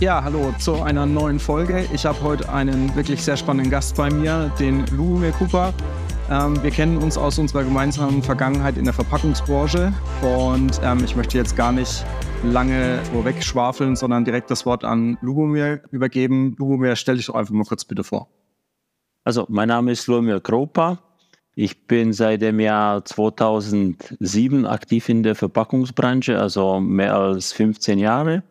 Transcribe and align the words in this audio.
Ja, 0.00 0.24
hallo 0.24 0.54
zu 0.58 0.80
einer 0.80 1.04
neuen 1.04 1.38
Folge. 1.38 1.86
Ich 1.92 2.06
habe 2.06 2.22
heute 2.22 2.50
einen 2.50 2.94
wirklich 2.96 3.22
sehr 3.22 3.36
spannenden 3.36 3.70
Gast 3.70 3.96
bei 3.96 4.10
mir, 4.10 4.50
den 4.58 4.86
Lubomir 4.86 5.30
Cooper. 5.32 5.74
Ähm, 6.30 6.62
wir 6.62 6.70
kennen 6.70 6.96
uns 6.96 7.18
aus 7.18 7.38
unserer 7.38 7.64
gemeinsamen 7.64 8.22
Vergangenheit 8.22 8.78
in 8.78 8.86
der 8.86 8.94
Verpackungsbranche 8.94 9.92
und 10.22 10.80
ähm, 10.82 11.04
ich 11.04 11.16
möchte 11.16 11.36
jetzt 11.36 11.54
gar 11.54 11.70
nicht 11.70 12.02
lange 12.42 12.98
vorweg 13.12 13.44
schwafeln, 13.44 13.94
sondern 13.94 14.24
direkt 14.24 14.50
das 14.50 14.64
Wort 14.64 14.84
an 14.84 15.18
Lubomir 15.20 15.82
übergeben. 15.90 16.56
Lubomir, 16.58 16.96
stell 16.96 17.18
dich 17.18 17.26
doch 17.26 17.34
einfach 17.34 17.52
mal 17.52 17.66
kurz 17.66 17.84
bitte 17.84 18.02
vor. 18.02 18.28
Also, 19.24 19.44
mein 19.50 19.68
Name 19.68 19.92
ist 19.92 20.06
Lubomir 20.06 20.40
Kropa. 20.40 20.98
Ich 21.54 21.86
bin 21.86 22.14
seit 22.14 22.40
dem 22.40 22.58
Jahr 22.58 23.04
2007 23.04 24.64
aktiv 24.64 25.10
in 25.10 25.22
der 25.22 25.34
Verpackungsbranche, 25.34 26.40
also 26.40 26.80
mehr 26.80 27.14
als 27.14 27.52
15 27.52 27.98
Jahre 27.98 28.44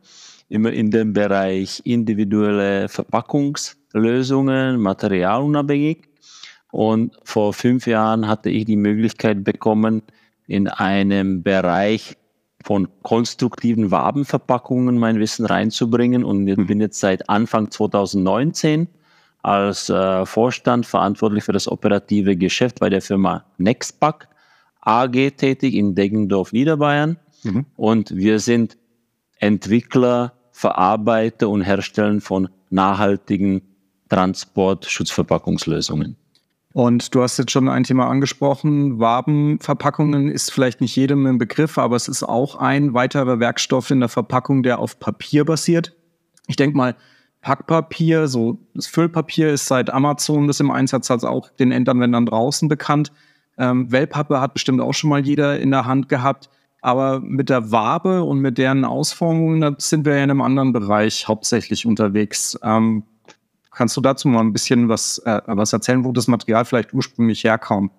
immer 0.50 0.74
in 0.74 0.92
dem 0.92 1.14
Bereich 1.14 1.82
individuelle 1.86 2.90
Verpackungslösungen, 2.90 4.82
materialunabhängig. 4.82 6.10
Und 6.72 7.16
vor 7.24 7.54
fünf 7.54 7.88
Jahren 7.88 8.28
hatte 8.28 8.50
ich 8.50 8.66
die 8.66 8.76
Möglichkeit 8.76 9.44
bekommen, 9.44 10.04
in 10.48 10.68
einem 10.68 11.44
Bereich 11.44 12.18
von 12.64 12.88
konstruktiven 13.04 13.92
Wabenverpackungen 13.92 14.98
mein 14.98 15.20
Wissen 15.20 15.46
reinzubringen. 15.46 16.24
Und 16.24 16.48
ich 16.48 16.58
bin 16.68 16.82
jetzt 16.82 17.00
seit 17.00 17.30
Anfang 17.30 17.72
2019 17.72 18.88
als 19.42 19.90
äh, 19.90 20.26
Vorstand 20.26 20.86
verantwortlich 20.86 21.44
für 21.44 21.54
das 21.54 21.68
operative 21.68 22.36
Geschäft 22.36 22.80
bei 22.80 22.90
der 22.90 23.02
Firma 23.02 23.46
Nextpack 23.58 24.28
AG 24.82 25.32
tätig 25.38 25.76
in 25.76 25.96
Deggendorf, 25.96 26.52
Niederbayern. 26.52 27.18
Mhm. 27.44 27.66
Und 27.76 28.16
wir 28.16 28.40
sind 28.40 28.78
Entwickler 29.38 30.34
Verarbeiter 30.60 31.48
und 31.48 31.62
Herstellen 31.62 32.20
von 32.20 32.50
nachhaltigen 32.70 33.62
Transport-Schutzverpackungslösungen. 34.10 36.18
Und 36.74 37.16
du 37.16 37.22
hast 37.22 37.38
jetzt 37.38 37.52
schon 37.52 37.70
ein 37.70 37.86
Thema 37.86 38.10
angesprochen. 38.10 39.00
Wabenverpackungen 39.00 40.28
ist 40.28 40.52
vielleicht 40.52 40.82
nicht 40.82 40.98
jedem 40.98 41.26
ein 41.28 41.38
Begriff, 41.38 41.78
aber 41.78 41.96
es 41.96 42.10
ist 42.10 42.24
auch 42.24 42.58
ein 42.58 42.94
weiterer 42.94 43.40
Werkstoff 43.40 43.90
in 43.90 44.02
der 44.02 44.10
Verpackung, 44.10 44.62
der 44.62 44.80
auf 44.80 45.00
Papier 45.00 45.46
basiert. 45.46 45.96
Ich 46.48 46.58
denke 46.58 46.76
mal, 46.76 46.98
Packpapier, 47.40 48.28
so 48.28 48.60
das 48.74 48.88
Füllpapier 48.88 49.54
ist 49.54 49.68
seit 49.68 49.90
Amazon 49.90 50.48
das 50.48 50.60
im 50.60 50.72
Einsatz 50.72 51.10
hat, 51.10 51.24
auch 51.24 51.50
den 51.52 51.72
Endanwendern 51.72 52.26
draußen 52.26 52.68
bekannt. 52.68 53.14
Ähm, 53.58 53.94
Wellpappe 53.94 54.42
hat 54.42 54.56
bestimmt 54.56 54.82
auch 54.82 54.94
schon 54.94 55.10
mal 55.10 55.26
jeder 55.26 55.58
in 55.58 55.72
der 55.72 55.86
Hand 55.86 56.10
gehabt. 56.10 56.50
Aber 56.82 57.20
mit 57.20 57.50
der 57.50 57.72
Wabe 57.72 58.24
und 58.24 58.40
mit 58.40 58.58
deren 58.58 58.86
Ausformungen, 58.86 59.62
da 59.62 59.76
sind 59.78 60.06
wir 60.06 60.16
ja 60.16 60.24
in 60.24 60.32
einem 60.32 60.42
anderen 60.42 60.72
Bereich 60.72 61.28
hauptsächlich 61.28 61.86
unterwegs. 61.86 62.58
Ähm, 62.64 63.04
kannst 63.72 63.98
du 63.98 64.02
dazu 64.02 64.28
mal 64.28 64.42
ein 64.42 64.54
bisschen 64.54 64.90
was, 64.90 65.20
äh, 65.20 65.42
was 65.46 65.74
erzählen, 65.74 66.06
wo 66.06 66.12
das 66.12 66.28
Material 66.28 66.66
vielleicht 66.66 66.94
ursprünglich 66.94 67.44
herkam? 67.44 67.92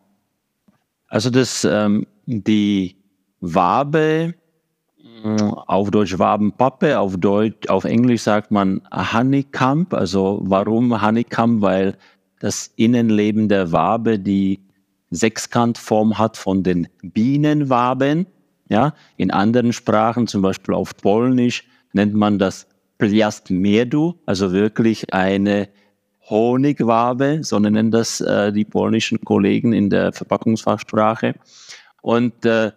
Also 1.08 1.28
das, 1.28 1.64
ähm, 1.64 2.06
die 2.26 2.96
Wabe, 3.40 4.34
äh, 5.24 5.42
auf 5.66 5.90
Deutsch 5.90 6.18
Wabenpappe, 6.18 6.98
auf 6.98 7.16
Deutsch, 7.16 7.68
auf 7.68 7.84
Englisch 7.84 8.22
sagt 8.22 8.50
man 8.50 8.80
Honeycomb. 8.92 9.92
Also 9.92 10.40
warum 10.42 11.02
Honeycomb? 11.02 11.60
Weil 11.60 11.96
das 12.40 12.72
Innenleben 12.76 13.48
der 13.48 13.72
Wabe 13.72 14.18
die 14.18 14.60
Sechskantform 15.10 16.18
hat 16.18 16.36
von 16.36 16.62
den 16.62 16.88
Bienenwaben. 17.02 18.26
Ja, 18.70 18.94
in 19.16 19.30
anderen 19.32 19.72
Sprachen, 19.72 20.28
zum 20.28 20.42
Beispiel 20.42 20.74
auf 20.74 20.96
Polnisch, 20.96 21.64
nennt 21.92 22.14
man 22.14 22.38
das 22.38 22.68
Pliastmiedu, 22.98 24.14
also 24.26 24.52
wirklich 24.52 25.12
eine 25.12 25.68
Honigwabe, 26.28 27.40
so 27.42 27.58
nennen 27.58 27.90
das 27.90 28.20
äh, 28.20 28.52
die 28.52 28.64
polnischen 28.64 29.20
Kollegen 29.22 29.72
in 29.72 29.90
der 29.90 30.12
Verpackungsfachsprache. 30.12 31.34
Und 32.00 32.46
äh, 32.46 32.70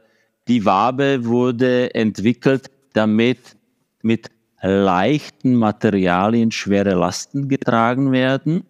die 0.47 0.65
Wabe 0.65 1.25
wurde 1.25 1.93
entwickelt, 1.93 2.71
damit 2.93 3.55
mit 4.01 4.31
leichten 4.61 5.55
Materialien 5.55 6.51
schwere 6.51 6.95
Lasten 6.95 7.49
getragen 7.49 8.11
werden 8.11 8.63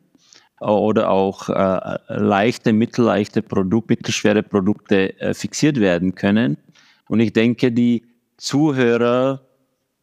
oder 0.59 1.09
auch 1.09 1.49
äh, 1.49 1.97
leichte, 2.09 2.73
mittelleichte 2.73 3.41
Produkte, 3.41 3.93
mittelschwere 3.93 4.43
Produkte 4.43 5.19
äh, 5.19 5.33
fixiert 5.33 5.79
werden 5.79 6.15
können. 6.15 6.57
Und 7.07 7.19
ich 7.19 7.33
denke, 7.33 7.71
die 7.71 8.05
Zuhörer 8.37 9.41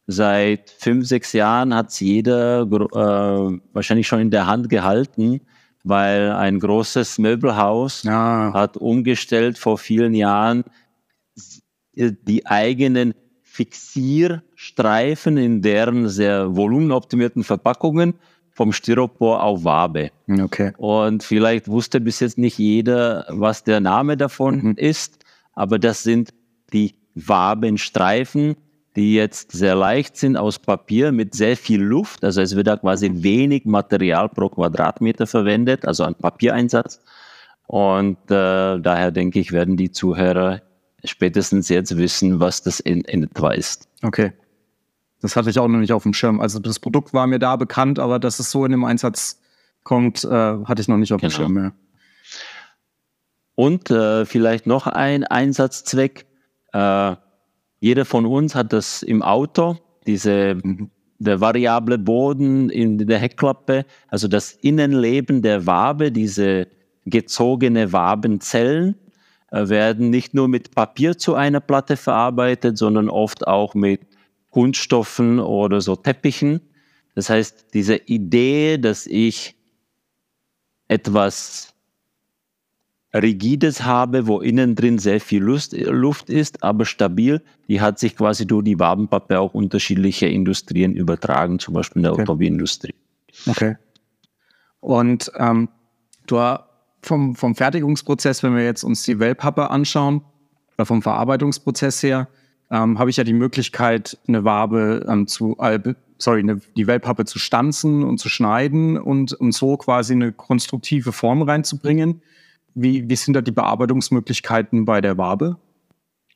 seit 0.07 0.69
fünf, 0.69 1.07
sechs 1.07 1.33
Jahren 1.33 1.73
hat 1.73 1.89
es 1.89 1.99
jeder 1.99 2.61
äh, 2.61 3.59
wahrscheinlich 3.73 4.07
schon 4.07 4.19
in 4.19 4.31
der 4.31 4.47
Hand 4.47 4.69
gehalten, 4.69 5.41
weil 5.83 6.31
ein 6.31 6.59
großes 6.59 7.17
Möbelhaus 7.17 8.03
ja. 8.03 8.51
hat 8.53 8.77
umgestellt 8.77 9.57
vor 9.57 9.77
vielen 9.77 10.13
Jahren 10.13 10.63
die 11.93 12.45
eigenen 12.45 13.13
Fixierstreifen 13.41 15.37
in 15.37 15.61
deren 15.61 16.07
sehr 16.07 16.55
volumenoptimierten 16.55 17.43
Verpackungen 17.43 18.13
vom 18.51 18.71
Styropor 18.71 19.43
auf 19.43 19.63
Wabe. 19.63 20.11
Okay. 20.29 20.71
Und 20.77 21.23
vielleicht 21.23 21.67
wusste 21.67 21.99
bis 21.99 22.19
jetzt 22.19 22.37
nicht 22.37 22.57
jeder, 22.57 23.25
was 23.29 23.63
der 23.63 23.79
Name 23.79 24.17
davon 24.17 24.61
mhm. 24.61 24.73
ist, 24.77 25.19
aber 25.53 25.79
das 25.79 26.03
sind 26.03 26.33
die 26.73 26.95
Wabenstreifen, 27.15 28.55
die 28.95 29.13
jetzt 29.13 29.51
sehr 29.51 29.75
leicht 29.75 30.17
sind 30.17 30.35
aus 30.37 30.59
Papier 30.59 31.11
mit 31.11 31.33
sehr 31.33 31.55
viel 31.55 31.81
Luft. 31.81 32.23
Also 32.23 32.41
es 32.41 32.55
wird 32.55 32.67
da 32.67 32.77
quasi 32.77 33.09
wenig 33.13 33.65
Material 33.65 34.29
pro 34.29 34.49
Quadratmeter 34.49 35.27
verwendet, 35.27 35.85
also 35.85 36.03
ein 36.03 36.15
Papiereinsatz. 36.15 36.99
Und 37.67 38.17
äh, 38.29 38.79
daher 38.79 39.11
denke 39.11 39.39
ich, 39.39 39.53
werden 39.53 39.77
die 39.77 39.91
Zuhörer 39.91 40.61
spätestens 41.05 41.69
jetzt 41.69 41.97
wissen, 41.97 42.39
was 42.39 42.61
das 42.63 42.79
in, 42.79 43.01
in 43.01 43.23
etwa 43.23 43.51
ist. 43.51 43.87
Okay. 44.03 44.33
Das 45.21 45.35
hatte 45.35 45.49
ich 45.49 45.59
auch 45.59 45.67
noch 45.67 45.79
nicht 45.79 45.93
auf 45.93 46.03
dem 46.03 46.13
Schirm. 46.13 46.41
Also 46.41 46.59
das 46.59 46.79
Produkt 46.79 47.13
war 47.13 47.27
mir 47.27 47.39
da 47.39 47.55
bekannt, 47.55 47.99
aber 47.99 48.19
dass 48.19 48.39
es 48.39 48.51
so 48.51 48.65
in 48.65 48.71
dem 48.71 48.83
Einsatz 48.83 49.39
kommt, 49.83 50.23
äh, 50.23 50.29
hatte 50.29 50.81
ich 50.81 50.87
noch 50.87 50.97
nicht 50.97 51.13
auf 51.13 51.21
genau. 51.21 51.31
dem 51.31 51.35
Schirm 51.35 51.53
mehr. 51.53 51.71
Und 53.55 53.91
äh, 53.91 54.25
vielleicht 54.25 54.65
noch 54.65 54.87
ein 54.87 55.23
Einsatzzweck 55.23 56.25
äh, 56.73 57.15
jeder 57.79 58.05
von 58.05 58.25
uns 58.25 58.55
hat 58.55 58.73
das 58.73 59.03
im 59.03 59.21
Auto, 59.21 59.77
diese, 60.05 60.55
mhm. 60.55 60.89
der 61.19 61.41
variable 61.41 61.97
Boden 61.97 62.69
in 62.69 62.97
der 62.97 63.19
Heckklappe, 63.19 63.85
also 64.07 64.27
das 64.27 64.51
Innenleben 64.51 65.41
der 65.41 65.65
Wabe, 65.65 66.11
diese 66.11 66.67
gezogene 67.05 67.91
Wabenzellen, 67.91 68.95
äh, 69.51 69.67
werden 69.67 70.09
nicht 70.09 70.33
nur 70.33 70.47
mit 70.47 70.75
Papier 70.75 71.17
zu 71.17 71.35
einer 71.35 71.59
Platte 71.59 71.97
verarbeitet, 71.97 72.77
sondern 72.77 73.09
oft 73.09 73.47
auch 73.47 73.73
mit 73.73 74.01
Kunststoffen 74.51 75.39
oder 75.39 75.81
so 75.81 75.95
Teppichen. 75.95 76.61
Das 77.15 77.29
heißt, 77.29 77.73
diese 77.73 77.95
Idee, 77.95 78.77
dass 78.77 79.07
ich 79.07 79.55
etwas 80.87 81.70
Rigides 83.13 83.83
habe, 83.83 84.27
wo 84.27 84.39
innen 84.39 84.75
drin 84.75 84.97
sehr 84.97 85.19
viel 85.19 85.43
Lust, 85.43 85.73
Luft 85.73 86.29
ist, 86.29 86.63
aber 86.63 86.85
stabil, 86.85 87.41
die 87.67 87.81
hat 87.81 87.99
sich 87.99 88.15
quasi 88.15 88.47
durch 88.47 88.63
die 88.63 88.79
Wabenpappe 88.79 89.39
auch 89.39 89.53
unterschiedliche 89.53 90.27
Industrien 90.27 90.93
übertragen, 90.93 91.59
zum 91.59 91.73
Beispiel 91.73 91.99
in 91.99 92.03
der 92.03 92.13
okay. 92.13 92.21
Automobilindustrie. 92.21 92.95
Okay. 93.47 93.75
Und 94.79 95.31
ähm, 95.37 95.69
du 96.27 96.39
vom, 97.01 97.35
vom 97.35 97.55
Fertigungsprozess, 97.55 98.43
wenn 98.43 98.55
wir 98.55 98.63
jetzt 98.63 98.83
uns 98.83 99.03
die 99.03 99.19
Wellpappe 99.19 99.69
anschauen, 99.69 100.21
oder 100.77 100.85
vom 100.85 101.01
Verarbeitungsprozess 101.01 102.01
her, 102.03 102.27
ähm, 102.69 102.97
habe 102.97 103.09
ich 103.09 103.17
ja 103.17 103.23
die 103.23 103.33
Möglichkeit, 103.33 104.17
eine 104.27 104.43
Wabe 104.45 105.05
ähm, 105.07 105.27
zu, 105.27 105.57
äh, 105.59 105.79
sorry, 106.17 106.39
eine, 106.39 106.61
die 106.77 106.87
Wellpappe 106.87 107.25
zu 107.25 107.37
stanzen 107.39 108.03
und 108.03 108.19
zu 108.19 108.29
schneiden 108.29 108.97
und, 108.97 109.33
und 109.33 109.51
so 109.51 109.77
quasi 109.77 110.13
eine 110.13 110.31
konstruktive 110.31 111.11
Form 111.11 111.41
reinzubringen. 111.41 112.21
Wie, 112.73 113.09
wie 113.09 113.15
sind 113.15 113.33
da 113.33 113.41
die 113.41 113.51
Bearbeitungsmöglichkeiten 113.51 114.85
bei 114.85 115.01
der 115.01 115.17
Wabe? 115.17 115.57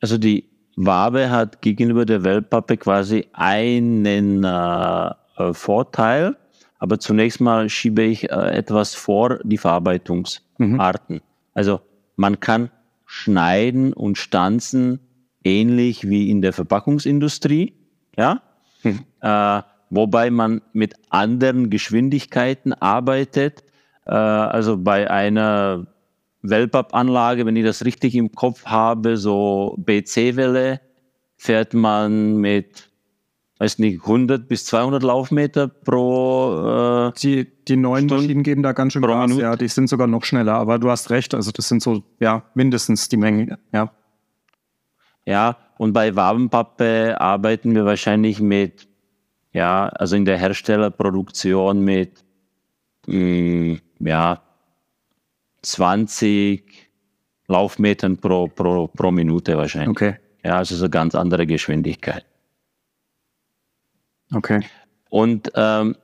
Also 0.01 0.17
die 0.17 0.49
Wabe 0.75 1.29
hat 1.29 1.61
gegenüber 1.61 2.05
der 2.05 2.23
Wellpappe 2.23 2.77
quasi 2.77 3.27
einen 3.33 4.43
äh, 4.43 5.09
äh, 5.37 5.53
Vorteil, 5.53 6.35
aber 6.79 6.99
zunächst 6.99 7.39
mal 7.39 7.69
schiebe 7.69 8.03
ich 8.03 8.29
äh, 8.29 8.35
etwas 8.35 8.93
vor 8.93 9.39
die 9.43 9.57
Verarbeitungsarten. 9.57 11.15
Mhm. 11.15 11.21
Also 11.53 11.79
man 12.17 12.39
kann 12.39 12.69
schneiden 13.05 13.93
und 13.93 14.17
stanzen 14.17 14.99
ähnlich 15.43 16.09
wie 16.09 16.29
in 16.29 16.41
der 16.41 16.53
Verpackungsindustrie, 16.53 17.73
ja, 18.17 18.41
mhm. 18.83 18.99
äh, 19.21 19.61
wobei 19.89 20.29
man 20.29 20.61
mit 20.73 20.95
anderen 21.09 21.69
Geschwindigkeiten 21.69 22.73
arbeitet. 22.73 23.63
Äh, 24.05 24.13
also 24.13 24.77
bei 24.77 25.09
einer 25.09 25.87
Wellpap-Anlage, 26.49 27.45
wenn 27.45 27.55
ich 27.55 27.65
das 27.65 27.85
richtig 27.85 28.15
im 28.15 28.31
Kopf 28.31 28.65
habe, 28.65 29.17
so 29.17 29.75
BC-Welle, 29.77 30.81
fährt 31.37 31.73
man 31.73 32.37
mit 32.37 32.89
weiß 33.59 33.79
nicht, 33.79 34.01
100 34.01 34.47
bis 34.47 34.65
200 34.65 35.03
Laufmeter 35.03 35.67
pro. 35.67 37.09
Äh, 37.09 37.19
die, 37.21 37.47
die 37.67 37.77
neuen 37.77 38.07
Stunden 38.07 38.23
Maschinen 38.23 38.43
geben 38.43 38.63
da 38.63 38.73
ganz 38.73 38.93
schön 38.93 39.01
Gas, 39.01 39.29
Minute. 39.29 39.41
ja, 39.41 39.55
die 39.55 39.67
sind 39.67 39.87
sogar 39.87 40.07
noch 40.07 40.23
schneller, 40.23 40.53
aber 40.53 40.77
du 40.79 40.89
hast 40.89 41.09
recht, 41.09 41.33
also 41.33 41.51
das 41.51 41.67
sind 41.67 41.81
so, 41.81 42.03
ja, 42.19 42.43
mindestens 42.53 43.07
die 43.09 43.17
Menge, 43.17 43.57
ja. 43.73 43.91
Ja, 45.27 45.57
und 45.77 45.93
bei 45.93 46.15
Wabenpappe 46.15 47.19
arbeiten 47.19 47.73
wir 47.73 47.85
wahrscheinlich 47.85 48.39
mit, 48.39 48.87
ja, 49.53 49.87
also 49.87 50.15
in 50.15 50.25
der 50.25 50.37
Herstellerproduktion 50.37 51.79
mit, 51.79 52.23
mh, 53.07 53.15
mm, 53.15 53.79
ja, 54.01 54.41
20 55.65 56.63
Laufmetern 57.47 58.17
pro, 58.17 58.47
pro, 58.47 58.87
pro 58.87 59.11
Minute 59.11 59.57
wahrscheinlich. 59.57 59.89
Okay. 59.89 60.15
Ja, 60.43 60.57
also 60.57 60.75
so 60.75 60.89
ganz 60.89 61.15
andere 61.15 61.47
Geschwindigkeit. 61.47 62.25
Okay. 64.33 64.61
Und 65.09 65.51
ähm, 65.55 65.95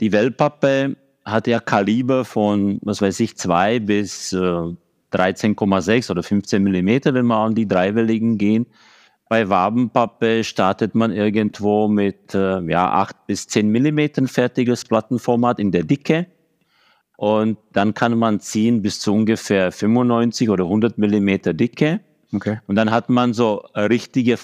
die 0.00 0.12
Wellpappe 0.12 0.96
hat 1.24 1.46
ja 1.46 1.60
Kaliber 1.60 2.24
von, 2.24 2.78
was 2.82 3.00
weiß 3.00 3.20
ich, 3.20 3.36
2 3.36 3.80
bis 3.80 4.32
äh, 4.32 4.36
13,6 4.36 6.10
oder 6.10 6.22
15 6.22 6.62
Millimeter, 6.62 7.14
wenn 7.14 7.26
wir 7.26 7.36
an 7.36 7.54
die 7.54 7.68
dreiwelligen 7.68 8.36
gehen. 8.36 8.66
Bei 9.28 9.48
Wabenpappe 9.48 10.44
startet 10.44 10.94
man 10.94 11.12
irgendwo 11.12 11.88
mit 11.88 12.34
äh, 12.34 12.60
ja, 12.62 12.90
8 12.92 13.26
bis 13.26 13.48
10 13.48 13.68
Millimetern 13.68 14.28
fertiges 14.28 14.84
Plattenformat 14.84 15.58
in 15.58 15.72
der 15.72 15.84
Dicke. 15.84 16.26
Und 17.16 17.58
dann 17.72 17.94
kann 17.94 18.18
man 18.18 18.40
ziehen 18.40 18.82
bis 18.82 19.00
zu 19.00 19.12
ungefähr 19.12 19.70
95 19.70 20.50
oder 20.50 20.64
100 20.64 20.98
Millimeter 20.98 21.54
Dicke. 21.54 22.00
Okay. 22.32 22.58
Und 22.66 22.74
dann 22.74 22.90
hat 22.90 23.08
man 23.08 23.32
so 23.32 23.64
richtige 23.76 24.38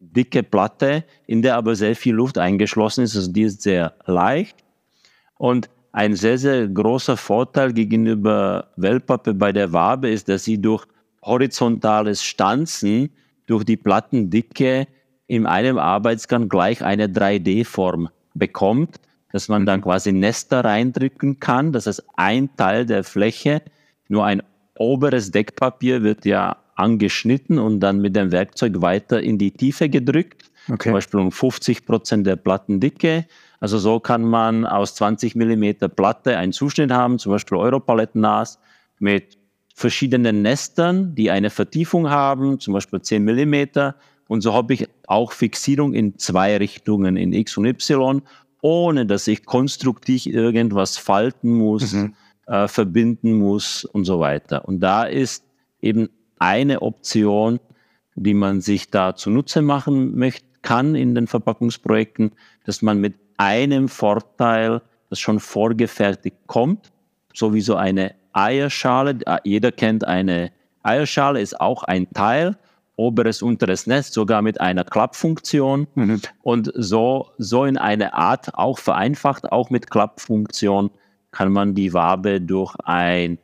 dicke 0.00 0.42
Platte, 0.42 1.04
in 1.26 1.42
der 1.42 1.56
aber 1.56 1.74
sehr 1.74 1.96
viel 1.96 2.14
Luft 2.14 2.38
eingeschlossen 2.38 3.04
ist. 3.04 3.16
Also 3.16 3.30
die 3.30 3.42
ist 3.42 3.62
sehr 3.62 3.94
leicht. 4.06 4.56
Und 5.36 5.68
ein 5.92 6.16
sehr, 6.16 6.38
sehr 6.38 6.66
großer 6.66 7.16
Vorteil 7.16 7.72
gegenüber 7.72 8.68
Wellpappe 8.76 9.34
bei 9.34 9.52
der 9.52 9.72
Wabe 9.72 10.10
ist, 10.10 10.28
dass 10.28 10.44
sie 10.44 10.60
durch 10.60 10.84
horizontales 11.22 12.22
Stanzen, 12.22 13.10
durch 13.46 13.64
die 13.64 13.76
Plattendicke 13.76 14.86
in 15.26 15.46
einem 15.46 15.78
Arbeitsgang 15.78 16.48
gleich 16.48 16.82
eine 16.82 17.06
3D-Form 17.06 18.08
bekommt, 18.34 19.00
dass 19.34 19.48
man 19.48 19.66
dann 19.66 19.80
mhm. 19.80 19.84
quasi 19.84 20.12
Nester 20.12 20.64
reindrücken 20.64 21.40
kann. 21.40 21.72
Das 21.72 21.88
heißt, 21.88 22.04
ein 22.14 22.54
Teil 22.56 22.86
der 22.86 23.02
Fläche, 23.02 23.62
nur 24.06 24.24
ein 24.24 24.44
oberes 24.78 25.32
Deckpapier 25.32 26.04
wird 26.04 26.24
ja 26.24 26.58
angeschnitten 26.76 27.58
und 27.58 27.80
dann 27.80 28.00
mit 28.00 28.14
dem 28.14 28.30
Werkzeug 28.30 28.80
weiter 28.80 29.20
in 29.20 29.36
die 29.36 29.50
Tiefe 29.50 29.88
gedrückt. 29.88 30.52
Okay. 30.68 30.84
Zum 30.84 30.92
Beispiel 30.92 31.18
um 31.18 31.32
50 31.32 31.84
Prozent 31.84 32.28
der 32.28 32.36
Plattendicke. 32.36 33.26
Also 33.58 33.78
so 33.78 33.98
kann 33.98 34.22
man 34.22 34.64
aus 34.64 34.94
20 34.94 35.34
Millimeter 35.34 35.88
Platte 35.88 36.38
einen 36.38 36.52
Zuschnitt 36.52 36.92
haben, 36.92 37.18
zum 37.18 37.32
Beispiel 37.32 37.58
Europalettnas 37.58 38.60
mit 39.00 39.36
verschiedenen 39.74 40.42
Nestern, 40.42 41.16
die 41.16 41.32
eine 41.32 41.50
Vertiefung 41.50 42.08
haben, 42.08 42.60
zum 42.60 42.72
Beispiel 42.72 43.02
10 43.02 43.24
Millimeter. 43.24 43.96
Und 44.28 44.42
so 44.42 44.54
habe 44.54 44.74
ich 44.74 44.88
auch 45.08 45.32
Fixierung 45.32 45.92
in 45.92 46.18
zwei 46.18 46.56
Richtungen, 46.56 47.16
in 47.16 47.32
X 47.32 47.58
und 47.58 47.66
Y, 47.66 48.22
ohne 48.64 49.04
dass 49.04 49.28
ich 49.28 49.44
konstruktiv 49.44 50.24
irgendwas 50.24 50.96
falten 50.96 51.52
muss, 51.52 51.92
mhm. 51.92 52.14
äh, 52.46 52.66
verbinden 52.66 53.34
muss 53.34 53.84
und 53.84 54.06
so 54.06 54.20
weiter. 54.20 54.66
Und 54.66 54.80
da 54.80 55.04
ist 55.04 55.44
eben 55.82 56.08
eine 56.38 56.80
Option, 56.80 57.60
die 58.14 58.32
man 58.32 58.62
sich 58.62 58.90
da 58.90 59.14
zunutze 59.16 59.60
machen 59.60 60.16
möchte, 60.16 60.46
kann 60.62 60.94
in 60.94 61.14
den 61.14 61.26
Verpackungsprojekten, 61.26 62.32
dass 62.64 62.80
man 62.80 63.02
mit 63.02 63.16
einem 63.36 63.86
Vorteil, 63.86 64.80
das 65.10 65.20
schon 65.20 65.40
vorgefertigt 65.40 66.38
kommt, 66.46 66.90
sowieso 67.34 67.76
eine 67.76 68.14
Eierschale, 68.32 69.18
jeder 69.44 69.72
kennt 69.72 70.04
eine 70.06 70.52
Eierschale, 70.82 71.42
ist 71.42 71.60
auch 71.60 71.82
ein 71.82 72.10
Teil, 72.14 72.56
oberes, 72.96 73.42
unteres 73.42 73.86
Nest, 73.86 74.14
sogar 74.14 74.42
mit 74.42 74.60
einer 74.60 74.84
Klappfunktion 74.84 75.86
mhm. 75.94 76.20
und 76.42 76.72
so, 76.74 77.30
so 77.38 77.64
in 77.64 77.76
eine 77.76 78.14
Art, 78.14 78.54
auch 78.54 78.78
vereinfacht, 78.78 79.50
auch 79.50 79.70
mit 79.70 79.90
Klappfunktion, 79.90 80.90
kann 81.30 81.52
man 81.52 81.74
die 81.74 81.92
Wabe 81.92 82.40
durch 82.40 82.74
ein 82.84 83.38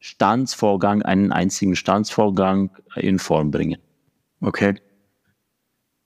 Stanzvorgang, 0.00 1.02
einen 1.02 1.32
einzigen 1.32 1.76
Stanzvorgang 1.76 2.70
in 2.96 3.18
Form 3.18 3.50
bringen. 3.50 3.78
Okay. 4.40 4.74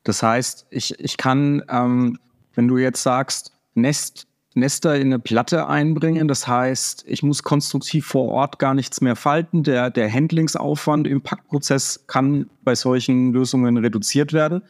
Das 0.04 0.22
heißt, 0.22 0.66
ich, 0.70 0.98
ich 0.98 1.16
kann, 1.16 1.62
ähm, 1.68 2.18
wenn 2.54 2.68
du 2.68 2.78
jetzt 2.78 3.02
sagst, 3.02 3.52
Nest, 3.74 4.26
Nester 4.54 4.96
in 4.96 5.08
eine 5.08 5.18
Platte 5.18 5.66
einbringen, 5.66 6.28
das 6.28 6.46
heißt, 6.46 7.04
ich 7.06 7.22
muss 7.22 7.42
konstruktiv 7.42 8.06
vor 8.06 8.28
Ort 8.28 8.58
gar 8.58 8.74
nichts 8.74 9.00
mehr 9.00 9.16
falten. 9.16 9.62
Der, 9.62 9.90
der 9.90 10.12
Handlingsaufwand 10.12 11.06
im 11.06 11.22
Packprozess 11.22 12.04
kann 12.06 12.50
bei 12.62 12.74
solchen 12.74 13.32
Lösungen 13.32 13.76
reduziert 13.76 14.32
werden. 14.32 14.62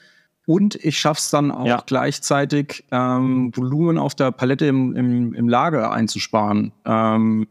Und 0.47 0.75
ich 0.77 0.99
schaffe 0.99 1.19
es 1.19 1.31
dann 1.31 1.51
auch 1.51 1.67
ja. 1.67 1.83
gleichzeitig, 1.87 2.85
ähm, 2.91 3.53
Volumen 3.55 3.99
auf 3.99 4.15
der 4.15 4.33
Palette 4.33 4.67
im, 4.67 4.97
im, 4.97 5.35
im 5.35 5.49
Lager 5.49 5.93
einzusparen. 5.93 6.73
Ähm, 6.85 7.47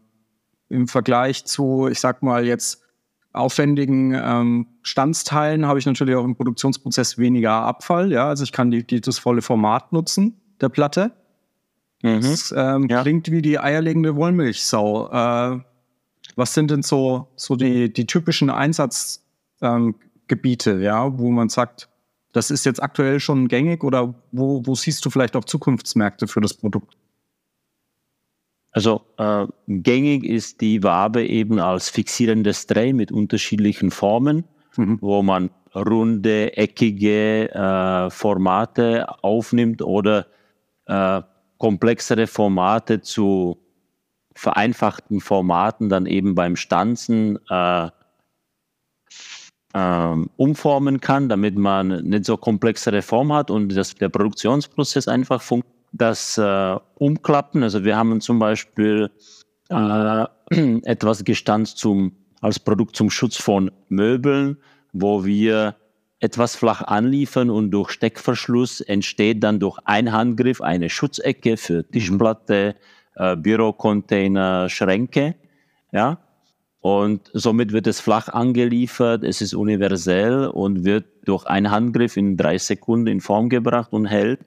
im 0.69 0.87
Vergleich 0.87 1.45
zu, 1.45 1.87
ich 1.89 1.99
sag 1.99 2.23
mal 2.23 2.45
jetzt, 2.45 2.81
aufwendigen 3.33 4.13
ähm, 4.13 4.67
Standsteilen 4.81 5.65
habe 5.65 5.79
ich 5.79 5.85
natürlich 5.85 6.15
auch 6.15 6.25
im 6.25 6.35
Produktionsprozess 6.35 7.17
weniger 7.17 7.53
Abfall. 7.53 8.11
Ja, 8.11 8.27
also 8.27 8.43
ich 8.43 8.51
kann 8.51 8.71
die, 8.71 8.85
die 8.85 8.99
das 8.99 9.19
volle 9.19 9.41
Format 9.41 9.93
nutzen 9.93 10.41
der 10.59 10.69
Platte. 10.69 11.13
Mhm. 12.01 12.21
Das 12.21 12.53
ähm, 12.55 12.87
ja. 12.89 13.01
klingt 13.01 13.31
wie 13.31 13.41
die 13.41 13.59
eierlegende 13.59 14.15
Wollmilchsau. 14.15 15.09
Äh, 15.11 15.59
was 16.35 16.53
sind 16.53 16.71
denn 16.71 16.83
so, 16.83 17.27
so 17.35 17.55
die, 17.55 17.91
die 17.91 18.05
typischen 18.05 18.49
Einsatzgebiete, 18.49 20.71
ähm, 20.71 20.81
ja, 20.81 21.17
wo 21.17 21.29
man 21.29 21.49
sagt, 21.49 21.89
das 22.33 22.51
ist 22.51 22.65
jetzt 22.65 22.81
aktuell 22.81 23.19
schon 23.19 23.47
gängig 23.47 23.83
oder 23.83 24.13
wo, 24.31 24.65
wo 24.65 24.75
siehst 24.75 25.05
du 25.05 25.09
vielleicht 25.09 25.35
auch 25.35 25.43
Zukunftsmärkte 25.43 26.27
für 26.27 26.41
das 26.41 26.53
Produkt? 26.53 26.95
Also 28.71 29.01
äh, 29.17 29.47
gängig 29.67 30.23
ist 30.23 30.61
die 30.61 30.81
Wabe 30.81 31.25
eben 31.25 31.59
als 31.59 31.89
fixierendes 31.89 32.67
Dreh 32.67 32.93
mit 32.93 33.11
unterschiedlichen 33.11 33.91
Formen, 33.91 34.45
mhm. 34.77 34.97
wo 35.01 35.21
man 35.21 35.49
runde, 35.75 36.55
eckige 36.55 37.53
äh, 37.53 38.09
Formate 38.09 39.23
aufnimmt 39.23 39.81
oder 39.81 40.27
äh, 40.85 41.21
komplexere 41.61 42.25
Formate 42.25 43.01
zu 43.01 43.55
vereinfachten 44.33 45.21
Formaten 45.21 45.89
dann 45.89 46.07
eben 46.07 46.33
beim 46.33 46.55
Stanzen 46.55 47.37
äh, 47.51 47.89
ähm, 49.75 50.31
umformen 50.37 51.01
kann, 51.01 51.29
damit 51.29 51.59
man 51.59 52.03
nicht 52.03 52.25
so 52.25 52.35
komplexere 52.35 53.03
Form 53.03 53.31
hat 53.31 53.51
und 53.51 53.75
dass 53.75 53.93
der 53.93 54.09
Produktionsprozess 54.09 55.07
einfach 55.07 55.43
funktioniert 55.43 55.77
das 55.93 56.37
äh, 56.39 56.77
Umklappen. 56.95 57.61
Also 57.61 57.83
wir 57.83 57.95
haben 57.95 58.21
zum 58.21 58.39
Beispiel 58.39 59.11
äh, 59.69 60.25
etwas 60.83 61.23
gestanzt 61.23 61.77
zum, 61.77 62.13
als 62.39 62.57
Produkt 62.57 62.95
zum 62.95 63.11
Schutz 63.11 63.37
von 63.37 63.69
Möbeln, 63.89 64.57
wo 64.93 65.25
wir 65.25 65.75
etwas 66.21 66.55
flach 66.55 66.83
anliefern 66.83 67.49
und 67.49 67.71
durch 67.71 67.89
Steckverschluss 67.89 68.79
entsteht 68.79 69.43
dann 69.43 69.59
durch 69.59 69.79
einen 69.85 70.11
Handgriff 70.11 70.61
eine 70.61 70.89
Schutzecke 70.89 71.57
für 71.57 71.83
Tischplatte, 71.83 72.75
äh, 73.15 73.35
Bürocontainer, 73.35 74.69
Schränke. 74.69 75.35
Ja, 75.91 76.19
und 76.79 77.29
somit 77.33 77.73
wird 77.73 77.87
es 77.87 77.99
flach 77.99 78.29
angeliefert, 78.29 79.23
es 79.23 79.41
ist 79.41 79.53
universell 79.55 80.47
und 80.47 80.85
wird 80.85 81.05
durch 81.25 81.45
einen 81.45 81.71
Handgriff 81.71 82.15
in 82.17 82.37
drei 82.37 82.57
Sekunden 82.57 83.07
in 83.07 83.21
Form 83.21 83.49
gebracht 83.49 83.91
und 83.91 84.05
hält. 84.05 84.41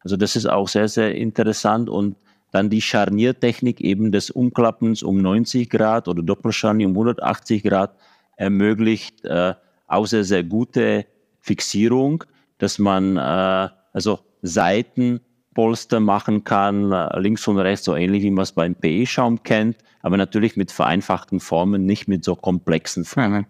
Also 0.00 0.16
das 0.16 0.34
ist 0.34 0.46
auch 0.46 0.68
sehr, 0.68 0.88
sehr 0.88 1.14
interessant 1.14 1.88
und 1.88 2.16
dann 2.50 2.70
die 2.70 2.80
Scharniertechnik 2.80 3.80
eben 3.80 4.10
des 4.10 4.30
Umklappens 4.30 5.04
um 5.04 5.22
90 5.22 5.70
Grad 5.70 6.08
oder 6.08 6.22
Doppelscharnier 6.22 6.88
um 6.88 6.92
180 6.92 7.62
Grad 7.62 7.94
ermöglicht 8.36 9.24
äh, 9.24 9.54
auch 9.86 10.06
sehr, 10.06 10.24
sehr 10.24 10.42
gute 10.42 11.06
Fixierung, 11.40 12.24
dass 12.58 12.78
man 12.78 13.16
äh, 13.16 13.68
also 13.92 14.20
Seitenpolster 14.42 16.00
machen 16.00 16.44
kann, 16.44 16.92
äh, 16.92 17.18
links 17.18 17.46
und 17.48 17.58
rechts, 17.58 17.84
so 17.84 17.96
ähnlich 17.96 18.22
wie 18.22 18.30
man 18.30 18.42
es 18.42 18.52
beim 18.52 18.74
PE-Schaum 18.74 19.42
kennt, 19.42 19.78
aber 20.02 20.16
natürlich 20.16 20.56
mit 20.56 20.72
vereinfachten 20.72 21.40
Formen, 21.40 21.86
nicht 21.86 22.08
mit 22.08 22.24
so 22.24 22.36
komplexen 22.36 23.04
Formen. 23.04 23.46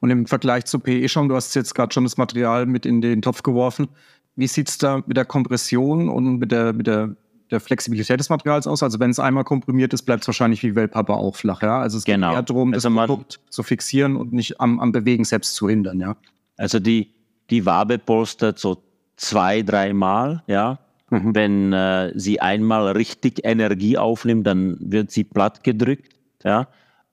Und 0.00 0.10
im 0.10 0.26
Vergleich 0.26 0.66
zu 0.66 0.80
PE-Schaum, 0.80 1.28
du 1.28 1.34
hast 1.34 1.54
jetzt 1.54 1.74
gerade 1.74 1.92
schon 1.92 2.04
das 2.04 2.16
Material 2.16 2.66
mit 2.66 2.84
in 2.84 3.00
den 3.00 3.22
Topf 3.22 3.42
geworfen, 3.42 3.88
wie 4.36 4.46
sieht 4.46 4.68
es 4.68 4.78
da 4.78 5.02
mit 5.06 5.16
der 5.16 5.24
Kompression 5.24 6.08
und 6.08 6.38
mit 6.38 6.52
der, 6.52 6.72
mit 6.72 6.86
der, 6.86 7.16
der 7.50 7.60
Flexibilität 7.60 8.18
des 8.18 8.28
Materials 8.28 8.66
aus? 8.66 8.82
Also 8.82 8.98
wenn 8.98 9.10
es 9.10 9.18
einmal 9.18 9.44
komprimiert 9.44 9.94
ist, 9.94 10.02
bleibt 10.02 10.22
es 10.22 10.28
wahrscheinlich 10.28 10.62
wie 10.62 10.74
Wellpappe 10.74 11.14
auch 11.14 11.36
flach, 11.36 11.62
ja? 11.62 11.80
Also 11.80 11.98
es 11.98 12.04
genau. 12.04 12.30
geht 12.30 12.36
eher 12.36 12.42
darum, 12.42 12.72
das 12.72 12.84
also 12.84 12.96
Produkt 12.96 13.40
zu 13.48 13.62
fixieren 13.62 14.16
und 14.16 14.32
nicht 14.32 14.60
am, 14.60 14.80
am 14.80 14.92
Bewegen 14.92 15.24
selbst 15.24 15.54
zu 15.54 15.68
hindern, 15.68 16.00
ja? 16.00 16.16
Also 16.56 16.80
die, 16.80 17.13
die 17.50 17.66
Wabe 17.66 17.98
polstert 17.98 18.58
so 18.58 18.82
zwei, 19.16 19.62
dreimal, 19.62 20.42
ja. 20.46 20.78
Mhm. 21.10 21.34
Wenn 21.34 21.72
äh, 21.72 22.12
sie 22.14 22.40
einmal 22.40 22.92
richtig 22.92 23.44
Energie 23.44 23.98
aufnimmt, 23.98 24.46
dann 24.46 24.76
wird 24.80 25.10
sie 25.10 25.24
platt 25.24 25.62
gedrückt, 25.62 26.14
ja. 26.42 26.68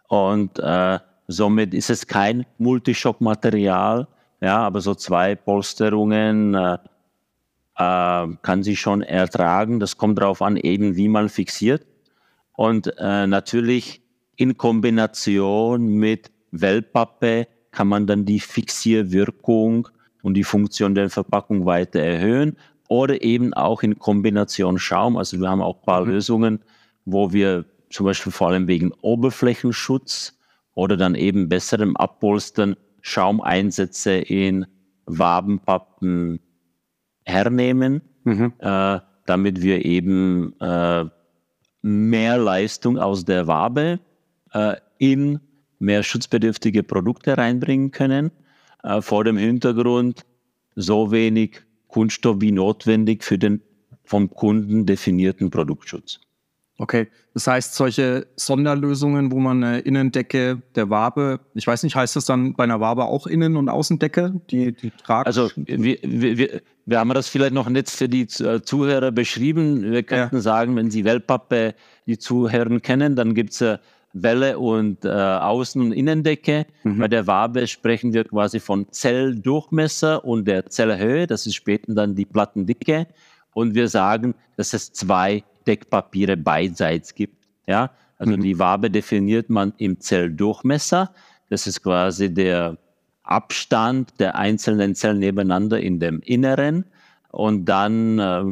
Und 0.07 0.59
äh, 0.59 0.99
somit 1.27 1.73
ist 1.73 1.89
es 1.89 2.07
kein 2.07 2.45
Multishock-Material, 2.57 4.07
ja, 4.41 4.57
aber 4.57 4.81
so 4.81 4.95
zwei 4.95 5.35
Polsterungen 5.35 6.55
äh, 6.55 6.77
äh, 7.77 8.27
kann 8.41 8.63
sie 8.63 8.75
schon 8.75 9.01
ertragen. 9.01 9.79
Das 9.79 9.97
kommt 9.97 10.19
darauf 10.19 10.41
an, 10.41 10.57
eben 10.57 10.95
wie 10.95 11.07
man 11.07 11.29
fixiert. 11.29 11.85
Und 12.53 12.93
äh, 12.97 13.27
natürlich 13.27 14.01
in 14.35 14.57
Kombination 14.57 15.87
mit 15.87 16.31
Wellpappe 16.51 17.47
kann 17.71 17.87
man 17.87 18.07
dann 18.07 18.25
die 18.25 18.39
Fixierwirkung 18.39 19.87
und 20.21 20.35
die 20.35 20.43
Funktion 20.43 20.95
der 20.95 21.09
Verpackung 21.09 21.65
weiter 21.65 21.99
erhöhen 21.99 22.57
oder 22.87 23.23
eben 23.23 23.53
auch 23.53 23.83
in 23.83 23.99
Kombination 23.99 24.77
Schaum. 24.77 25.17
Also 25.17 25.39
wir 25.39 25.49
haben 25.49 25.61
auch 25.61 25.77
ein 25.77 25.85
paar 25.85 26.05
mhm. 26.05 26.11
Lösungen, 26.11 26.59
wo 27.05 27.31
wir 27.31 27.65
zum 27.89 28.05
Beispiel 28.05 28.31
vor 28.31 28.49
allem 28.49 28.67
wegen 28.67 28.91
Oberflächenschutz 29.01 30.37
oder 30.73 30.97
dann 30.97 31.15
eben 31.15 31.49
besserem 31.49 31.95
Abpolstern 31.97 32.75
Schaumeinsätze 33.01 34.13
in 34.13 34.65
Wabenpappen 35.05 36.39
hernehmen, 37.25 38.01
mhm. 38.23 38.53
äh, 38.59 38.99
damit 39.25 39.61
wir 39.61 39.85
eben 39.85 40.59
äh, 40.59 41.05
mehr 41.81 42.37
Leistung 42.37 42.97
aus 42.97 43.25
der 43.25 43.47
Wabe 43.47 43.99
äh, 44.53 44.75
in 44.97 45.39
mehr 45.79 46.03
schutzbedürftige 46.03 46.83
Produkte 46.83 47.37
reinbringen 47.37 47.91
können, 47.91 48.31
äh, 48.83 49.01
vor 49.01 49.23
dem 49.23 49.37
Hintergrund 49.37 50.25
so 50.75 51.11
wenig 51.11 51.61
Kunststoff 51.87 52.37
wie 52.39 52.51
notwendig 52.51 53.23
für 53.23 53.37
den 53.37 53.61
vom 54.03 54.29
Kunden 54.29 54.85
definierten 54.85 55.49
Produktschutz. 55.49 56.19
Okay, 56.77 57.09
das 57.35 57.45
heißt, 57.45 57.75
solche 57.75 58.25
Sonderlösungen, 58.35 59.31
wo 59.31 59.39
man 59.39 59.63
eine 59.63 59.79
Innendecke 59.81 60.63
der 60.73 60.89
Wabe, 60.89 61.39
ich 61.53 61.67
weiß 61.67 61.83
nicht, 61.83 61.95
heißt 61.95 62.15
das 62.15 62.25
dann 62.25 62.55
bei 62.55 62.63
einer 62.63 62.79
Wabe 62.79 63.05
auch 63.05 63.27
Innen- 63.27 63.55
und 63.55 63.69
Außendecke, 63.69 64.41
die, 64.49 64.71
die 64.71 64.89
tragen? 64.89 65.27
Also 65.27 65.51
wir, 65.55 65.99
wir, 66.01 66.61
wir 66.87 66.99
haben 66.99 67.13
das 67.13 67.27
vielleicht 67.27 67.53
noch 67.53 67.69
nicht 67.69 67.91
für 67.91 68.09
die 68.09 68.23
äh, 68.23 68.63
Zuhörer 68.63 69.11
beschrieben. 69.11 69.91
Wir 69.91 70.01
könnten 70.01 70.37
ja. 70.37 70.41
sagen, 70.41 70.75
wenn 70.75 70.89
Sie 70.89 71.05
Wellpappe, 71.05 71.75
die 72.07 72.17
Zuhörer 72.17 72.79
kennen, 72.79 73.15
dann 73.15 73.35
gibt 73.35 73.51
es 73.51 73.79
Welle 74.13 74.59
und 74.59 75.05
äh, 75.05 75.09
Außen- 75.09 75.79
und 75.79 75.91
Innendecke. 75.91 76.65
Mhm. 76.83 76.99
Bei 76.99 77.07
der 77.07 77.27
Wabe 77.27 77.67
sprechen 77.67 78.13
wir 78.13 78.25
quasi 78.25 78.59
von 78.59 78.91
Zelldurchmesser 78.91 80.23
und 80.25 80.45
der 80.45 80.67
Zellhöhe. 80.67 81.27
Das 81.27 81.45
ist 81.45 81.55
später 81.55 81.93
dann 81.93 82.15
die 82.15 82.25
Plattendicke. 82.25 83.07
Und 83.53 83.75
wir 83.75 83.87
sagen, 83.87 84.35
dass 84.57 84.73
es 84.73 84.91
zwei 84.91 85.43
Deckpapiere 85.67 86.37
beidseits 86.37 87.13
gibt. 87.15 87.45
Ja, 87.67 87.91
also 88.17 88.37
mhm. 88.37 88.41
die 88.41 88.59
Wabe 88.59 88.89
definiert 88.89 89.49
man 89.49 89.73
im 89.77 89.99
Zelldurchmesser. 89.99 91.11
Das 91.49 91.67
ist 91.67 91.83
quasi 91.83 92.33
der 92.33 92.77
Abstand 93.23 94.19
der 94.19 94.35
einzelnen 94.35 94.95
Zellen 94.95 95.19
nebeneinander 95.19 95.79
in 95.79 95.99
dem 95.99 96.21
Inneren. 96.21 96.85
Und 97.29 97.65
dann, 97.65 98.19
äh, 98.19 98.43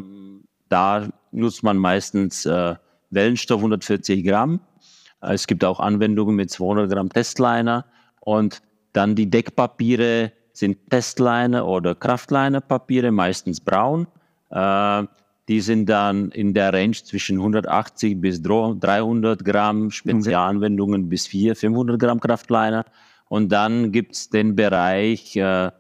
da 0.70 1.10
nutzt 1.32 1.64
man 1.64 1.78
meistens 1.78 2.46
äh, 2.46 2.76
Wellenstoff 3.10 3.60
140 3.60 4.24
Gramm. 4.24 4.62
Es 5.22 5.48
gibt 5.48 5.64
auch 5.64 5.80
Anwendungen 5.80 6.36
mit 6.36 6.50
200 6.50 6.92
Gramm 6.92 7.10
Testliner. 7.10 7.86
Und 8.22 8.62
dann 8.94 9.16
die 9.16 9.30
Deckpapiere 9.30 10.32
sind 10.54 10.90
Testliner 10.90 11.66
oder 11.66 11.96
Kraftliner-Papiere, 11.96 13.12
meistens 13.12 13.60
braun. 13.60 14.08
Äh, 14.50 15.04
die 15.48 15.62
sind 15.62 15.88
dann 15.88 16.30
in 16.30 16.54
der 16.54 16.74
Range 16.74 16.96
zwischen 16.96 17.38
180 17.38 18.22
bis 18.22 18.42
300 18.42 19.44
Gramm, 19.44 19.90
Spezialanwendungen 19.90 21.10
bis 21.10 21.28
400, 21.28 21.58
500 21.58 22.00
Gramm 22.00 22.20
Kraftliner. 22.20 22.86
Und 23.30 23.52
dann 23.52 23.92
gibt 23.92 24.14
es 24.14 24.30
den 24.30 24.56
Bereich, 24.56 25.36
äh, 25.36 25.72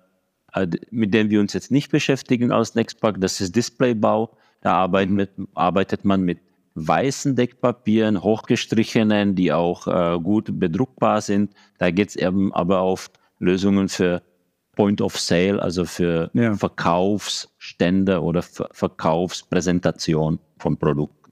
äh, 0.53 0.67
mit 0.89 1.13
dem 1.13 1.29
wir 1.29 1.39
uns 1.39 1.53
jetzt 1.53 1.71
nicht 1.71 1.91
beschäftigen 1.91 2.51
als 2.51 2.75
Nextpack, 2.75 3.19
das 3.19 3.41
ist 3.41 3.55
Displaybau. 3.55 4.35
Da 4.61 4.73
arbeitet, 4.73 5.11
mit, 5.11 5.29
arbeitet 5.53 6.03
man 6.03 6.21
mit 6.21 6.39
weißen 6.75 7.35
Deckpapieren, 7.35 8.23
hochgestrichenen, 8.23 9.35
die 9.35 9.51
auch 9.51 9.87
äh, 9.87 10.19
gut 10.19 10.59
bedruckbar 10.59 11.21
sind. 11.21 11.53
Da 11.77 11.91
geht 11.91 12.09
es 12.09 12.15
eben 12.15 12.53
aber 12.53 12.79
auf 12.79 13.09
Lösungen 13.39 13.89
für 13.89 14.21
Point 14.75 15.01
of 15.01 15.19
Sale, 15.19 15.61
also 15.61 15.83
für 15.85 16.31
ja. 16.33 16.55
Verkaufsstände 16.55 18.21
oder 18.21 18.41
Ver 18.41 18.69
Verkaufspräsentation 18.71 20.39
von 20.57 20.77
Produkten. 20.77 21.31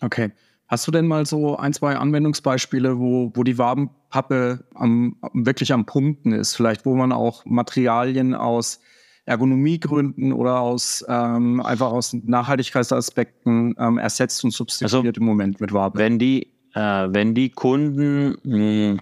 Okay. 0.00 0.32
Hast 0.66 0.86
du 0.86 0.92
denn 0.92 1.06
mal 1.06 1.26
so 1.26 1.56
ein, 1.56 1.72
zwei 1.72 1.96
Anwendungsbeispiele, 1.96 2.98
wo, 2.98 3.32
wo 3.34 3.42
die 3.42 3.58
Wabenpappe 3.58 4.64
am, 4.74 5.16
wirklich 5.34 5.72
am 5.72 5.84
Punkten 5.84 6.32
ist? 6.32 6.54
Vielleicht, 6.54 6.86
wo 6.86 6.94
man 6.94 7.10
auch 7.12 7.44
Materialien 7.44 8.34
aus 8.34 8.80
Ergonomiegründen 9.26 10.32
oder 10.32 10.60
aus 10.60 11.04
ähm, 11.08 11.60
einfach 11.60 11.92
aus 11.92 12.12
Nachhaltigkeitsaspekten 12.12 13.74
ähm, 13.78 13.98
ersetzt 13.98 14.42
und 14.44 14.52
substituiert 14.52 15.06
also, 15.06 15.20
im 15.20 15.24
Moment 15.24 15.60
mit 15.60 15.72
Wabe? 15.72 15.98
Wenn 15.98 16.18
die, 16.18 16.48
äh, 16.74 17.08
wenn 17.08 17.34
die 17.34 17.50
Kunden 17.50 18.36
mh, 18.42 18.90
hm, 18.90 19.00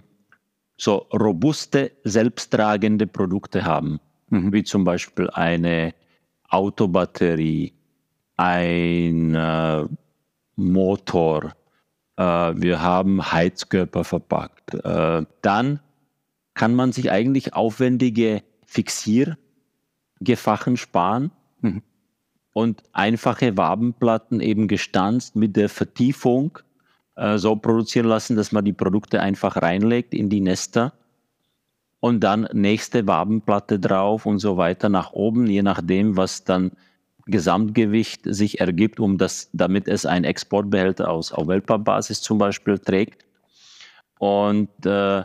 so 0.76 1.06
robuste, 1.12 1.92
selbsttragende 2.04 3.06
Produkte 3.06 3.64
haben, 3.64 4.00
mhm. 4.30 4.52
wie 4.52 4.64
zum 4.64 4.84
Beispiel 4.84 5.28
eine 5.30 5.94
Autobatterie, 6.48 7.74
ein 8.36 9.34
äh, 9.34 9.84
Motor, 10.56 11.52
äh, 12.16 12.22
wir 12.22 12.80
haben 12.80 13.32
Heizkörper 13.32 14.04
verpackt, 14.04 14.74
äh, 14.74 15.24
dann 15.42 15.80
kann 16.54 16.74
man 16.74 16.92
sich 16.92 17.10
eigentlich 17.10 17.54
aufwendige 17.54 18.42
Fixiergefachen 20.18 20.76
sparen 20.76 21.30
mhm. 21.60 21.82
und 22.52 22.82
einfache 22.92 23.56
Wabenplatten 23.56 24.40
eben 24.40 24.68
gestanzt 24.68 25.36
mit 25.36 25.56
der 25.56 25.68
Vertiefung 25.68 26.58
äh, 27.16 27.38
so 27.38 27.56
produzieren 27.56 28.06
lassen, 28.06 28.36
dass 28.36 28.52
man 28.52 28.64
die 28.64 28.72
Produkte 28.72 29.20
einfach 29.20 29.56
reinlegt 29.56 30.14
in 30.14 30.28
die 30.28 30.40
Nester 30.40 30.92
und 32.00 32.20
dann 32.20 32.48
nächste 32.52 33.06
Wabenplatte 33.06 33.78
drauf 33.78 34.26
und 34.26 34.38
so 34.38 34.56
weiter 34.56 34.88
nach 34.88 35.12
oben, 35.12 35.46
je 35.46 35.62
nachdem, 35.62 36.16
was 36.16 36.44
dann 36.44 36.72
Gesamtgewicht 37.26 38.22
sich 38.24 38.60
ergibt, 38.60 39.00
um 39.00 39.18
das, 39.18 39.50
damit 39.52 39.86
es 39.86 40.06
ein 40.06 40.24
Exportbehälter 40.24 41.10
aus 41.10 41.32
auf 41.32 41.46
Weltbasis 41.46 42.22
zum 42.22 42.38
Beispiel 42.38 42.78
trägt. 42.78 43.26
Und 44.18 44.70
äh, 44.86 45.24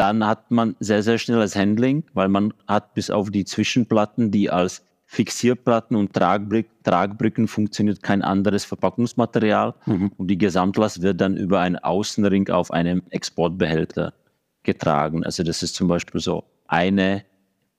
dann 0.00 0.26
hat 0.26 0.50
man 0.50 0.76
sehr, 0.80 1.02
sehr 1.02 1.18
schnelles 1.18 1.54
Handling, 1.54 2.04
weil 2.14 2.28
man 2.28 2.54
hat 2.66 2.94
bis 2.94 3.10
auf 3.10 3.30
die 3.30 3.44
Zwischenplatten, 3.44 4.30
die 4.30 4.48
als 4.48 4.82
Fixierplatten 5.04 5.94
und 5.94 6.14
Tragbrück, 6.14 6.68
Tragbrücken 6.84 7.48
funktioniert 7.48 8.02
kein 8.02 8.22
anderes 8.22 8.64
Verpackungsmaterial 8.64 9.74
mhm. 9.84 10.10
und 10.16 10.28
die 10.28 10.38
Gesamtlast 10.38 11.02
wird 11.02 11.20
dann 11.20 11.36
über 11.36 11.60
einen 11.60 11.76
Außenring 11.76 12.48
auf 12.48 12.70
einem 12.70 13.02
Exportbehälter 13.10 14.14
getragen. 14.62 15.22
Also 15.22 15.42
das 15.42 15.62
ist 15.62 15.74
zum 15.74 15.88
Beispiel 15.88 16.22
so 16.22 16.44
eine 16.66 17.26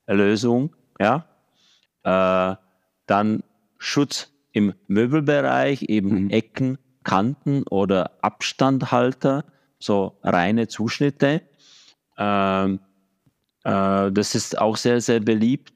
Lösung. 0.05 0.75
Ja? 0.99 1.25
Äh, 2.03 2.55
dann 3.07 3.43
Schutz 3.79 4.31
im 4.51 4.73
Möbelbereich, 4.87 5.81
eben 5.89 6.25
mhm. 6.25 6.29
Ecken, 6.29 6.77
Kanten 7.03 7.63
oder 7.63 8.11
Abstandhalter, 8.21 9.43
so 9.79 10.19
reine 10.21 10.67
Zuschnitte. 10.67 11.41
Ähm, 12.21 12.79
äh, 13.63 14.11
das 14.11 14.35
ist 14.35 14.59
auch 14.59 14.77
sehr, 14.77 15.01
sehr 15.01 15.19
beliebt. 15.19 15.73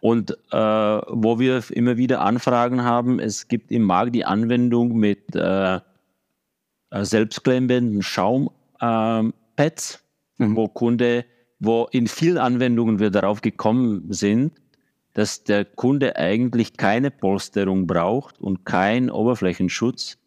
Und 0.00 0.32
äh, 0.50 0.56
wo 0.56 1.38
wir 1.38 1.62
immer 1.70 1.96
wieder 1.96 2.22
Anfragen 2.22 2.82
haben, 2.82 3.20
es 3.20 3.48
gibt 3.48 3.70
im 3.70 3.82
Markt 3.82 4.14
die 4.14 4.24
Anwendung 4.24 4.96
mit 4.96 5.34
äh, 5.36 5.80
selbstklemmenden 6.90 8.02
Schaumpads, 8.02 10.02
mhm. 10.38 10.56
wo 10.56 10.68
Kunde, 10.68 11.24
wo 11.60 11.86
in 11.92 12.08
vielen 12.08 12.38
Anwendungen 12.38 12.98
wir 12.98 13.10
darauf 13.10 13.42
gekommen 13.42 14.12
sind, 14.12 14.52
dass 15.14 15.44
der 15.44 15.64
Kunde 15.64 16.16
eigentlich 16.16 16.76
keine 16.76 17.10
Polsterung 17.10 17.86
braucht 17.86 18.40
und 18.40 18.64
keinen 18.64 19.08
Oberflächenschutz, 19.08 20.18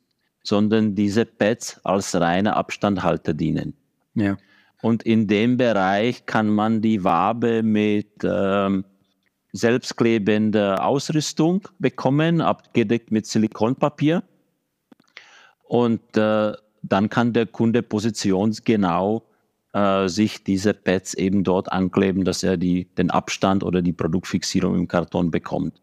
sondern 0.41 0.95
diese 0.95 1.25
Pads 1.25 1.81
als 1.83 2.15
reiner 2.15 2.55
Abstandhalter 2.55 3.33
dienen. 3.33 3.73
Ja. 4.13 4.37
Und 4.81 5.03
in 5.03 5.27
dem 5.27 5.57
Bereich 5.57 6.25
kann 6.25 6.49
man 6.49 6.81
die 6.81 7.03
Wabe 7.03 7.63
mit 7.63 8.23
ähm, 8.23 8.85
selbstklebende 9.51 10.83
Ausrüstung 10.83 11.67
bekommen, 11.79 12.41
abgedeckt 12.41 13.11
mit 13.11 13.25
Silikonpapier. 13.25 14.23
Und 15.63 16.17
äh, 16.17 16.53
dann 16.83 17.09
kann 17.09 17.33
der 17.33 17.47
Kunde 17.47 17.81
positionsgenau 17.81 19.23
äh, 19.73 20.07
sich 20.07 20.43
diese 20.43 20.73
Pads 20.73 21.15
eben 21.15 21.43
dort 21.43 21.71
ankleben, 21.71 22.23
dass 22.23 22.43
er 22.43 22.57
die, 22.57 22.85
den 22.95 23.09
Abstand 23.09 23.63
oder 23.63 23.81
die 23.81 23.93
Produktfixierung 23.93 24.75
im 24.75 24.87
Karton 24.87 25.31
bekommt. 25.31 25.81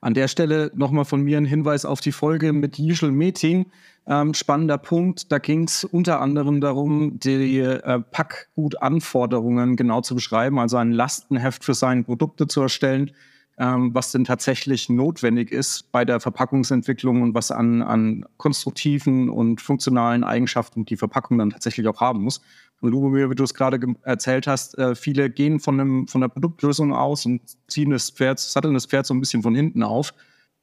An 0.00 0.14
der 0.14 0.28
Stelle 0.28 0.70
nochmal 0.74 1.04
von 1.04 1.22
mir 1.22 1.38
ein 1.38 1.46
Hinweis 1.46 1.84
auf 1.84 2.00
die 2.00 2.12
Folge 2.12 2.52
mit 2.52 2.78
Yischel 2.78 3.12
Metin. 3.12 3.66
Ähm, 4.06 4.34
spannender 4.34 4.78
Punkt. 4.78 5.32
Da 5.32 5.38
ging 5.38 5.64
es 5.64 5.84
unter 5.84 6.20
anderem 6.20 6.60
darum, 6.60 7.18
die 7.18 7.58
äh, 7.58 8.00
Packgutanforderungen 8.10 9.76
genau 9.76 10.00
zu 10.02 10.14
beschreiben, 10.14 10.58
also 10.58 10.76
ein 10.76 10.92
Lastenheft 10.92 11.64
für 11.64 11.74
seine 11.74 12.04
Produkte 12.04 12.46
zu 12.46 12.60
erstellen, 12.60 13.10
ähm, 13.58 13.94
was 13.94 14.12
denn 14.12 14.24
tatsächlich 14.24 14.88
notwendig 14.88 15.50
ist 15.50 15.90
bei 15.90 16.04
der 16.04 16.20
Verpackungsentwicklung 16.20 17.22
und 17.22 17.34
was 17.34 17.50
an, 17.50 17.82
an 17.82 18.26
konstruktiven 18.36 19.30
und 19.30 19.60
funktionalen 19.60 20.24
Eigenschaften 20.24 20.84
die 20.84 20.96
Verpackung 20.96 21.38
dann 21.38 21.50
tatsächlich 21.50 21.88
auch 21.88 22.00
haben 22.00 22.22
muss. 22.22 22.42
Und 22.80 22.90
Lubomir, 22.90 23.30
wie 23.30 23.34
du 23.34 23.44
es 23.44 23.54
gerade 23.54 23.80
erzählt 24.02 24.46
hast, 24.46 24.76
äh, 24.76 24.94
viele 24.94 25.30
gehen 25.30 25.60
von, 25.60 25.80
einem, 25.80 26.06
von 26.08 26.20
der 26.20 26.28
Produktlösung 26.28 26.92
aus 26.92 27.24
und 27.24 27.40
ziehen 27.68 27.90
das 27.90 28.10
Pferd, 28.10 28.38
satteln 28.38 28.74
das 28.74 28.86
Pferd 28.86 29.06
so 29.06 29.14
ein 29.14 29.20
bisschen 29.20 29.42
von 29.42 29.54
hinten 29.54 29.82
auf. 29.82 30.12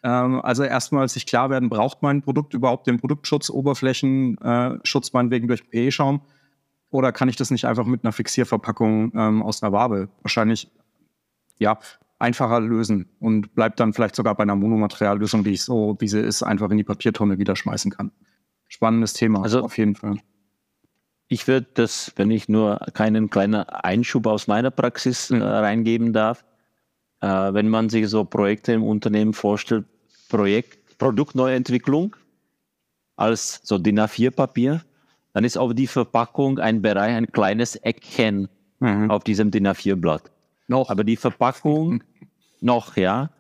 Ähm, 0.04 0.40
also 0.42 0.64
erstmal 0.64 1.08
sich 1.10 1.26
klar 1.26 1.50
werden, 1.50 1.70
braucht 1.70 2.04
mein 2.04 2.22
Produkt 2.22 2.54
überhaupt 2.54 2.86
den 2.86 3.00
Produktschutz, 3.00 3.50
Oberflächenschutz 3.50 5.08
äh, 5.08 5.12
meinetwegen 5.14 5.48
durch 5.48 5.68
PE-Schaum? 5.68 6.22
Oder 6.92 7.12
kann 7.12 7.28
ich 7.28 7.38
das 7.38 7.50
nicht 7.50 7.66
einfach 7.66 7.86
mit 7.86 8.04
einer 8.04 8.12
Fixierverpackung 8.12 9.14
ähm, 9.16 9.42
aus 9.42 9.64
einer 9.64 9.72
Wabe 9.72 10.10
wahrscheinlich 10.22 10.70
ja, 11.58 11.80
einfacher 12.24 12.62
lösen 12.62 13.10
und 13.20 13.54
bleibt 13.54 13.80
dann 13.80 13.94
vielleicht 13.94 14.16
sogar 14.16 14.34
bei 14.36 14.44
einer 14.44 14.56
Monomateriallösung, 14.56 15.44
die 15.44 15.52
ich 15.52 15.64
so, 15.64 15.98
wie 16.00 16.08
sie 16.08 16.22
ist, 16.22 16.42
einfach 16.42 16.72
in 16.72 16.78
die 16.78 16.84
Papiertonne 16.86 17.38
wieder 17.38 17.56
schmeißen 17.56 17.92
kann. 17.92 18.12
Spannendes 18.70 19.14
Thema, 19.14 19.44
also 19.44 19.62
auf 19.62 19.78
jeden 19.78 19.96
Fall. 19.96 20.18
Ich 21.28 21.48
würde 21.48 21.68
das, 21.74 22.14
wenn 22.16 22.32
ich 22.32 22.48
nur 22.48 22.80
keinen 22.94 23.30
kleinen 23.30 23.64
Einschub 23.64 24.26
aus 24.26 24.48
meiner 24.48 24.72
Praxis 24.72 25.32
äh, 25.32 25.38
reingeben 25.38 26.14
darf, 26.14 26.46
äh, 27.22 27.28
wenn 27.28 27.68
man 27.68 27.90
sich 27.90 28.08
so 28.08 28.24
Projekte 28.24 28.72
im 28.72 28.84
Unternehmen 28.84 29.34
vorstellt, 29.34 29.86
Projekt, 30.30 30.98
Produktneuentwicklung 30.98 32.16
als 33.18 33.60
so 33.64 33.78
DIN 33.78 34.00
A4-Papier, 34.00 34.84
dann 35.34 35.44
ist 35.44 35.58
auf 35.58 35.74
die 35.74 35.88
Verpackung 35.88 36.60
ein 36.60 36.82
Bereich, 36.82 37.16
ein 37.16 37.32
kleines 37.32 37.76
Eckchen 37.76 38.48
mhm. 38.80 39.12
auf 39.12 39.24
diesem 39.24 39.52
DIN 39.52 39.68
A4-Blatt. 39.68 40.33
Noch. 40.68 40.90
Aber 40.90 41.04
die 41.04 41.18
Verpackung 41.18 42.04
noch, 42.62 42.98
ja. 42.98 43.32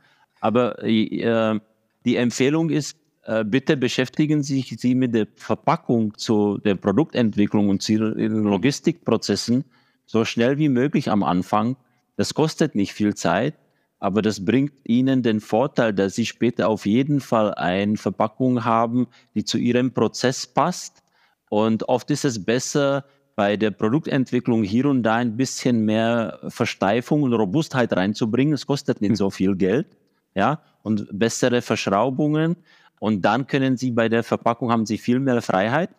Aber 0.41 0.83
äh, 0.83 1.59
die 2.05 2.15
Empfehlung 2.15 2.69
ist, 2.69 2.97
äh, 3.25 3.45
bitte 3.45 3.77
beschäftigen 3.77 4.43
sich 4.43 4.75
Sie 4.77 4.95
mit 4.95 5.15
der 5.15 5.27
Verpackung 5.35 6.17
zu 6.17 6.57
der 6.57 6.75
Produktentwicklung 6.75 7.69
und 7.69 7.81
zu 7.81 7.93
Ihren 7.93 8.43
Logistikprozessen 8.43 9.63
so 10.05 10.25
schnell 10.25 10.57
wie 10.57 10.69
möglich 10.69 11.09
am 11.09 11.23
Anfang. 11.23 11.77
Das 12.17 12.33
kostet 12.33 12.75
nicht 12.75 12.93
viel 12.93 13.15
Zeit, 13.15 13.55
aber 13.99 14.21
das 14.21 14.43
bringt 14.43 14.73
Ihnen 14.83 15.23
den 15.23 15.39
Vorteil, 15.39 15.93
dass 15.93 16.15
Sie 16.15 16.25
später 16.25 16.67
auf 16.67 16.85
jeden 16.85 17.21
Fall 17.21 17.53
eine 17.53 17.95
Verpackung 17.95 18.65
haben, 18.65 19.07
die 19.33 19.45
zu 19.45 19.57
Ihrem 19.57 19.93
Prozess 19.93 20.45
passt. 20.45 21.01
Und 21.49 21.87
oft 21.87 22.11
ist 22.11 22.25
es 22.25 22.43
besser, 22.43 23.05
bei 23.35 23.57
der 23.57 23.71
Produktentwicklung 23.71 24.63
hier 24.63 24.85
und 24.85 25.03
da 25.03 25.15
ein 25.15 25.37
bisschen 25.37 25.85
mehr 25.85 26.39
Versteifung 26.47 27.23
und 27.23 27.33
Robustheit 27.33 27.95
reinzubringen. 27.95 28.53
Es 28.53 28.67
kostet 28.67 29.01
nicht 29.01 29.17
so 29.17 29.29
viel 29.29 29.55
Geld, 29.55 29.87
ja, 30.35 30.61
und 30.83 31.07
bessere 31.11 31.61
Verschraubungen. 31.61 32.57
Und 32.99 33.23
dann 33.23 33.47
können 33.47 33.77
Sie 33.77 33.91
bei 33.91 34.07
der 34.07 34.23
Verpackung 34.23 34.71
haben 34.71 34.85
Sie 34.85 34.97
viel 34.97 35.19
mehr 35.19 35.41
Freiheit 35.41 35.89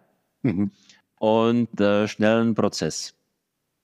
mhm. 0.42 0.70
und 1.18 1.80
äh, 1.80 2.08
schnellen 2.08 2.54
Prozess. 2.54 3.14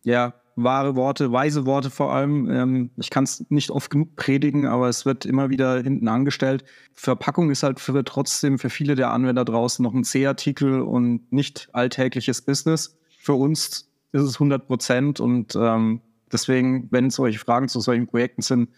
Ja, 0.03 0.35
wahre 0.57 0.97
Worte, 0.97 1.33
weise 1.33 1.67
Worte 1.67 1.91
vor 1.91 2.13
allem. 2.13 2.51
Ähm, 2.51 2.91
ich 2.97 3.11
kann 3.11 3.25
es 3.25 3.45
nicht 3.51 3.71
oft 3.71 3.91
genug 3.91 4.17
predigen, 4.17 4.67
aber 4.67 4.89
es 4.89 5.05
wird 5.05 5.27
immer 5.27 5.51
wieder 5.51 5.83
hinten 5.83 6.09
angestellt. 6.09 6.65
Verpackung 6.95 7.51
ist 7.51 7.63
halt 7.63 7.81
für 7.81 8.05
trotzdem 8.05 8.59
für 8.59 8.71
viele 8.71 8.95
der 8.95 9.11
Anwender 9.11 9.45
draußen 9.45 9.83
noch 9.83 9.95
ein 9.95 10.05
C-Artikel 10.05 10.81
und 10.81 11.31
nicht 11.33 11.69
alltägliches 11.73 12.43
Business. 12.43 12.97
Für 13.21 13.35
uns 13.35 13.93
ist 14.13 14.23
es 14.23 14.35
100 14.37 14.67
Prozent 14.67 15.21
und 15.21 15.55
ähm, 15.55 16.01
deswegen, 16.33 16.89
wenn 16.91 17.11
solche 17.11 17.39
Fragen 17.39 17.69
zu 17.69 17.79
solchen 17.81 18.07
Projekten 18.07 18.41
sind, 18.41 18.71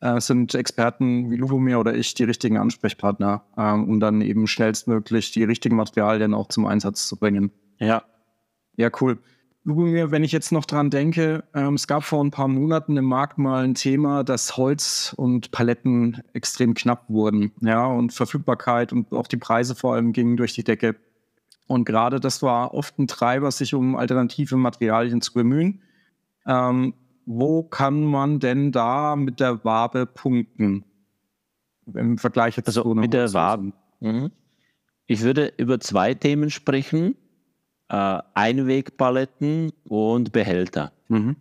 äh, 0.00 0.20
sind 0.20 0.54
Experten 0.54 1.32
wie 1.32 1.36
Lubomir 1.36 1.80
oder 1.80 1.96
ich 1.96 2.14
die 2.14 2.22
richtigen 2.22 2.58
Ansprechpartner, 2.58 3.42
ähm, 3.56 3.88
um 3.88 3.98
dann 3.98 4.20
eben 4.20 4.46
schnellstmöglich 4.46 5.32
die 5.32 5.42
richtigen 5.42 5.74
Materialien 5.74 6.32
auch 6.32 6.46
zum 6.46 6.66
Einsatz 6.66 7.08
zu 7.08 7.16
bringen. 7.16 7.50
Ja. 7.80 8.04
Ja, 8.76 8.88
cool. 9.00 9.18
Lubomir, 9.64 10.12
wenn 10.12 10.22
ich 10.22 10.30
jetzt 10.30 10.52
noch 10.52 10.64
dran 10.64 10.90
denke, 10.90 11.42
ähm, 11.52 11.74
es 11.74 11.88
gab 11.88 12.04
vor 12.04 12.22
ein 12.22 12.30
paar 12.30 12.46
Monaten 12.46 12.96
im 12.96 13.04
Markt 13.04 13.36
mal 13.36 13.64
ein 13.64 13.74
Thema, 13.74 14.22
dass 14.22 14.56
Holz 14.56 15.12
und 15.16 15.50
Paletten 15.50 16.22
extrem 16.34 16.74
knapp 16.74 17.10
wurden. 17.10 17.50
Ja, 17.62 17.84
und 17.84 18.12
Verfügbarkeit 18.12 18.92
und 18.92 19.12
auch 19.12 19.26
die 19.26 19.36
Preise 19.38 19.74
vor 19.74 19.94
allem 19.94 20.12
gingen 20.12 20.36
durch 20.36 20.54
die 20.54 20.62
Decke. 20.62 20.94
Und 21.68 21.84
gerade 21.84 22.18
das 22.18 22.42
war 22.42 22.74
oft 22.74 22.98
ein 22.98 23.06
Treiber, 23.06 23.52
sich 23.52 23.74
um 23.74 23.94
alternative 23.94 24.56
Materialien 24.56 25.20
zu 25.20 25.34
bemühen. 25.34 25.82
Ähm, 26.46 26.94
wo 27.26 27.62
kann 27.62 28.04
man 28.04 28.40
denn 28.40 28.72
da 28.72 29.14
mit 29.14 29.38
der 29.38 29.62
Wabe 29.64 30.06
punkten? 30.06 30.84
Im 31.94 32.16
Vergleich 32.16 32.56
jetzt 32.56 32.68
also 32.68 32.94
mit 32.94 33.12
der 33.12 33.32
Wabe. 33.34 33.72
Mhm. 34.00 34.32
Ich 35.06 35.22
würde 35.22 35.52
über 35.58 35.78
zwei 35.78 36.14
Themen 36.14 36.48
sprechen. 36.48 37.16
Äh, 37.90 38.18
Einwegpaletten 38.32 39.72
und 39.84 40.32
Behälter. 40.32 40.92
Mhm. 41.08 41.36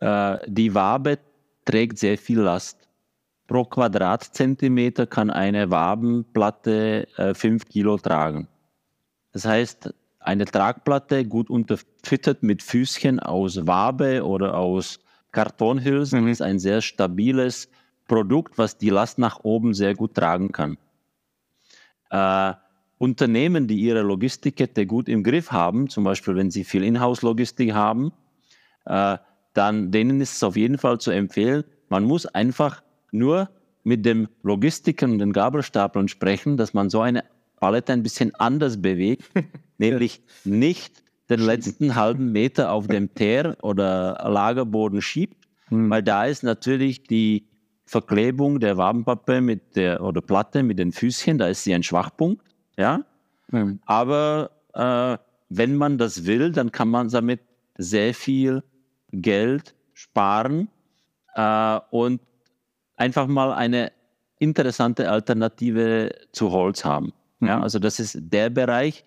Äh, 0.00 0.38
die 0.46 0.74
Wabe 0.74 1.18
trägt 1.64 1.98
sehr 1.98 2.18
viel 2.18 2.40
Last. 2.40 2.86
Pro 3.46 3.64
Quadratzentimeter 3.64 5.06
kann 5.06 5.30
eine 5.30 5.70
Wabenplatte 5.70 7.08
äh, 7.16 7.34
5 7.34 7.66
Kilo 7.66 7.96
tragen. 7.96 8.48
Das 9.32 9.44
heißt, 9.44 9.92
eine 10.20 10.44
Tragplatte 10.44 11.24
gut 11.24 11.50
unterfüttert 11.50 12.42
mit 12.42 12.62
Füßchen 12.62 13.18
aus 13.18 13.66
Wabe 13.66 14.24
oder 14.24 14.56
aus 14.56 15.00
Kartonhülsen 15.32 16.22
mhm. 16.22 16.28
ist 16.28 16.42
ein 16.42 16.58
sehr 16.58 16.80
stabiles 16.80 17.68
Produkt, 18.06 18.58
was 18.58 18.76
die 18.78 18.90
Last 18.90 19.18
nach 19.18 19.40
oben 19.42 19.74
sehr 19.74 19.94
gut 19.94 20.14
tragen 20.14 20.52
kann. 20.52 20.76
Äh, 22.10 22.54
Unternehmen, 22.98 23.66
die 23.66 23.80
ihre 23.80 24.02
Logistikkette 24.02 24.86
gut 24.86 25.08
im 25.08 25.24
Griff 25.24 25.50
haben, 25.50 25.88
zum 25.88 26.04
Beispiel 26.04 26.36
wenn 26.36 26.50
sie 26.50 26.62
viel 26.62 26.84
Inhouse-Logistik 26.84 27.72
haben, 27.72 28.12
äh, 28.84 29.18
dann 29.54 29.90
denen 29.90 30.20
ist 30.20 30.36
es 30.36 30.42
auf 30.42 30.56
jeden 30.56 30.78
Fall 30.78 30.98
zu 30.98 31.10
empfehlen, 31.10 31.64
man 31.88 32.04
muss 32.04 32.26
einfach 32.26 32.82
nur 33.10 33.50
mit 33.82 34.06
dem 34.06 34.28
Logistiker 34.42 35.06
und 35.06 35.18
den 35.18 35.32
Gabelstaplern 35.32 36.08
sprechen, 36.08 36.56
dass 36.56 36.74
man 36.74 36.90
so 36.90 37.00
eine 37.00 37.24
Palette 37.62 37.92
ein 37.92 38.02
bisschen 38.02 38.34
anders 38.34 38.82
bewegt, 38.82 39.22
nämlich 39.78 40.20
nicht 40.42 41.00
den 41.30 41.38
letzten 41.38 41.94
halben 41.94 42.32
Meter 42.32 42.72
auf 42.72 42.88
dem 42.88 43.14
Teer 43.14 43.56
oder 43.62 44.20
Lagerboden 44.28 45.00
schiebt, 45.00 45.46
mhm. 45.70 45.88
weil 45.88 46.02
da 46.02 46.24
ist 46.24 46.42
natürlich 46.42 47.04
die 47.04 47.46
Verklebung 47.84 48.58
der 48.58 48.78
Wabenpappe 48.78 49.40
mit 49.40 49.76
der 49.76 50.02
oder 50.02 50.20
Platte 50.20 50.64
mit 50.64 50.80
den 50.80 50.90
Füßchen, 50.90 51.38
da 51.38 51.46
ist 51.46 51.62
sie 51.62 51.72
ein 51.72 51.84
Schwachpunkt, 51.84 52.42
ja. 52.76 53.04
Mhm. 53.52 53.78
Aber 53.86 54.50
äh, 54.74 55.16
wenn 55.48 55.76
man 55.76 55.98
das 55.98 56.26
will, 56.26 56.50
dann 56.50 56.72
kann 56.72 56.88
man 56.88 57.10
damit 57.10 57.42
sehr 57.78 58.12
viel 58.12 58.64
Geld 59.12 59.76
sparen 59.94 60.68
äh, 61.36 61.78
und 61.92 62.20
einfach 62.96 63.28
mal 63.28 63.52
eine 63.52 63.92
interessante 64.40 65.08
Alternative 65.08 66.10
zu 66.32 66.50
Holz 66.50 66.84
haben. 66.84 67.12
Ja, 67.42 67.56
mhm. 67.56 67.62
also 67.62 67.78
das 67.78 68.00
ist 68.00 68.18
der 68.20 68.50
Bereich 68.50 69.04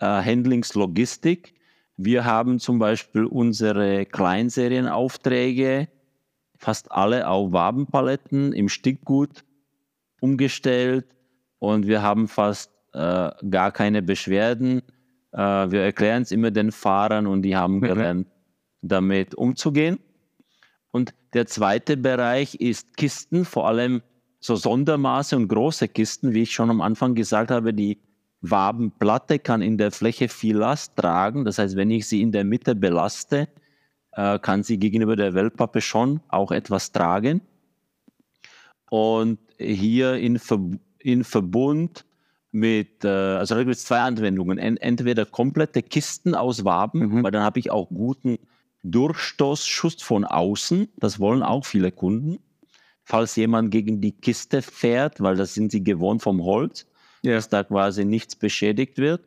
äh, 0.00 0.06
Handlingslogistik. 0.06 1.54
Wir 1.96 2.24
haben 2.24 2.58
zum 2.58 2.78
Beispiel 2.78 3.24
unsere 3.24 4.06
Kleinserienaufträge 4.06 5.88
fast 6.56 6.90
alle 6.92 7.28
auf 7.28 7.52
Wabenpaletten 7.52 8.52
im 8.52 8.68
Stickgut 8.68 9.44
umgestellt 10.20 11.06
und 11.58 11.86
wir 11.86 12.02
haben 12.02 12.28
fast 12.28 12.70
äh, 12.92 13.30
gar 13.50 13.72
keine 13.72 14.02
Beschwerden. 14.02 14.82
Äh, 15.32 15.38
wir 15.38 15.82
erklären 15.82 16.22
es 16.22 16.30
immer 16.30 16.50
den 16.50 16.70
Fahrern 16.70 17.26
und 17.26 17.42
die 17.42 17.56
haben 17.56 17.76
mhm. 17.76 17.80
gelernt, 17.80 18.28
damit 18.80 19.34
umzugehen. 19.34 19.98
Und 20.92 21.14
der 21.34 21.46
zweite 21.46 21.96
Bereich 21.96 22.54
ist 22.56 22.96
Kisten, 22.96 23.44
vor 23.44 23.66
allem 23.66 24.02
so 24.42 24.56
Sondermaße 24.56 25.36
und 25.36 25.46
große 25.46 25.86
Kisten, 25.86 26.34
wie 26.34 26.42
ich 26.42 26.52
schon 26.52 26.68
am 26.68 26.80
Anfang 26.80 27.14
gesagt 27.14 27.52
habe, 27.52 27.72
die 27.72 27.98
Wabenplatte 28.40 29.38
kann 29.38 29.62
in 29.62 29.78
der 29.78 29.92
Fläche 29.92 30.28
viel 30.28 30.56
Last 30.56 30.96
tragen. 30.96 31.44
Das 31.44 31.58
heißt, 31.58 31.76
wenn 31.76 31.92
ich 31.92 32.08
sie 32.08 32.20
in 32.20 32.32
der 32.32 32.42
Mitte 32.42 32.74
belaste, 32.74 33.48
äh, 34.10 34.40
kann 34.40 34.64
sie 34.64 34.78
gegenüber 34.78 35.14
der 35.14 35.34
Wellpappe 35.34 35.80
schon 35.80 36.20
auch 36.26 36.50
etwas 36.50 36.90
tragen. 36.90 37.40
Und 38.90 39.38
hier 39.58 40.16
in, 40.16 40.40
Ver 40.40 40.58
in 40.98 41.22
Verbund 41.22 42.04
mit, 42.50 43.04
äh, 43.04 43.08
also 43.08 43.54
da 43.54 43.62
gibt 43.62 43.76
es 43.76 43.84
zwei 43.84 44.00
Anwendungen. 44.00 44.58
Entweder 44.58 45.24
komplette 45.24 45.84
Kisten 45.84 46.34
aus 46.34 46.64
Waben, 46.64 46.98
mhm. 46.98 47.22
weil 47.22 47.30
dann 47.30 47.44
habe 47.44 47.60
ich 47.60 47.70
auch 47.70 47.88
guten 47.90 48.38
Durchstoßschuss 48.82 50.02
von 50.02 50.24
außen. 50.24 50.88
Das 50.96 51.20
wollen 51.20 51.44
auch 51.44 51.64
viele 51.64 51.92
Kunden. 51.92 52.40
Falls 53.04 53.36
jemand 53.36 53.70
gegen 53.70 54.00
die 54.00 54.12
Kiste 54.12 54.62
fährt, 54.62 55.20
weil 55.20 55.36
das 55.36 55.54
sind 55.54 55.72
sie 55.72 55.82
gewohnt 55.82 56.22
vom 56.22 56.42
Holz, 56.44 56.86
ja. 57.22 57.34
dass 57.34 57.48
da 57.48 57.64
quasi 57.64 58.04
nichts 58.04 58.36
beschädigt 58.36 58.98
wird. 58.98 59.22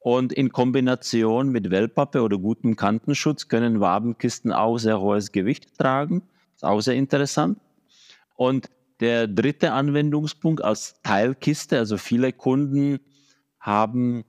Und 0.00 0.32
in 0.32 0.52
Kombination 0.52 1.50
mit 1.50 1.70
Wellpappe 1.70 2.22
oder 2.22 2.38
gutem 2.38 2.76
Kantenschutz 2.76 3.48
können 3.48 3.80
Wabenkisten 3.80 4.52
auch 4.52 4.78
sehr 4.78 5.00
hohes 5.00 5.32
Gewicht 5.32 5.76
tragen. 5.76 6.22
Ist 6.54 6.64
auch 6.64 6.80
sehr 6.80 6.94
interessant. 6.94 7.58
Und 8.36 8.70
der 9.00 9.26
dritte 9.26 9.72
Anwendungspunkt 9.72 10.62
als 10.62 11.00
Teilkiste, 11.02 11.78
also 11.78 11.96
viele 11.96 12.32
Kunden 12.32 13.00
haben 13.60 14.24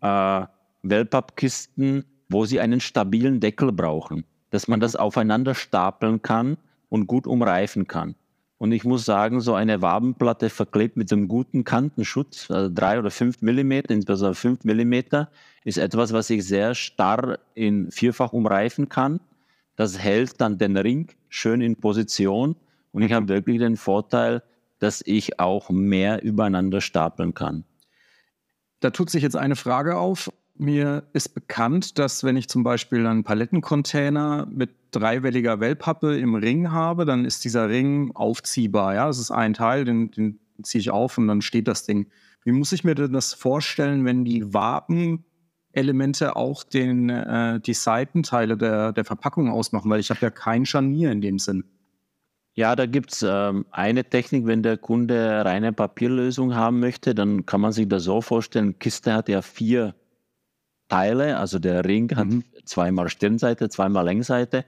äh, 0.00 0.46
Wellpappkisten, 0.82 2.04
wo 2.28 2.44
sie 2.44 2.60
einen 2.60 2.80
stabilen 2.80 3.40
Deckel 3.40 3.72
brauchen, 3.72 4.24
dass 4.50 4.68
man 4.68 4.80
das 4.80 4.96
aufeinander 4.96 5.54
stapeln 5.54 6.22
kann 6.22 6.56
und 6.88 7.06
gut 7.06 7.26
umreifen 7.26 7.86
kann. 7.86 8.14
Und 8.58 8.72
ich 8.72 8.84
muss 8.84 9.04
sagen, 9.04 9.40
so 9.40 9.54
eine 9.54 9.82
Wabenplatte 9.82 10.48
verklebt 10.48 10.96
mit 10.96 11.12
einem 11.12 11.28
guten 11.28 11.64
Kantenschutz, 11.64 12.50
also 12.50 12.70
drei 12.72 12.98
oder 12.98 13.10
fünf 13.10 13.42
Millimeter, 13.42 13.92
insbesondere 13.92 14.34
fünf 14.34 14.64
Millimeter, 14.64 15.30
ist 15.64 15.76
etwas, 15.76 16.12
was 16.12 16.30
ich 16.30 16.46
sehr 16.46 16.74
starr 16.74 17.38
in 17.54 17.90
vierfach 17.90 18.32
umreifen 18.32 18.88
kann. 18.88 19.20
Das 19.76 19.98
hält 19.98 20.40
dann 20.40 20.56
den 20.56 20.76
Ring 20.76 21.08
schön 21.28 21.60
in 21.60 21.76
Position 21.76 22.56
und 22.92 23.02
ich 23.02 23.12
habe 23.12 23.28
wirklich 23.28 23.58
den 23.58 23.76
Vorteil, 23.76 24.42
dass 24.78 25.02
ich 25.04 25.40
auch 25.40 25.70
mehr 25.70 26.22
übereinander 26.22 26.80
stapeln 26.80 27.34
kann. 27.34 27.64
Da 28.80 28.90
tut 28.90 29.10
sich 29.10 29.22
jetzt 29.22 29.36
eine 29.36 29.56
Frage 29.56 29.96
auf. 29.96 30.30
Mir 30.56 31.02
ist 31.12 31.34
bekannt, 31.34 31.98
dass 31.98 32.22
wenn 32.22 32.36
ich 32.36 32.48
zum 32.48 32.62
Beispiel 32.62 33.04
einen 33.06 33.24
Palettencontainer 33.24 34.46
mit 34.48 34.70
dreiwelliger 34.92 35.58
Wellpappe 35.58 36.16
im 36.16 36.36
Ring 36.36 36.70
habe, 36.70 37.04
dann 37.04 37.24
ist 37.24 37.44
dieser 37.44 37.68
Ring 37.68 38.12
aufziehbar. 38.14 38.94
Ja, 38.94 39.06
das 39.08 39.18
ist 39.18 39.32
ein 39.32 39.54
Teil, 39.54 39.84
den, 39.84 40.12
den 40.12 40.38
ziehe 40.62 40.80
ich 40.80 40.90
auf 40.90 41.18
und 41.18 41.26
dann 41.26 41.42
steht 41.42 41.66
das 41.66 41.84
Ding. 41.84 42.06
Wie 42.44 42.52
muss 42.52 42.70
ich 42.70 42.84
mir 42.84 42.94
denn 42.94 43.12
das 43.12 43.34
vorstellen, 43.34 44.04
wenn 44.04 44.24
die 44.24 44.54
Wabenelemente 44.54 46.36
auch 46.36 46.62
den, 46.62 47.10
äh, 47.10 47.58
die 47.58 47.74
Seitenteile 47.74 48.56
der, 48.56 48.92
der 48.92 49.04
Verpackung 49.04 49.50
ausmachen? 49.50 49.90
Weil 49.90 50.00
ich 50.00 50.10
habe 50.10 50.20
ja 50.20 50.30
kein 50.30 50.66
Scharnier 50.66 51.10
in 51.10 51.20
dem 51.20 51.40
Sinn. 51.40 51.64
Ja, 52.54 52.76
da 52.76 52.86
gibt's 52.86 53.24
ähm, 53.28 53.66
eine 53.72 54.04
Technik, 54.04 54.46
wenn 54.46 54.62
der 54.62 54.76
Kunde 54.76 55.44
reine 55.44 55.72
Papierlösung 55.72 56.54
haben 56.54 56.78
möchte, 56.78 57.12
dann 57.12 57.44
kann 57.46 57.60
man 57.60 57.72
sich 57.72 57.88
das 57.88 58.04
so 58.04 58.20
vorstellen, 58.20 58.78
Kiste 58.78 59.12
hat 59.12 59.28
ja 59.28 59.42
vier 59.42 59.96
Teile, 60.88 61.38
also 61.38 61.58
der 61.58 61.84
Ring 61.84 62.14
hat 62.16 62.26
mhm. 62.26 62.44
zweimal 62.64 63.08
Stirnseite, 63.08 63.68
zweimal 63.68 64.04
Längsseite. 64.04 64.64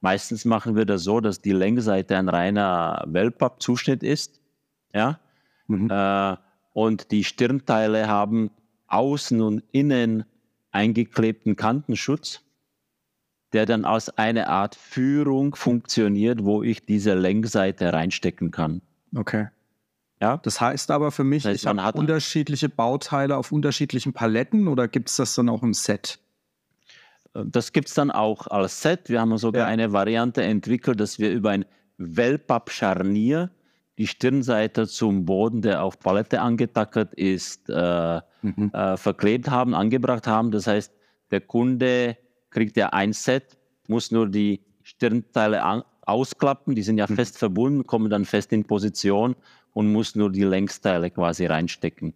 Meistens 0.00 0.44
machen 0.44 0.76
wir 0.76 0.84
das 0.84 1.04
so, 1.04 1.20
dass 1.20 1.42
die 1.42 1.52
Längsseite 1.52 2.16
ein 2.16 2.28
reiner 2.28 3.04
Wellpapp-Zuschnitt 3.06 4.02
ist, 4.02 4.40
ja, 4.94 5.20
mhm. 5.66 5.90
äh, 5.90 6.36
und 6.72 7.10
die 7.10 7.24
Stirnteile 7.24 8.08
haben 8.08 8.50
außen 8.86 9.40
und 9.40 9.62
innen 9.72 10.24
eingeklebten 10.70 11.56
Kantenschutz 11.56 12.42
der 13.52 13.66
dann 13.66 13.84
als 13.84 14.16
eine 14.16 14.48
Art 14.48 14.74
Führung 14.74 15.54
funktioniert, 15.54 16.44
wo 16.44 16.62
ich 16.62 16.84
diese 16.84 17.14
Längsseite 17.14 17.92
reinstecken 17.92 18.50
kann. 18.50 18.82
Okay. 19.14 19.48
Ja. 20.20 20.36
Das 20.38 20.60
heißt 20.60 20.90
aber 20.90 21.10
für 21.12 21.24
mich, 21.24 21.44
das 21.44 21.52
heißt, 21.52 21.64
ich 21.64 21.68
habe 21.68 21.98
unterschiedliche 21.98 22.68
Bauteile 22.68 23.36
auf 23.36 23.52
unterschiedlichen 23.52 24.12
Paletten 24.12 24.68
oder 24.68 24.86
gibt 24.86 25.08
es 25.08 25.16
das 25.16 25.34
dann 25.34 25.48
auch 25.48 25.62
im 25.62 25.72
Set? 25.72 26.18
Das 27.32 27.72
gibt 27.72 27.88
es 27.88 27.94
dann 27.94 28.10
auch 28.10 28.48
als 28.48 28.82
Set. 28.82 29.08
Wir 29.08 29.20
haben 29.20 29.36
sogar 29.38 29.62
ja. 29.62 29.68
eine 29.68 29.92
Variante 29.92 30.42
entwickelt, 30.42 31.00
dass 31.00 31.18
wir 31.18 31.30
über 31.30 31.50
ein 31.50 31.64
Wellpapp-Scharnier 31.96 33.50
die 33.98 34.06
Stirnseite 34.06 34.86
zum 34.88 35.24
Boden, 35.26 35.62
der 35.62 35.82
auf 35.84 35.98
Palette 35.98 36.40
angetackert 36.40 37.14
ist, 37.14 37.68
äh, 37.68 38.20
mhm. 38.42 38.70
äh, 38.72 38.96
verklebt 38.96 39.50
haben, 39.50 39.74
angebracht 39.74 40.26
haben. 40.26 40.50
Das 40.50 40.66
heißt, 40.66 40.92
der 41.30 41.40
Kunde 41.42 42.16
kriegt 42.50 42.76
er 42.76 42.94
ein 42.94 43.12
Set, 43.12 43.58
muss 43.86 44.10
nur 44.10 44.28
die 44.28 44.60
Stirnteile 44.82 45.84
ausklappen, 46.02 46.74
die 46.74 46.82
sind 46.82 46.98
ja 46.98 47.06
mhm. 47.08 47.14
fest 47.14 47.38
verbunden, 47.38 47.86
kommen 47.86 48.10
dann 48.10 48.24
fest 48.24 48.52
in 48.52 48.64
Position 48.64 49.36
und 49.72 49.92
muss 49.92 50.14
nur 50.14 50.30
die 50.30 50.44
Längsteile 50.44 51.10
quasi 51.10 51.46
reinstecken. 51.46 52.14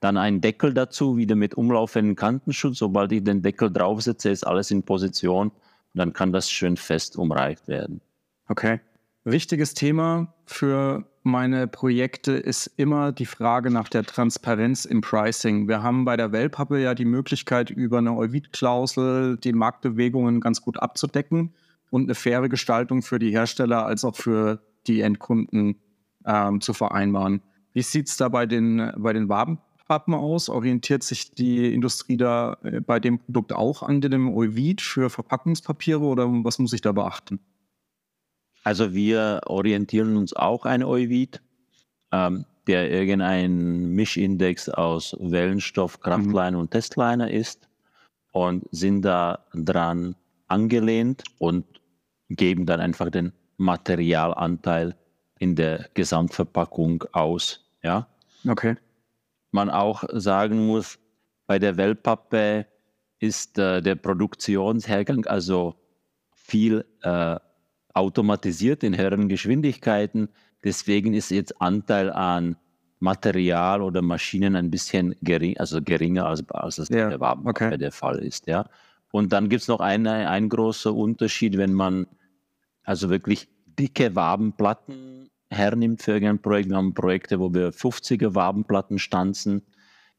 Dann 0.00 0.16
ein 0.16 0.40
Deckel 0.40 0.72
dazu, 0.72 1.16
wieder 1.16 1.36
mit 1.36 1.54
umlaufenden 1.54 2.16
Kantenschutz. 2.16 2.78
Sobald 2.78 3.12
ich 3.12 3.22
den 3.22 3.42
Deckel 3.42 3.70
draufsetze, 3.70 4.30
ist 4.30 4.46
alles 4.46 4.70
in 4.70 4.82
Position 4.82 5.52
dann 5.94 6.12
kann 6.12 6.32
das 6.32 6.50
schön 6.50 6.76
fest 6.76 7.16
umreift 7.16 7.68
werden. 7.68 8.00
Okay. 8.48 8.80
Wichtiges 9.24 9.74
Thema 9.74 10.32
für 10.46 11.04
meine 11.22 11.66
Projekte 11.68 12.32
ist 12.32 12.66
immer 12.76 13.12
die 13.12 13.26
Frage 13.26 13.70
nach 13.70 13.88
der 13.88 14.04
Transparenz 14.04 14.86
im 14.86 15.02
Pricing. 15.02 15.68
Wir 15.68 15.82
haben 15.82 16.06
bei 16.06 16.16
der 16.16 16.32
Wellpappe 16.32 16.80
ja 16.80 16.94
die 16.94 17.04
Möglichkeit, 17.04 17.68
über 17.70 17.98
eine 17.98 18.16
Euvid-Klausel 18.16 19.36
die 19.36 19.52
Marktbewegungen 19.52 20.40
ganz 20.40 20.62
gut 20.62 20.78
abzudecken 20.80 21.52
und 21.90 22.04
eine 22.04 22.14
faire 22.14 22.48
Gestaltung 22.48 23.02
für 23.02 23.18
die 23.18 23.30
Hersteller 23.30 23.84
als 23.84 24.04
auch 24.04 24.16
für 24.16 24.62
die 24.86 25.02
Endkunden 25.02 25.76
ähm, 26.24 26.60
zu 26.60 26.72
vereinbaren. 26.72 27.42
Wie 27.72 27.82
sieht 27.82 28.08
es 28.08 28.16
da 28.16 28.28
bei 28.28 28.46
den, 28.46 28.92
bei 28.96 29.12
den 29.12 29.28
Wabenpappen 29.28 30.14
aus? 30.14 30.48
Orientiert 30.48 31.02
sich 31.02 31.32
die 31.32 31.72
Industrie 31.72 32.16
da 32.16 32.56
äh, 32.62 32.80
bei 32.80 33.00
dem 33.00 33.18
Produkt 33.18 33.52
auch 33.52 33.82
an 33.82 34.00
dem 34.00 34.34
Euvid 34.34 34.80
für 34.80 35.10
Verpackungspapiere 35.10 36.00
oder 36.00 36.26
was 36.44 36.58
muss 36.58 36.72
ich 36.72 36.80
da 36.80 36.92
beachten? 36.92 37.40
Also 38.62 38.92
wir 38.92 39.40
orientieren 39.46 40.16
uns 40.16 40.34
auch 40.34 40.66
an 40.66 40.82
Euvid, 40.82 41.40
ähm, 42.12 42.44
der 42.66 42.90
irgendein 42.90 43.94
Mischindex 43.94 44.68
aus 44.68 45.16
Wellenstoff, 45.18 46.00
Kraftleiner 46.00 46.58
mhm. 46.58 46.62
und 46.62 46.70
Testliner 46.70 47.30
ist 47.30 47.68
und 48.32 48.64
sind 48.70 49.02
da 49.02 49.46
dran 49.54 50.14
angelehnt 50.48 51.24
und 51.38 51.64
geben 52.28 52.66
dann 52.66 52.80
einfach 52.80 53.10
den 53.10 53.32
Materialanteil 53.56 54.96
in 55.40 55.56
der 55.56 55.88
Gesamtverpackung 55.94 57.04
aus. 57.12 57.64
Ja. 57.82 58.06
Okay. 58.46 58.76
Man 59.50 59.70
auch 59.70 60.04
sagen 60.12 60.66
muss, 60.66 60.98
bei 61.46 61.58
der 61.58 61.76
Wellpappe 61.76 62.66
ist 63.18 63.58
äh, 63.58 63.80
der 63.80 63.96
Produktionshergang 63.96 65.26
also 65.26 65.74
viel 66.34 66.84
äh, 67.02 67.36
automatisiert 67.94 68.84
in 68.84 68.96
höheren 68.96 69.28
Geschwindigkeiten. 69.28 70.28
Deswegen 70.62 71.14
ist 71.14 71.30
jetzt 71.30 71.60
Anteil 71.60 72.12
an 72.12 72.56
Material 72.98 73.80
oder 73.80 74.02
Maschinen 74.02 74.54
ein 74.56 74.70
bisschen 74.70 75.16
gering, 75.22 75.56
also 75.56 75.80
geringer 75.82 76.26
als, 76.26 76.48
als 76.50 76.78
es 76.78 76.90
ja, 76.90 77.08
der 77.08 77.46
okay. 77.46 77.78
der 77.78 77.92
Fall 77.92 78.18
ist. 78.18 78.46
Ja. 78.46 78.68
Und 79.10 79.32
dann 79.32 79.48
gibt 79.48 79.62
es 79.62 79.68
noch 79.68 79.80
einen, 79.80 80.06
ein 80.06 80.50
großer 80.50 80.94
Unterschied, 80.94 81.56
wenn 81.56 81.72
man 81.72 82.06
also 82.84 83.08
wirklich 83.08 83.48
dicke 83.80 84.14
Wabenplatten 84.14 85.30
hernimmt 85.48 86.02
für 86.02 86.12
irgendein 86.12 86.42
Projekt. 86.42 86.68
Wir 86.68 86.76
haben 86.76 86.92
Projekte, 86.92 87.40
wo 87.40 87.52
wir 87.52 87.72
50er 87.72 88.34
Wabenplatten 88.34 88.98
stanzen. 88.98 89.62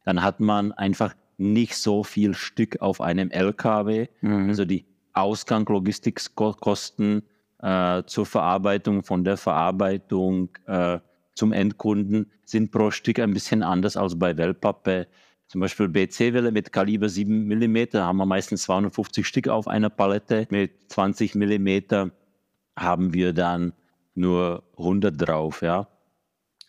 Dann 0.03 0.23
hat 0.23 0.39
man 0.39 0.71
einfach 0.71 1.13
nicht 1.37 1.75
so 1.75 2.03
viel 2.03 2.33
Stück 2.33 2.81
auf 2.81 3.01
einem 3.01 3.29
LKW. 3.29 4.07
Mhm. 4.21 4.49
Also 4.49 4.65
die 4.65 4.85
Ausgang, 5.13 5.65
Logistikkosten 5.67 7.23
äh, 7.61 8.03
zur 8.05 8.25
Verarbeitung, 8.25 9.03
von 9.03 9.23
der 9.23 9.37
Verarbeitung 9.37 10.49
äh, 10.65 10.99
zum 11.35 11.53
Endkunden 11.53 12.31
sind 12.43 12.71
pro 12.71 12.91
Stück 12.91 13.19
ein 13.19 13.33
bisschen 13.33 13.63
anders 13.63 13.95
als 13.95 14.17
bei 14.17 14.35
Wellpappe. 14.35 15.07
Zum 15.47 15.61
Beispiel 15.61 15.87
BC-Welle 15.87 16.51
mit 16.51 16.71
Kaliber 16.71 17.09
7 17.09 17.47
mm 17.47 17.77
haben 17.95 18.17
wir 18.17 18.25
meistens 18.25 18.63
250 18.63 19.27
Stück 19.27 19.47
auf 19.49 19.67
einer 19.67 19.89
Palette. 19.89 20.47
Mit 20.49 20.71
20 20.87 21.35
mm 21.35 22.11
haben 22.77 23.13
wir 23.13 23.33
dann 23.33 23.73
nur 24.15 24.63
100 24.77 25.15
drauf, 25.19 25.61
ja. 25.61 25.87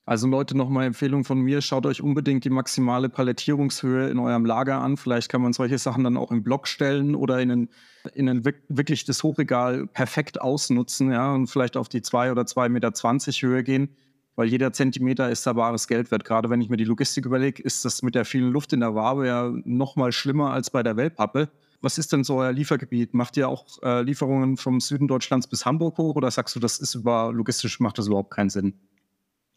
Also 0.05 0.27
Leute, 0.27 0.57
nochmal 0.57 0.87
Empfehlung 0.87 1.25
von 1.25 1.39
mir, 1.41 1.61
schaut 1.61 1.87
euch 1.87 2.03
unbedingt 2.03 2.45
die 2.45 2.51
maximale 2.51 3.09
Palettierungshöhe 3.09 4.09
in 4.09 4.19
eurem 4.19 4.45
Lager 4.45 4.81
an. 4.81 4.97
Vielleicht 4.97 5.29
kann 5.29 5.43
man 5.43 5.53
solche 5.53 5.79
Sachen 5.79 6.03
dann 6.03 6.17
auch 6.17 6.33
im 6.33 6.43
Block 6.43 6.67
stellen 6.67 7.15
oder 7.15 7.41
in 7.41 7.51
ein, 7.53 7.69
in 8.15 8.29
ein 8.29 8.45
wirklich 8.69 9.05
das 9.05 9.23
Hochregal 9.23 9.87
perfekt 9.87 10.41
ausnutzen, 10.41 11.13
ja, 11.13 11.33
und 11.33 11.47
vielleicht 11.47 11.77
auf 11.77 11.89
die 11.89 12.03
zwei 12.03 12.33
oder 12.33 12.47
zwei 12.47 12.69
Meter 12.69 12.93
zwanzig 12.95 13.43
Höhe 13.43 13.63
gehen, 13.63 13.91
weil 14.35 14.49
jeder 14.49 14.73
Zentimeter 14.73 15.31
ist 15.31 15.47
da 15.47 15.55
wahres 15.55 15.87
Geld 15.87 16.11
wert. 16.11 16.25
Gerade 16.25 16.51
wenn 16.51 16.61
ich 16.61 16.69
mir 16.69 16.79
die 16.79 16.85
Logistik 16.85 17.25
überlege, 17.25 17.63
ist 17.63 17.85
das 17.85 18.03
mit 18.03 18.17
der 18.17 18.25
vielen 18.25 18.51
Luft 18.51 18.73
in 18.73 18.81
der 18.81 18.97
Wabe 18.97 19.29
ja 19.29 19.53
noch 19.65 19.95
mal 19.95 20.11
schlimmer 20.11 20.53
als 20.53 20.71
bei 20.71 20.83
der 20.83 20.97
Wellpappe. 20.97 21.49
Was 21.83 21.99
ist 21.99 22.13
denn 22.13 22.23
so 22.23 22.37
euer 22.37 22.53
Liefergebiet? 22.53 23.13
Macht 23.13 23.37
ihr 23.37 23.49
auch 23.49 23.67
äh, 23.83 24.03
Lieferungen 24.03 24.57
vom 24.57 24.81
Süden 24.81 25.09
Deutschlands 25.09 25.49
bis 25.49 25.67
Hamburg 25.67 25.99
hoch 25.99 26.15
oder 26.15 26.31
sagst 26.31 26.55
du, 26.55 26.61
das 26.61 26.79
ist 26.79 26.95
über 26.95 27.33
logistisch 27.33 27.81
macht 27.81 27.99
das 27.99 28.07
überhaupt 28.07 28.31
keinen 28.31 28.51
Sinn? 28.51 28.75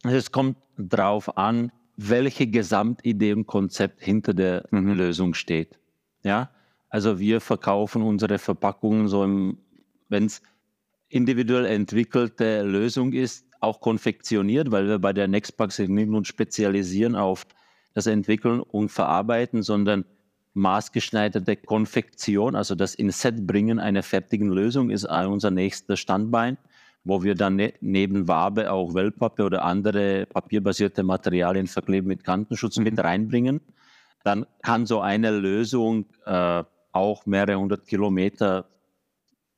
Es 0.04 0.32
kommt 0.32 0.58
drauf 0.78 1.38
an, 1.38 1.72
welche 1.98 2.48
Gesamtidee 2.48 3.34
und 3.34 3.46
Konzept 3.46 4.04
hinter 4.04 4.34
der 4.34 4.66
mhm. 4.72 4.94
Lösung 4.94 5.34
steht. 5.36 5.80
Ja, 6.24 6.50
also 6.90 7.20
wir 7.20 7.42
verkaufen 7.42 8.02
unsere 8.02 8.40
Verpackungen 8.40 9.08
so 9.08 9.22
wenn 10.10 10.26
es 10.26 10.42
individuell 11.10 11.66
entwickelte 11.66 12.64
Lösung 12.64 13.14
ist, 13.14 13.46
auch 13.60 13.80
konfektioniert, 13.82 14.72
weil 14.72 14.88
wir 14.88 15.00
bei 15.00 15.14
der 15.14 15.28
Nextbox 15.28 15.80
nicht 15.80 16.10
nur 16.10 16.26
spezialisieren 16.26 17.16
auf 17.16 17.46
das 17.94 18.08
Entwickeln 18.08 18.60
und 18.60 18.90
Verarbeiten, 18.90 19.64
sondern 19.64 20.06
maßgeschneiderte 20.56 21.58
Konfektion, 21.58 22.56
also 22.56 22.76
das 22.76 22.96
in 22.96 23.12
Set 23.12 23.46
bringen 23.46 23.78
einer 23.78 24.04
fertigen 24.04 24.50
Lösung 24.50 24.90
ist 24.90 25.06
unser 25.06 25.52
nächster 25.52 25.98
Standbein, 25.98 26.58
wo 27.04 27.24
wir 27.24 27.36
dann 27.36 27.58
ne 27.58 27.74
neben 27.82 28.28
Wabe 28.28 28.72
auch 28.72 28.94
Wellpappe 28.94 29.44
oder 29.44 29.64
andere 29.64 30.26
papierbasierte 30.26 31.04
Materialien 31.04 31.68
verklebt 31.68 32.08
mit 32.08 32.24
Kantenschutz 32.24 32.78
mhm. 32.78 32.86
mit 32.86 33.00
reinbringen. 33.04 33.62
Dann 34.24 34.46
kann 34.64 34.86
so 34.86 35.02
eine 35.02 35.30
Lösung 35.30 36.06
äh, 36.26 36.64
auch 36.94 37.26
mehrere 37.26 37.60
hundert 37.60 37.86
Kilometer 37.86 38.66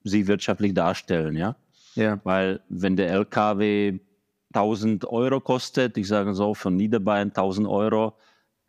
sie 0.03 0.27
wirtschaftlich 0.27 0.73
darstellen, 0.73 1.35
ja. 1.35 1.55
Ja. 1.93 2.19
Weil 2.23 2.61
wenn 2.69 2.95
der 2.95 3.09
LKW 3.09 3.99
1000 4.53 5.05
Euro 5.05 5.39
kostet, 5.39 5.97
ich 5.97 6.07
sage 6.07 6.33
so 6.33 6.53
von 6.53 6.75
Niederbayern 6.75 7.29
1000 7.29 7.67
Euro, 7.67 8.13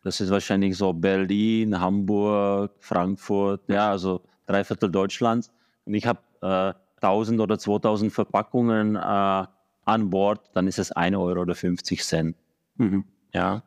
das 0.03 0.21
ist 0.21 0.29
wahrscheinlich 0.29 0.77
so 0.77 0.93
Berlin, 0.93 1.79
Hamburg, 1.79 2.71
Frankfurt, 2.79 3.61
ja, 3.67 3.89
also 3.91 4.21
drei 4.45 4.63
Viertel 4.63 4.91
Deutschlands. 4.91 5.51
Und 5.85 5.93
ich 5.93 6.05
habe 6.05 6.19
äh, 6.41 6.73
1000 7.01 7.39
oder 7.39 7.57
2000 7.57 8.11
Verpackungen 8.11 8.95
äh, 8.95 9.45
an 9.85 10.09
Bord, 10.09 10.51
dann 10.53 10.67
ist 10.67 10.79
es 10.79 10.91
1 10.91 11.15
Euro 11.17 11.41
oder 11.41 11.55
50 11.55 12.03
Cent. 12.03 12.35
Mhm. 12.77 13.05
Ja. 13.33 13.63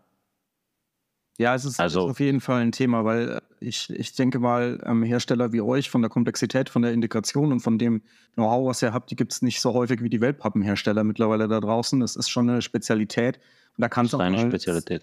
Ja, 1.38 1.55
es 1.55 1.64
ist, 1.64 1.81
also, 1.81 2.03
auf 2.09 2.21
jeden 2.21 2.40
Fall 2.40 2.61
ein 2.61 2.73
Thema, 2.73 3.05
weil 3.05 3.29
äh, 3.31 3.40
ich, 3.59 3.90
ich 3.90 4.14
denke 4.14 4.38
mal, 4.38 4.81
ähm, 4.85 5.03
Hersteller 5.03 5.53
wie 5.53 5.61
euch 5.61 5.90
von 5.90 6.03
der 6.03 6.11
Komplexität, 6.11 6.68
von 6.68 6.83
der 6.83 6.92
Integration 6.92 7.53
und 7.53 7.61
von 7.61 7.79
dem 7.79 8.03
Know-how, 8.35 8.68
was 8.68 8.83
ihr 8.83 8.92
habt, 8.92 9.11
die 9.11 9.16
gibt 9.16 9.33
es 9.33 9.42
nicht 9.42 9.61
so 9.61 9.73
häufig 9.73 10.03
wie 10.03 10.11
die 10.11 10.21
Weltpappenhersteller 10.21 11.05
mittlerweile 11.05 11.49
da 11.49 11.61
draußen. 11.61 12.01
Das 12.01 12.16
ist 12.16 12.29
schon 12.29 12.49
eine 12.49 12.62
Spezialität. 12.62 13.40
Und 13.77 13.83
da 13.83 13.89
kann 13.89 14.07
es 14.07 14.15
auch 14.15 14.21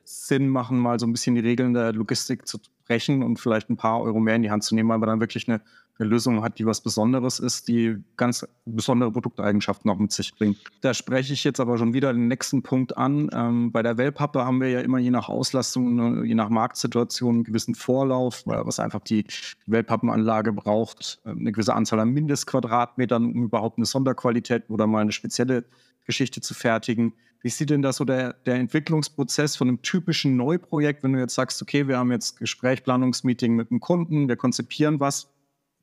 Sinn 0.05 0.47
machen, 0.47 0.77
mal 0.77 0.99
so 0.99 1.07
ein 1.07 1.11
bisschen 1.11 1.35
die 1.35 1.41
Regeln 1.41 1.73
der 1.73 1.91
Logistik 1.91 2.47
zu 2.47 2.59
brechen 2.89 3.23
und 3.23 3.39
vielleicht 3.39 3.69
ein 3.69 3.77
paar 3.77 4.01
Euro 4.01 4.19
mehr 4.19 4.35
in 4.35 4.43
die 4.43 4.51
Hand 4.51 4.63
zu 4.63 4.75
nehmen, 4.75 4.89
weil 4.89 4.99
man 4.99 5.09
dann 5.09 5.19
wirklich 5.19 5.47
eine, 5.47 5.61
eine 5.97 6.07
Lösung 6.07 6.43
hat, 6.43 6.59
die 6.59 6.65
was 6.67 6.81
Besonderes 6.81 7.39
ist, 7.39 7.67
die 7.67 7.97
ganz 8.15 8.47
besondere 8.65 9.11
Produkteigenschaften 9.11 9.89
auch 9.89 9.97
mit 9.97 10.11
sich 10.11 10.35
bringt. 10.35 10.57
Da 10.81 10.93
spreche 10.93 11.33
ich 11.33 11.43
jetzt 11.43 11.59
aber 11.59 11.79
schon 11.79 11.93
wieder 11.93 12.13
den 12.13 12.27
nächsten 12.27 12.61
Punkt 12.61 12.95
an. 12.95 13.29
Ähm, 13.33 13.71
bei 13.71 13.81
der 13.81 13.97
Wellpappe 13.97 14.45
haben 14.45 14.61
wir 14.61 14.69
ja 14.69 14.81
immer 14.81 14.99
je 14.99 15.11
nach 15.11 15.29
Auslastung, 15.29 16.23
je 16.25 16.35
nach 16.35 16.49
Marktsituation 16.49 17.35
einen 17.35 17.43
gewissen 17.43 17.73
Vorlauf, 17.73 18.43
was 18.45 18.79
einfach 18.79 19.01
die 19.01 19.25
Wellpappenanlage 19.65 20.53
braucht, 20.53 21.21
äh, 21.25 21.29
eine 21.29 21.51
gewisse 21.51 21.73
Anzahl 21.73 21.99
an 21.99 22.09
Mindestquadratmetern, 22.09 23.25
um 23.25 23.43
überhaupt 23.45 23.77
eine 23.77 23.85
Sonderqualität 23.85 24.69
oder 24.69 24.85
mal 24.85 25.01
eine 25.01 25.11
spezielle 25.11 25.65
Geschichte 26.05 26.41
zu 26.41 26.53
fertigen. 26.55 27.13
Wie 27.41 27.49
sieht 27.49 27.69
denn 27.69 27.81
das 27.81 27.97
so 27.97 28.05
der, 28.05 28.33
der 28.33 28.55
Entwicklungsprozess 28.55 29.55
von 29.55 29.69
einem 29.69 29.81
typischen 29.81 30.35
Neuprojekt, 30.35 31.03
wenn 31.03 31.13
du 31.13 31.19
jetzt 31.19 31.35
sagst, 31.35 31.61
okay, 31.61 31.87
wir 31.87 31.97
haben 31.97 32.11
jetzt 32.11 32.37
Gespräch, 32.37 32.83
Planungsmeeting 32.83 33.55
mit 33.55 33.71
einem 33.71 33.79
Kunden, 33.79 34.27
wir 34.27 34.35
konzipieren 34.35 34.99
was, 34.99 35.29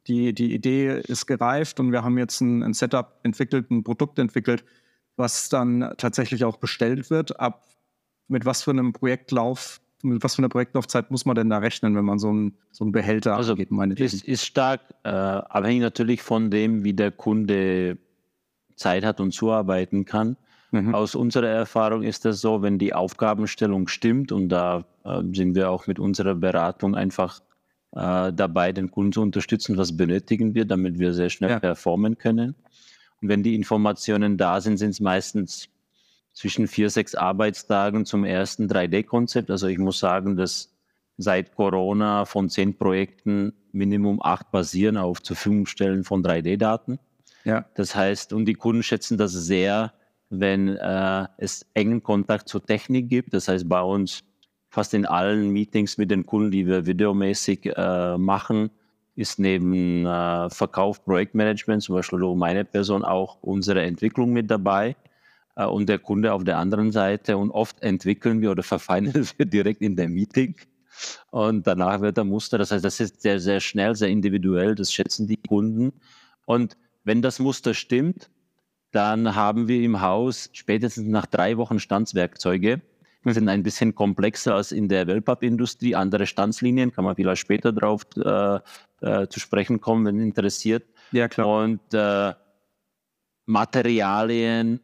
die, 0.07 0.35
die 0.35 0.55
Idee 0.55 1.01
ist 1.01 1.27
gereift 1.27 1.81
und 1.81 1.93
wir 1.93 2.05
haben 2.05 2.19
jetzt 2.19 2.41
ein, 2.41 2.63
ein 2.63 2.75
Setup 2.75 3.19
entwickelt, 3.23 3.71
ein 3.71 3.83
Produkt 3.85 4.19
entwickelt, 4.19 4.65
was 5.17 5.49
dann 5.49 5.95
tatsächlich 5.97 6.45
auch 6.45 6.59
bestellt 6.59 7.11
wird. 7.11 7.41
Ab 7.41 7.65
mit 8.29 8.45
was 8.45 8.63
für 8.63 8.73
einem 8.73 8.93
Projektlauf, 8.93 9.81
mit 10.03 10.23
was 10.23 10.35
für 10.35 10.41
einer 10.41 10.49
Projektlaufzeit 10.49 11.11
muss 11.11 11.25
man 11.25 11.37
denn 11.37 11.49
da 11.49 11.59
rechnen, 11.59 11.97
wenn 11.97 12.05
man 12.05 12.19
so 12.19 12.29
einen, 12.29 12.57
so 12.71 12.85
einen 12.85 12.93
Behälter 12.93 13.37
also 13.37 13.53
abgeht? 13.53 13.71
Meine 13.71 13.95
ist, 13.95 14.25
ist 14.25 14.45
stark 14.45 14.81
äh, 15.05 15.09
abhängig 15.09 15.81
natürlich 15.81 16.23
von 16.23 16.51
dem, 16.51 16.85
wie 16.85 16.93
der 16.93 17.13
Kunde 17.13 17.99
Zeit 18.77 19.05
hat 19.05 19.21
und 19.21 19.33
zuarbeiten 19.33 20.05
kann. 20.05 20.37
Mhm. 20.77 20.95
Aus 20.95 21.15
unserer 21.15 21.49
Erfahrung 21.49 22.03
ist 22.03 22.25
das 22.25 22.41
so, 22.41 22.63
wenn 22.63 22.79
die 22.79 22.93
Aufgabenstellung 22.93 23.89
stimmt 23.89 24.33
und 24.33 24.49
da 24.49 24.85
äh, 25.05 25.23
sind 25.33 25.55
wir 25.55 25.71
auch 25.71 25.87
mit 25.87 25.99
unserer 25.99 26.35
Beratung 26.35 26.95
einfach 26.95 27.41
äh, 27.93 28.33
dabei, 28.33 28.73
den 28.73 28.91
Kunden 28.91 29.13
zu 29.13 29.23
unterstützen, 29.23 29.77
was 29.77 29.97
benötigen 29.97 30.55
wir, 30.55 30.65
damit 30.65 30.99
wir 30.99 31.15
sehr 31.15 31.31
schnell 31.31 31.51
ja. 31.51 31.61
performen 31.61 32.19
können. 32.19 32.55
Und 33.23 33.29
wenn 33.29 33.43
die 33.43 33.55
Informationen 33.55 34.37
da 34.37 34.61
sind, 34.61 34.77
sind 34.77 34.91
es 34.91 35.01
meistens 35.01 35.69
zwischen 36.35 36.69
vier, 36.69 36.91
sechs 36.91 37.15
Arbeitstagen 37.15 38.05
zum 38.05 38.25
ersten 38.25 38.67
3D-Konzept. 38.67 39.51
Also 39.51 39.69
ich 39.69 39.79
muss 39.79 39.99
sagen, 39.99 40.37
dass 40.37 40.75
seit 41.17 41.55
Corona 41.55 42.27
von 42.27 42.51
zehn 42.51 42.77
Projekten 42.77 43.55
Minimum 43.73 44.21
acht 44.23 44.51
basieren 44.51 44.99
auf 44.99 45.23
zur 45.23 45.37
Verfügung 45.37 45.65
stellen 45.65 46.05
von 46.05 46.23
3D-Daten. 46.23 46.99
Ja. 47.45 47.65
Das 47.75 47.95
heißt, 47.95 48.35
und 48.35 48.45
die 48.45 48.55
Kunden 48.55 48.83
schätzen 48.83 49.17
das 49.17 49.33
sehr, 49.33 49.95
wenn 50.31 50.77
äh, 50.77 51.27
es 51.39 51.67
engen 51.75 52.03
Kontakt 52.03 52.49
zur 52.49 52.65
Technik 52.65 53.09
gibt. 53.09 53.33
Das 53.35 53.49
heißt, 53.49 53.69
bei 53.69 53.81
uns 53.81 54.25
fast 54.69 54.95
in 54.95 55.07
allen 55.07 55.51
Meetings 55.51 55.99
mit 55.99 56.11
den 56.11 56.27
Kunden, 56.27 56.51
die 56.51 56.67
wir 56.67 56.87
videomäßig 56.87 57.73
äh, 57.77 58.19
machen, 58.19 58.71
ist 59.15 59.39
neben 59.39 60.05
äh, 60.05 60.51
Verkauf, 60.51 61.05
Projektmanagement, 61.05 61.83
zum 61.83 61.95
Beispiel 61.95 62.19
meine 62.35 62.65
Person, 62.65 63.05
auch 63.05 63.39
unsere 63.41 63.83
Entwicklung 63.83 64.33
mit 64.33 64.51
dabei 64.51 64.95
äh, 65.57 65.65
und 65.65 65.89
der 65.89 65.99
Kunde 65.99 66.33
auf 66.33 66.45
der 66.45 66.59
anderen 66.59 66.93
Seite. 66.93 67.37
Und 67.39 67.51
oft 67.51 67.83
entwickeln 67.83 68.41
wir 68.43 68.51
oder 68.51 68.63
verfeinern 68.63 69.27
wir 69.37 69.47
direkt 69.47 69.81
in 69.81 69.97
der 69.97 70.09
Meeting. 70.09 70.57
Und 71.31 71.67
danach 71.67 72.01
wird 72.01 72.17
der 72.17 72.25
Muster. 72.25 72.59
Das 72.59 72.71
heißt, 72.71 72.85
das 72.85 73.01
ist 73.01 73.23
sehr, 73.23 73.41
sehr 73.41 73.61
schnell, 73.61 73.95
sehr 73.95 74.09
individuell. 74.09 74.75
Das 74.75 74.93
schätzen 74.93 75.27
die 75.27 75.37
Kunden. 75.37 75.93
Und 76.45 76.77
wenn 77.05 77.23
das 77.23 77.39
Muster 77.39 77.75
stimmt, 77.75 78.31
dann 78.97 79.35
haben 79.35 79.69
wir 79.69 79.83
im 79.83 80.01
Haus 80.01 80.49
spätestens 80.55 81.07
nach 81.07 81.27
drei 81.27 81.59
Wochen 81.59 81.79
Stanzwerkzeuge. 81.79 82.81
Die 83.27 83.33
sind 83.33 83.51
ein 83.51 83.63
bisschen 83.63 83.95
komplexer 83.95 84.55
als 84.55 84.73
in 84.73 84.89
der 84.89 85.07
Wellpappindustrie. 85.07 85.95
Andere 85.95 86.27
Stanzlinien, 86.27 86.93
kann 86.93 87.05
man 87.05 87.15
vielleicht 87.15 87.43
später 87.43 87.73
drauf 87.73 88.07
äh, 88.17 88.59
äh, 89.03 89.29
zu 89.29 89.39
sprechen 89.39 89.83
kommen, 89.83 90.07
wenn 90.07 90.19
interessiert. 90.19 90.85
Ja, 91.13 91.29
klar. 91.29 91.65
Und 91.65 91.81
äh, 91.93 92.33
Materialien 93.45 94.81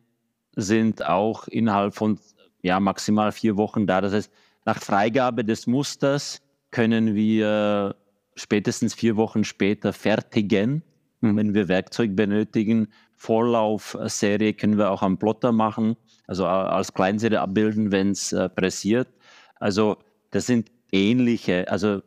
sind 0.57 1.07
auch 1.07 1.49
innerhalb 1.49 1.95
von 1.95 2.19
ja, 2.61 2.79
maximal 2.81 3.33
vier 3.33 3.57
Wochen 3.57 3.87
da. 3.87 4.03
Das 4.03 4.13
heißt, 4.13 4.31
nach 4.67 4.79
Freigabe 4.79 5.43
des 5.43 5.67
Musters 5.67 6.43
können 6.71 7.15
wir 7.15 7.97
spätestens 8.35 8.93
vier 8.93 9.17
Wochen 9.17 9.45
später 9.45 9.95
fertigen. 9.95 10.83
Mhm. 11.23 11.37
Wenn 11.37 11.55
wir 11.55 11.69
Werkzeug 11.69 12.15
benötigen, 12.15 12.89
Vorlaufserie 13.17 14.53
können 14.53 14.79
wir 14.79 14.91
auch 14.91 15.03
am 15.03 15.19
Plotter 15.19 15.53
machen, 15.53 15.97
also 16.27 16.47
als 16.47 16.93
Kleinserie 16.93 17.41
abbilden, 17.41 17.93
wenn 17.93 18.11
es 18.11 18.33
äh, 18.33 18.49
pressiert. 18.49 19.09
Also 19.57 19.97
das 20.31 20.47
sind 20.47 20.71
ähnliche, 20.91 21.71
also 21.71 22.03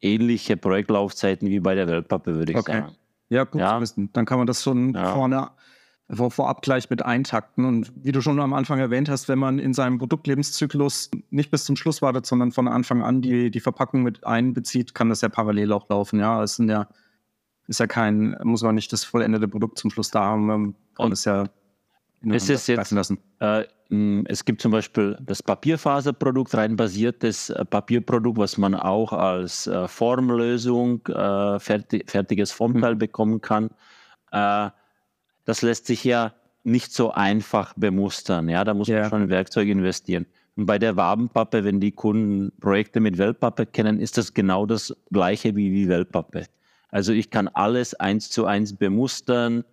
ähnliche 0.00 0.56
Projektlaufzeiten 0.56 1.48
wie 1.48 1.60
bei 1.60 1.74
der 1.74 1.86
Weltpappe, 1.88 2.34
würde 2.36 2.52
ich 2.52 2.58
okay. 2.58 2.72
sagen. 2.72 2.96
Ja, 3.30 3.44
gut 3.44 3.60
ja. 3.60 3.76
zu 3.76 3.80
wissen. 3.82 4.10
Dann 4.12 4.26
kann 4.26 4.38
man 4.38 4.46
das 4.46 4.62
schon 4.62 4.92
ja. 4.94 5.14
vorne 5.14 5.50
vor, 6.12 6.30
vorab 6.30 6.62
gleich 6.62 6.90
mit 6.90 7.02
eintakten. 7.02 7.64
Und 7.64 7.92
wie 7.96 8.12
du 8.12 8.20
schon 8.20 8.40
am 8.40 8.52
Anfang 8.52 8.78
erwähnt 8.78 9.08
hast, 9.08 9.28
wenn 9.28 9.38
man 9.38 9.58
in 9.58 9.74
seinem 9.74 9.98
Produktlebenszyklus 9.98 11.10
nicht 11.30 11.50
bis 11.50 11.64
zum 11.64 11.76
Schluss 11.76 12.02
wartet, 12.02 12.26
sondern 12.26 12.52
von 12.52 12.68
Anfang 12.68 13.02
an 13.02 13.22
die, 13.22 13.50
die 13.50 13.60
Verpackung 13.60 14.02
mit 14.02 14.26
einbezieht, 14.26 14.94
kann 14.94 15.08
das 15.08 15.20
ja 15.20 15.28
parallel 15.28 15.72
auch 15.72 15.88
laufen. 15.88 16.20
Ja, 16.20 16.42
es 16.42 16.56
sind 16.56 16.68
ja 16.68 16.88
ist 17.70 17.80
ja 17.80 17.86
kein, 17.86 18.36
muss 18.42 18.62
man 18.62 18.74
nicht 18.74 18.92
das 18.92 19.04
vollendete 19.04 19.48
Produkt 19.48 19.78
zum 19.78 19.90
Schluss 19.90 20.10
da 20.10 20.22
haben. 20.22 20.46
Man 20.46 20.74
kann 20.96 21.12
es 21.12 21.24
ja 21.24 21.46
es 22.28 22.50
ist 22.50 22.66
jetzt, 22.66 22.90
lassen. 22.90 23.18
Äh, 23.38 23.64
es 24.26 24.44
gibt 24.44 24.60
zum 24.60 24.72
Beispiel 24.72 25.16
das 25.20 25.42
Papierfaserprodukt, 25.42 26.54
rein 26.54 26.76
basiertes 26.76 27.50
äh, 27.50 27.64
Papierprodukt, 27.64 28.38
was 28.38 28.58
man 28.58 28.74
auch 28.74 29.12
als 29.12 29.66
äh, 29.66 29.88
Formlösung, 29.88 31.06
äh, 31.06 31.58
fertig, 31.58 32.10
fertiges 32.10 32.52
Formteil 32.52 32.94
mhm. 32.94 32.98
bekommen 32.98 33.40
kann. 33.40 33.70
Äh, 34.32 34.70
das 35.44 35.62
lässt 35.62 35.86
sich 35.86 36.04
ja 36.04 36.34
nicht 36.62 36.92
so 36.92 37.12
einfach 37.12 37.72
bemustern. 37.76 38.48
Ja, 38.48 38.64
da 38.64 38.74
muss 38.74 38.88
yeah. 38.88 39.00
man 39.00 39.10
schon 39.10 39.22
in 39.22 39.28
Werkzeug 39.30 39.68
investieren. 39.68 40.26
Und 40.56 40.66
bei 40.66 40.78
der 40.78 40.96
Wabenpappe, 40.96 41.64
wenn 41.64 41.80
die 41.80 41.92
Kunden 41.92 42.52
Projekte 42.60 43.00
mit 43.00 43.16
Wellpappe 43.16 43.64
kennen, 43.64 43.98
ist 43.98 44.18
das 44.18 44.34
genau 44.34 44.66
das 44.66 44.94
gleiche 45.10 45.56
wie, 45.56 45.72
wie 45.72 45.88
Wellpappe. 45.88 46.44
Also 46.90 47.12
ich 47.12 47.30
kann 47.30 47.48
alles 47.48 47.94
eins 47.94 48.30
zu 48.30 48.46
eins 48.46 48.74
bemustern, 48.74 49.64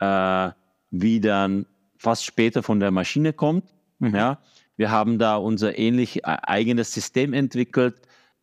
äh, 0.00 0.50
wie 0.90 1.20
dann 1.20 1.66
fast 1.96 2.24
später 2.24 2.62
von 2.62 2.80
der 2.80 2.90
Maschine 2.90 3.32
kommt. 3.32 3.64
Mhm. 3.98 4.14
Ja, 4.14 4.38
wir 4.76 4.90
haben 4.90 5.18
da 5.18 5.36
unser 5.36 5.78
ähnlich 5.78 6.24
äh, 6.24 6.36
eigenes 6.42 6.92
System 6.92 7.32
entwickelt, 7.32 7.94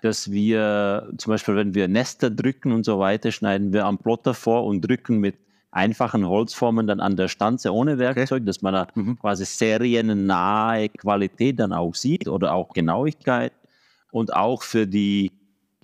dass 0.02 0.32
wir 0.32 1.12
zum 1.18 1.32
Beispiel, 1.32 1.56
wenn 1.56 1.76
wir 1.76 1.88
Nester 1.88 2.30
drücken 2.30 2.72
und 2.72 2.86
so 2.86 3.00
weiter, 3.00 3.32
schneiden 3.32 3.72
wir 3.72 3.86
am 3.86 3.98
Plotter 3.98 4.34
vor 4.34 4.66
und 4.66 4.82
drücken 4.82 5.20
mit 5.20 5.36
einfachen 5.72 6.28
Holzformen 6.28 6.88
dann 6.88 7.00
an 7.00 7.16
der 7.16 7.28
Stanze 7.28 7.74
ohne 7.74 7.98
Werkzeug, 7.98 8.42
okay. 8.42 8.46
dass 8.46 8.62
man 8.62 8.74
da 8.74 8.88
mhm. 8.94 9.18
quasi 9.20 9.46
seriennahe 9.46 10.90
Qualität 10.90 11.60
dann 11.60 11.72
auch 11.72 11.96
sieht 11.96 12.28
oder 12.28 12.54
auch 12.54 12.74
Genauigkeit. 12.74 13.54
Und 14.12 14.34
auch 14.34 14.64
für 14.64 14.88
die 14.88 15.32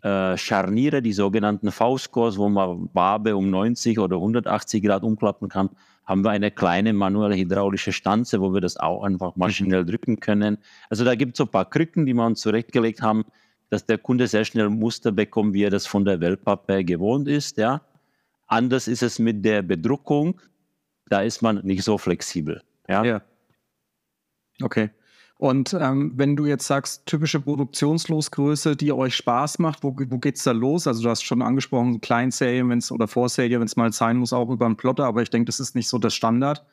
äh, 0.08 0.38
Scharniere, 0.38 1.02
die 1.02 1.12
sogenannten 1.12 1.72
V-Scores, 1.72 2.38
wo 2.38 2.48
man 2.48 2.90
Wabe 2.94 3.36
um 3.36 3.50
90 3.50 4.00
oder 4.00 4.16
180 4.18 4.82
Grad 4.84 5.04
umklappen 5.04 5.50
kann, 5.50 5.70
haben 6.06 6.24
wir 6.24 6.32
eine 6.32 6.50
kleine 6.52 6.94
manuelle 6.94 7.36
hydraulische 7.36 7.92
Stanze, 7.92 8.40
wo 8.40 8.54
wir 8.54 8.62
das 8.62 8.78
auch 8.78 9.04
einfach 9.04 9.36
maschinell 9.36 9.84
mhm. 9.84 9.88
drücken 9.88 10.20
können. 10.20 10.60
Also 10.90 11.04
da 11.04 11.16
gibt 11.16 11.34
es 11.34 11.38
so 11.40 11.44
ein 11.44 11.52
paar 11.52 11.70
Krücken, 11.70 12.06
die 12.06 12.14
wir 12.14 12.26
uns 12.26 12.40
zurechtgelegt 12.40 13.02
haben, 13.02 13.26
dass 13.70 13.86
der 13.86 13.98
Kunde 13.98 14.28
sehr 14.28 14.46
schnell 14.46 14.70
Muster 14.70 15.12
bekommt, 15.12 15.54
wie 15.54 15.64
er 15.64 15.72
das 15.72 15.86
von 15.86 16.06
der 16.06 16.22
Wellpappe 16.22 16.86
gewohnt 16.86 17.28
ist. 17.28 17.58
Ja. 17.58 17.82
Anders 18.48 18.88
ist 18.88 19.04
es 19.04 19.20
mit 19.20 19.44
der 19.44 19.62
Bedruckung. 19.62 20.40
Da 21.10 21.22
ist 21.22 21.42
man 21.42 21.58
nicht 21.66 21.84
so 21.84 21.98
flexibel. 21.98 22.62
Ja. 22.88 23.04
ja. 23.04 23.22
Okay. 24.62 24.90
Und 25.38 25.76
ähm, 25.80 26.14
wenn 26.16 26.36
du 26.36 26.48
jetzt 26.48 26.66
sagst, 26.66 27.06
typische 27.06 27.40
Produktionslosgröße, 27.40 28.76
die 28.76 28.92
euch 28.92 29.16
Spaß 29.16 29.60
macht, 29.60 29.84
wo, 29.84 29.96
wo 29.96 30.20
es 30.24 30.44
da 30.44 30.52
los? 30.52 30.88
Also 30.88 31.04
du 31.04 31.10
hast 31.10 31.24
schon 31.24 31.44
angesprochen, 31.44 32.02
Kleinserien 32.02 32.70
wenn's, 32.70 32.92
oder 32.92 33.08
Vorserie, 33.08 33.60
wenn 33.60 33.68
es 33.68 33.76
mal 33.76 33.94
sein 33.94 34.18
muss, 34.18 34.34
auch 34.34 34.50
über 34.50 34.66
einen 34.66 34.78
Plotter, 34.78 35.06
aber 35.06 35.22
ich 35.22 35.30
denke, 35.30 35.46
das 35.46 35.60
ist 35.60 35.76
nicht 35.76 35.90
so 35.90 36.00
das 36.00 36.16
Standard. 36.16 36.66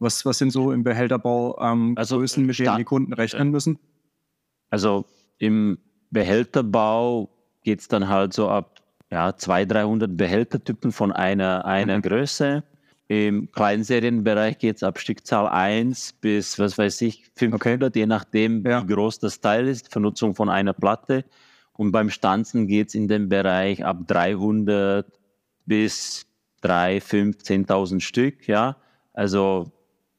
Was, 0.00 0.24
was 0.26 0.38
sind 0.38 0.50
so 0.50 0.72
im 0.72 0.82
Behälterbau 0.82 1.58
ähm, 1.60 1.94
also, 1.96 2.18
Größen, 2.18 2.44
mit 2.44 2.58
denen 2.58 2.76
die 2.76 2.84
Kunden 2.84 3.12
rechnen 3.12 3.50
müssen? 3.50 3.78
Also 4.68 5.06
im 5.38 5.78
Behälterbau 6.10 7.30
geht 7.62 7.80
es 7.80 7.88
dann 7.88 8.08
halt 8.08 8.32
so 8.32 8.48
ab 8.48 8.80
ja, 9.10 9.34
200, 9.34 9.76
300 9.76 10.16
Behältertypen 10.16 10.92
von 10.92 11.12
einer, 11.12 11.64
einer 11.64 11.96
mhm. 11.98 12.02
Größe. 12.02 12.62
Im 13.10 13.50
Kleinserienbereich 13.50 14.58
geht 14.58 14.76
es 14.76 14.84
ab 14.84 15.00
Stückzahl 15.00 15.48
1 15.48 16.12
bis, 16.20 16.60
was 16.60 16.78
weiß 16.78 17.00
ich, 17.00 17.24
500, 17.34 17.90
okay. 17.90 17.98
je 17.98 18.06
nachdem, 18.06 18.64
ja. 18.64 18.84
wie 18.84 18.94
groß 18.94 19.18
das 19.18 19.40
Teil 19.40 19.66
ist, 19.66 19.90
Vernutzung 19.90 20.36
von 20.36 20.48
einer 20.48 20.74
Platte. 20.74 21.24
Und 21.72 21.90
beim 21.90 22.08
Stanzen 22.10 22.68
geht 22.68 22.90
es 22.90 22.94
in 22.94 23.08
den 23.08 23.28
Bereich 23.28 23.84
ab 23.84 24.06
300 24.06 25.06
bis 25.66 26.24
3, 26.60 27.00
5, 27.00 27.38
10.000 27.38 27.98
Stück, 27.98 28.46
ja. 28.46 28.76
Also 29.12 29.72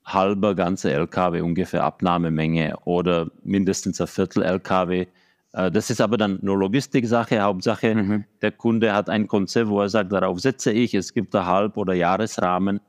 halber 0.03 0.53
ganze 0.53 0.91
LKW 0.91 1.39
ungefähr 1.39 1.85
Abnahmemenge 1.85 2.75
oder 2.83 3.31
mindestens 3.41 4.01
ein 4.01 4.07
Viertel 4.07 4.43
LKW 4.43 5.07
das 5.53 5.89
ist 5.89 5.99
aber 5.99 6.17
dann 6.17 6.39
nur 6.41 6.57
Logistiksache. 6.57 7.41
Hauptsache, 7.41 7.95
mhm. 7.95 8.23
der 8.41 8.51
Kunde 8.51 8.93
hat 8.93 9.09
ein 9.09 9.27
Konzept, 9.27 9.69
wo 9.69 9.81
er 9.81 9.89
sagt, 9.89 10.11
darauf 10.11 10.39
setze 10.39 10.71
ich. 10.71 10.93
Es 10.93 11.13
gibt 11.13 11.35
einen 11.35 11.45
Halb- 11.45 11.77
oder 11.77 11.93
Jahresrahmen. 11.93 12.79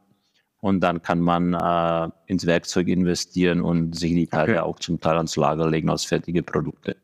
Und 0.61 0.81
dann 0.81 1.03
kann 1.03 1.21
man 1.21 1.55
äh, 1.55 2.09
ins 2.27 2.47
Werkzeug 2.47 2.87
investieren 2.87 3.63
und 3.63 3.97
sich 3.97 4.13
die 4.13 4.29
Teile 4.29 4.53
okay. 4.53 4.61
auch 4.61 4.79
zum 4.79 5.01
Teil 5.01 5.17
ans 5.17 5.35
Lager 5.35 5.69
legen 5.69 5.91
als 5.91 6.05
fertige 6.05 6.45
Produkte. 6.45 6.97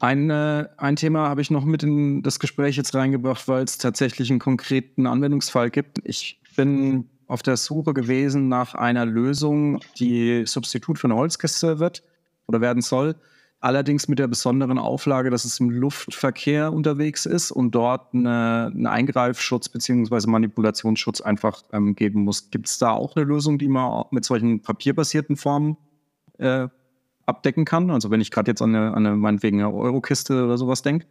Ein, 0.00 0.28
äh, 0.30 0.66
ein 0.76 0.96
Thema 0.96 1.28
habe 1.28 1.40
ich 1.40 1.52
noch 1.52 1.64
mit 1.64 1.84
in 1.84 2.22
das 2.22 2.40
Gespräch 2.40 2.76
jetzt 2.76 2.96
reingebracht, 2.96 3.46
weil 3.46 3.62
es 3.62 3.78
tatsächlich 3.78 4.28
einen 4.30 4.40
konkreten 4.40 5.06
Anwendungsfall 5.06 5.70
gibt. 5.70 6.00
Ich 6.02 6.40
bin 6.56 7.08
auf 7.28 7.44
der 7.44 7.56
Suche 7.56 7.94
gewesen 7.94 8.48
nach 8.48 8.74
einer 8.74 9.06
Lösung, 9.06 9.78
die 10.00 10.44
Substitut 10.44 10.98
für 10.98 11.06
eine 11.06 11.14
Holzkiste 11.14 11.78
wird 11.78 12.02
oder 12.48 12.60
werden 12.60 12.82
soll. 12.82 13.14
Allerdings 13.62 14.08
mit 14.08 14.18
der 14.18 14.26
besonderen 14.26 14.76
Auflage, 14.76 15.30
dass 15.30 15.44
es 15.44 15.60
im 15.60 15.70
Luftverkehr 15.70 16.72
unterwegs 16.72 17.26
ist 17.26 17.52
und 17.52 17.70
dort 17.70 18.12
eine, 18.12 18.72
einen 18.74 18.88
Eingreifschutz 18.88 19.68
bzw. 19.68 20.28
Manipulationsschutz 20.28 21.20
einfach 21.20 21.62
ähm, 21.72 21.94
geben 21.94 22.24
muss. 22.24 22.50
Gibt 22.50 22.66
es 22.66 22.78
da 22.78 22.90
auch 22.90 23.14
eine 23.14 23.24
Lösung, 23.24 23.58
die 23.58 23.68
man 23.68 24.06
mit 24.10 24.24
solchen 24.24 24.62
papierbasierten 24.62 25.36
Formen 25.36 25.76
äh, 26.38 26.66
abdecken 27.24 27.64
kann? 27.64 27.92
Also 27.92 28.10
wenn 28.10 28.20
ich 28.20 28.32
gerade 28.32 28.50
jetzt 28.50 28.62
an 28.62 28.74
eine, 28.74 28.94
an 28.94 29.06
eine 29.06 29.14
meinetwegen 29.14 29.60
eine 29.60 29.72
Eurokiste 29.72 30.42
oder 30.42 30.58
sowas 30.58 30.82
denke? 30.82 31.06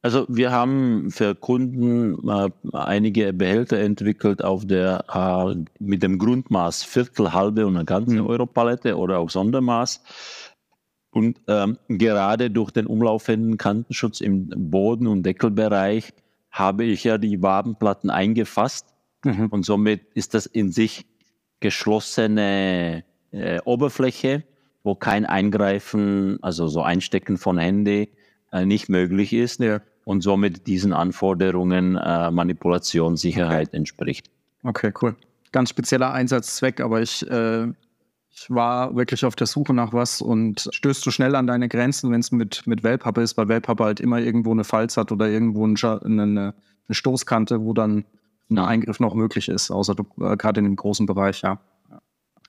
Also 0.00 0.26
wir 0.28 0.52
haben 0.52 1.10
für 1.10 1.34
Kunden 1.34 2.28
äh, 2.28 2.50
einige 2.72 3.32
Behälter 3.32 3.78
entwickelt 3.78 4.44
auf 4.44 4.64
der 4.64 5.04
äh, 5.12 5.64
mit 5.80 6.02
dem 6.02 6.18
Grundmaß 6.18 6.84
Viertel, 6.84 7.32
halbe 7.32 7.66
und 7.66 7.76
eine 7.76 7.84
ganze 7.84 8.22
mhm. 8.22 8.26
Europalette 8.26 8.96
oder 8.96 9.18
auch 9.18 9.28
Sondermaß. 9.28 10.02
Und 11.10 11.40
ähm, 11.48 11.78
gerade 11.88 12.50
durch 12.50 12.70
den 12.70 12.86
umlaufenden 12.86 13.56
Kantenschutz 13.56 14.20
im 14.20 14.50
Boden- 14.70 15.06
und 15.06 15.22
Deckelbereich 15.24 16.12
habe 16.50 16.84
ich 16.84 17.04
ja 17.04 17.18
die 17.18 17.42
Wabenplatten 17.42 18.10
eingefasst. 18.10 18.86
Mhm. 19.24 19.46
Und 19.46 19.64
somit 19.64 20.02
ist 20.14 20.34
das 20.34 20.46
in 20.46 20.70
sich 20.70 21.06
geschlossene 21.60 23.04
äh, 23.30 23.60
Oberfläche, 23.64 24.44
wo 24.84 24.94
kein 24.94 25.26
Eingreifen, 25.26 26.38
also 26.42 26.68
so 26.68 26.82
Einstecken 26.82 27.36
von 27.36 27.58
Handy 27.58 28.10
äh, 28.52 28.64
nicht 28.64 28.88
möglich 28.88 29.32
ist. 29.32 29.60
Ja. 29.60 29.80
Und 30.04 30.22
somit 30.22 30.66
diesen 30.66 30.92
Anforderungen 30.92 31.96
äh, 31.96 32.30
Manipulation, 32.30 33.16
Sicherheit 33.16 33.68
okay. 33.68 33.76
entspricht. 33.78 34.30
Okay, 34.62 34.92
cool. 35.02 35.16
Ganz 35.52 35.70
spezieller 35.70 36.12
Einsatzzweck, 36.12 36.80
aber 36.80 37.00
ich 37.00 37.28
äh, 37.30 37.66
ich 37.66 37.87
war 38.48 38.94
wirklich 38.96 39.24
auf 39.24 39.36
der 39.36 39.46
Suche 39.46 39.74
nach 39.74 39.92
was 39.92 40.20
und 40.20 40.68
stößt 40.72 41.04
du 41.04 41.10
schnell 41.10 41.34
an 41.34 41.46
deine 41.46 41.68
Grenzen, 41.68 42.10
wenn 42.10 42.20
es 42.20 42.32
mit, 42.32 42.66
mit 42.66 42.82
Wellpappe 42.82 43.20
ist, 43.20 43.36
weil 43.36 43.48
Wellpappe 43.48 43.84
halt 43.84 44.00
immer 44.00 44.18
irgendwo 44.18 44.50
eine 44.50 44.64
Falz 44.64 44.96
hat 44.96 45.12
oder 45.12 45.28
irgendwo 45.28 45.64
eine, 45.64 45.76
eine, 46.04 46.22
eine 46.22 46.54
Stoßkante, 46.90 47.62
wo 47.62 47.72
dann 47.72 48.04
ein 48.50 48.58
Eingriff 48.58 49.00
noch 49.00 49.14
möglich 49.14 49.48
ist, 49.48 49.70
außer 49.70 49.94
du 49.94 50.04
äh, 50.20 50.36
gerade 50.36 50.60
in 50.60 50.64
dem 50.64 50.76
großen 50.76 51.06
Bereich, 51.06 51.42
ja. 51.42 51.60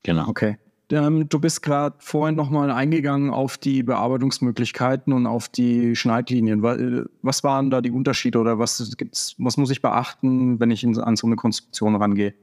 Genau. 0.03 0.27
Okay. 0.27 0.57
Ähm, 0.91 1.29
du 1.29 1.39
bist 1.39 1.61
gerade 1.61 1.95
vorhin 1.99 2.35
nochmal 2.35 2.71
eingegangen 2.71 3.29
auf 3.29 3.57
die 3.57 3.83
Bearbeitungsmöglichkeiten 3.83 5.13
und 5.13 5.27
auf 5.27 5.47
die 5.49 5.95
Schneidlinien. 5.95 6.63
Äh, 6.63 7.05
was 7.21 7.43
waren 7.43 7.69
da 7.69 7.81
die 7.81 7.91
Unterschiede 7.91 8.39
oder 8.39 8.57
was 8.57 8.95
gibt's, 8.97 9.35
was 9.37 9.57
muss 9.57 9.69
ich 9.69 9.81
beachten, 9.81 10.59
wenn 10.59 10.71
ich 10.71 10.83
in, 10.83 10.97
an 10.97 11.15
so 11.15 11.27
eine 11.27 11.35
Konstruktion 11.35 11.95
rangehe? 11.95 12.33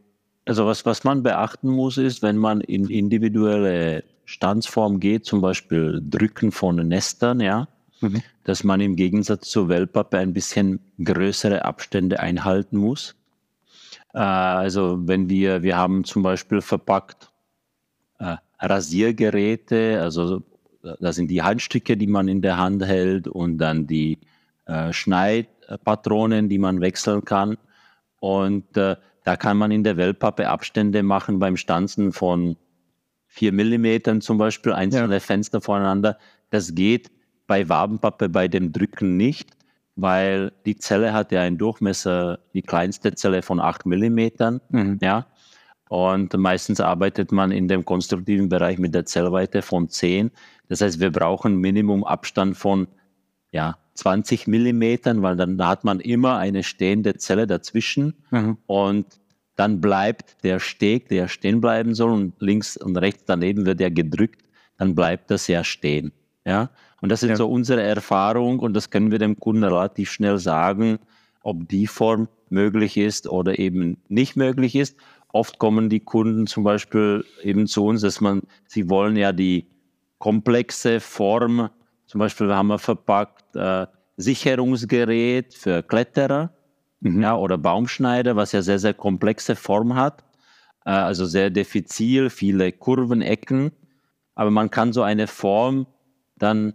Also 0.46 0.64
was, 0.64 0.86
was 0.86 1.04
man 1.04 1.22
beachten 1.22 1.68
muss, 1.68 1.98
ist, 1.98 2.22
wenn 2.22 2.36
man 2.36 2.60
in 2.60 2.88
individuelle 2.88 4.04
Standsform 4.24 5.00
geht, 5.00 5.24
zum 5.24 5.40
Beispiel 5.40 6.00
Drücken 6.08 6.52
von 6.52 6.76
Nestern, 6.76 7.40
ja, 7.40 7.68
mhm. 8.00 8.22
dass 8.44 8.62
man 8.62 8.80
im 8.80 8.94
Gegensatz 8.94 9.50
zur 9.50 9.68
Wellpappe 9.68 10.18
ein 10.18 10.32
bisschen 10.32 10.80
größere 11.02 11.64
Abstände 11.64 12.20
einhalten 12.20 12.76
muss. 12.76 13.16
Äh, 14.14 14.18
also 14.18 14.98
wenn 15.02 15.28
wir, 15.28 15.62
wir 15.62 15.76
haben 15.76 16.04
zum 16.04 16.22
Beispiel 16.22 16.60
verpackt 16.60 17.30
äh, 18.20 18.36
Rasiergeräte, 18.60 20.00
also 20.00 20.42
da 21.00 21.12
sind 21.12 21.28
die 21.28 21.42
Handstücke, 21.42 21.96
die 21.96 22.06
man 22.06 22.28
in 22.28 22.42
der 22.42 22.56
Hand 22.56 22.84
hält 22.84 23.26
und 23.26 23.58
dann 23.58 23.88
die 23.88 24.18
äh, 24.66 24.92
Schneidpatronen, 24.92 26.48
die 26.48 26.58
man 26.58 26.80
wechseln 26.80 27.24
kann. 27.24 27.58
Und 28.20 28.76
äh, 28.76 28.96
da 29.26 29.36
kann 29.36 29.56
man 29.56 29.72
in 29.72 29.82
der 29.82 29.96
Wellpappe 29.96 30.48
Abstände 30.48 31.02
machen 31.02 31.40
beim 31.40 31.56
Stanzen 31.56 32.12
von 32.12 32.56
vier 33.26 33.50
Millimetern 33.50 34.20
zum 34.20 34.38
Beispiel, 34.38 34.72
einzelne 34.72 35.14
ja. 35.14 35.20
Fenster 35.20 35.60
voneinander. 35.60 36.16
Das 36.50 36.76
geht 36.76 37.10
bei 37.48 37.68
Wabenpappe 37.68 38.28
bei 38.28 38.46
dem 38.46 38.70
Drücken 38.70 39.16
nicht, 39.16 39.56
weil 39.96 40.52
die 40.64 40.76
Zelle 40.76 41.12
hat 41.12 41.32
ja 41.32 41.40
einen 41.40 41.58
Durchmesser, 41.58 42.38
die 42.54 42.62
kleinste 42.62 43.16
Zelle 43.16 43.42
von 43.42 43.58
acht 43.58 43.84
Millimetern. 43.84 44.60
Mhm. 44.68 45.00
Ja. 45.02 45.26
Und 45.88 46.32
meistens 46.34 46.78
arbeitet 46.78 47.32
man 47.32 47.50
in 47.50 47.66
dem 47.66 47.84
konstruktiven 47.84 48.48
Bereich 48.48 48.78
mit 48.78 48.94
der 48.94 49.06
Zellweite 49.06 49.60
von 49.60 49.88
10. 49.88 50.30
Das 50.68 50.82
heißt, 50.82 51.00
wir 51.00 51.10
brauchen 51.10 51.56
Minimum 51.56 52.04
Abstand 52.04 52.56
von 52.56 52.86
ja, 53.50 53.76
20 53.96 54.46
Millimetern, 54.46 55.22
weil 55.22 55.36
dann 55.36 55.58
da 55.58 55.68
hat 55.68 55.84
man 55.84 56.00
immer 56.00 56.38
eine 56.38 56.62
stehende 56.62 57.16
Zelle 57.16 57.46
dazwischen 57.46 58.14
mhm. 58.30 58.58
und 58.66 59.06
dann 59.56 59.80
bleibt 59.80 60.44
der 60.44 60.60
Steg, 60.60 61.08
der 61.08 61.28
stehen 61.28 61.60
bleiben 61.60 61.94
soll 61.94 62.10
und 62.10 62.34
links 62.40 62.76
und 62.76 62.96
rechts 62.96 63.24
daneben 63.26 63.64
wird 63.64 63.80
er 63.80 63.90
gedrückt, 63.90 64.42
dann 64.76 64.94
bleibt 64.94 65.30
das 65.30 65.48
ja 65.48 65.64
stehen. 65.64 66.12
Ja, 66.44 66.70
und 67.00 67.10
das 67.10 67.22
ist 67.22 67.30
ja. 67.30 67.36
so 67.36 67.48
unsere 67.48 67.82
Erfahrung 67.82 68.60
und 68.60 68.74
das 68.74 68.90
können 68.90 69.10
wir 69.10 69.18
dem 69.18 69.38
Kunden 69.38 69.64
relativ 69.64 70.10
schnell 70.10 70.38
sagen, 70.38 70.98
ob 71.42 71.68
die 71.68 71.86
Form 71.86 72.28
möglich 72.50 72.96
ist 72.96 73.28
oder 73.28 73.58
eben 73.58 73.96
nicht 74.08 74.36
möglich 74.36 74.76
ist. 74.76 74.96
Oft 75.32 75.58
kommen 75.58 75.88
die 75.88 76.00
Kunden 76.00 76.46
zum 76.46 76.62
Beispiel 76.62 77.24
eben 77.42 77.66
zu 77.66 77.84
uns, 77.84 78.02
dass 78.02 78.20
man, 78.20 78.42
sie 78.66 78.88
wollen 78.88 79.16
ja 79.16 79.32
die 79.32 79.66
komplexe 80.18 81.00
Form 81.00 81.68
zum 82.06 82.20
Beispiel 82.20 82.52
haben 82.54 82.68
wir 82.68 82.78
verpackt 82.78 83.56
äh, 83.56 83.86
Sicherungsgerät 84.16 85.54
für 85.54 85.82
Kletterer 85.82 86.50
mhm. 87.00 87.22
ja, 87.22 87.36
oder 87.36 87.58
Baumschneider, 87.58 88.36
was 88.36 88.52
ja 88.52 88.62
sehr, 88.62 88.78
sehr 88.78 88.94
komplexe 88.94 89.56
Form 89.56 89.94
hat. 89.94 90.24
Äh, 90.84 90.90
also 90.90 91.26
sehr 91.26 91.50
diffizil, 91.50 92.30
viele 92.30 92.72
Kurven, 92.72 93.22
Ecken. 93.22 93.72
Aber 94.34 94.50
man 94.50 94.70
kann 94.70 94.92
so 94.92 95.02
eine 95.02 95.26
Form 95.26 95.86
dann 96.36 96.74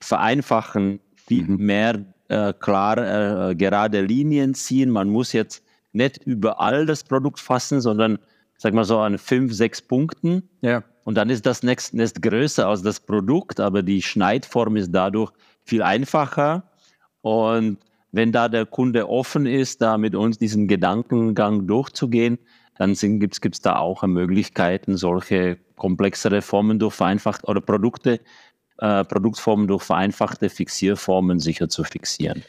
vereinfachen, 0.00 1.00
viel 1.16 1.44
mhm. 1.44 1.56
mehr 1.56 2.04
äh, 2.28 2.52
klar 2.52 3.50
äh, 3.50 3.54
gerade 3.54 4.00
Linien 4.00 4.54
ziehen. 4.54 4.90
Man 4.90 5.08
muss 5.08 5.32
jetzt 5.32 5.64
nicht 5.92 6.18
überall 6.24 6.86
das 6.86 7.04
Produkt 7.04 7.40
fassen, 7.40 7.80
sondern 7.80 8.18
sag 8.56 8.74
mal 8.74 8.84
so 8.84 8.98
an 8.98 9.18
fünf, 9.18 9.52
sechs 9.52 9.80
Punkten. 9.80 10.48
Ja. 10.60 10.84
Und 11.04 11.14
dann 11.14 11.30
ist 11.30 11.46
das 11.46 11.62
nächst, 11.62 11.94
nächst 11.94 12.20
größer 12.20 12.66
als 12.66 12.82
das 12.82 13.00
Produkt, 13.00 13.60
aber 13.60 13.82
die 13.82 14.02
Schneidform 14.02 14.76
ist 14.76 14.90
dadurch 14.92 15.32
viel 15.64 15.82
einfacher. 15.82 16.67
Und 17.28 17.76
wenn 18.10 18.32
da 18.32 18.48
der 18.48 18.64
Kunde 18.64 19.06
offen 19.06 19.44
ist, 19.44 19.82
da 19.82 19.98
mit 19.98 20.14
uns 20.14 20.38
diesen 20.38 20.66
Gedankengang 20.66 21.66
durchzugehen, 21.66 22.38
dann 22.78 22.94
gibt 22.94 23.34
es 23.36 23.60
da 23.60 23.76
auch 23.76 24.02
Möglichkeiten, 24.02 24.96
solche 24.96 25.58
komplexere 25.76 26.40
Formen 26.40 26.78
durch 26.78 26.94
vereinfacht 26.94 27.46
oder 27.46 27.60
Produkte, 27.60 28.20
äh, 28.78 29.04
Produktformen 29.04 29.66
durch 29.66 29.82
vereinfachte 29.82 30.48
Fixierformen 30.48 31.38
sicher 31.38 31.68
zu 31.68 31.84
fixieren. 31.84 32.44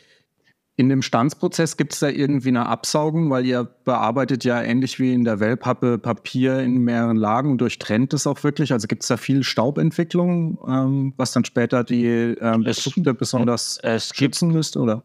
In 0.79 0.87
dem 0.87 1.01
Stanzprozess 1.01 1.75
gibt 1.75 1.91
es 1.91 1.99
da 1.99 2.07
irgendwie 2.07 2.47
eine 2.47 2.67
Absaugung, 2.67 3.29
weil 3.29 3.45
ihr 3.45 3.65
bearbeitet 3.65 4.45
ja 4.45 4.61
ähnlich 4.61 4.97
wie 4.97 5.13
in 5.13 5.25
der 5.25 5.41
Wellpappe 5.41 5.97
Papier 5.97 6.59
in 6.59 6.77
mehreren 6.77 7.17
Lagen 7.17 7.51
und 7.51 7.57
durchtrennt 7.57 8.13
es 8.13 8.25
auch 8.25 8.41
wirklich. 8.45 8.71
Also 8.71 8.87
gibt 8.87 9.01
es 9.01 9.09
da 9.09 9.17
viel 9.17 9.43
Staubentwicklung, 9.43 10.57
ähm, 10.65 11.13
was 11.17 11.33
dann 11.33 11.43
später 11.43 11.83
die 11.83 12.05
ähm, 12.05 12.63
Produkte 12.63 13.13
besonders 13.13 13.77
es 13.83 14.15
schützen 14.15 14.53
müsste, 14.53 14.79
oder? 14.79 15.03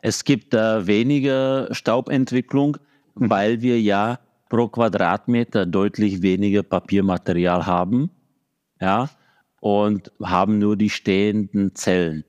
Es 0.00 0.24
gibt 0.24 0.54
äh, 0.54 0.86
weniger 0.86 1.68
Staubentwicklung, 1.74 2.78
mhm. 3.14 3.28
weil 3.28 3.60
wir 3.60 3.78
ja 3.78 4.20
pro 4.48 4.68
Quadratmeter 4.68 5.66
deutlich 5.66 6.22
weniger 6.22 6.62
Papiermaterial 6.62 7.66
haben, 7.66 8.08
ja, 8.80 9.10
und 9.60 10.12
haben 10.22 10.58
nur 10.58 10.78
die 10.78 10.88
stehenden 10.88 11.74
Zellen. 11.74 12.24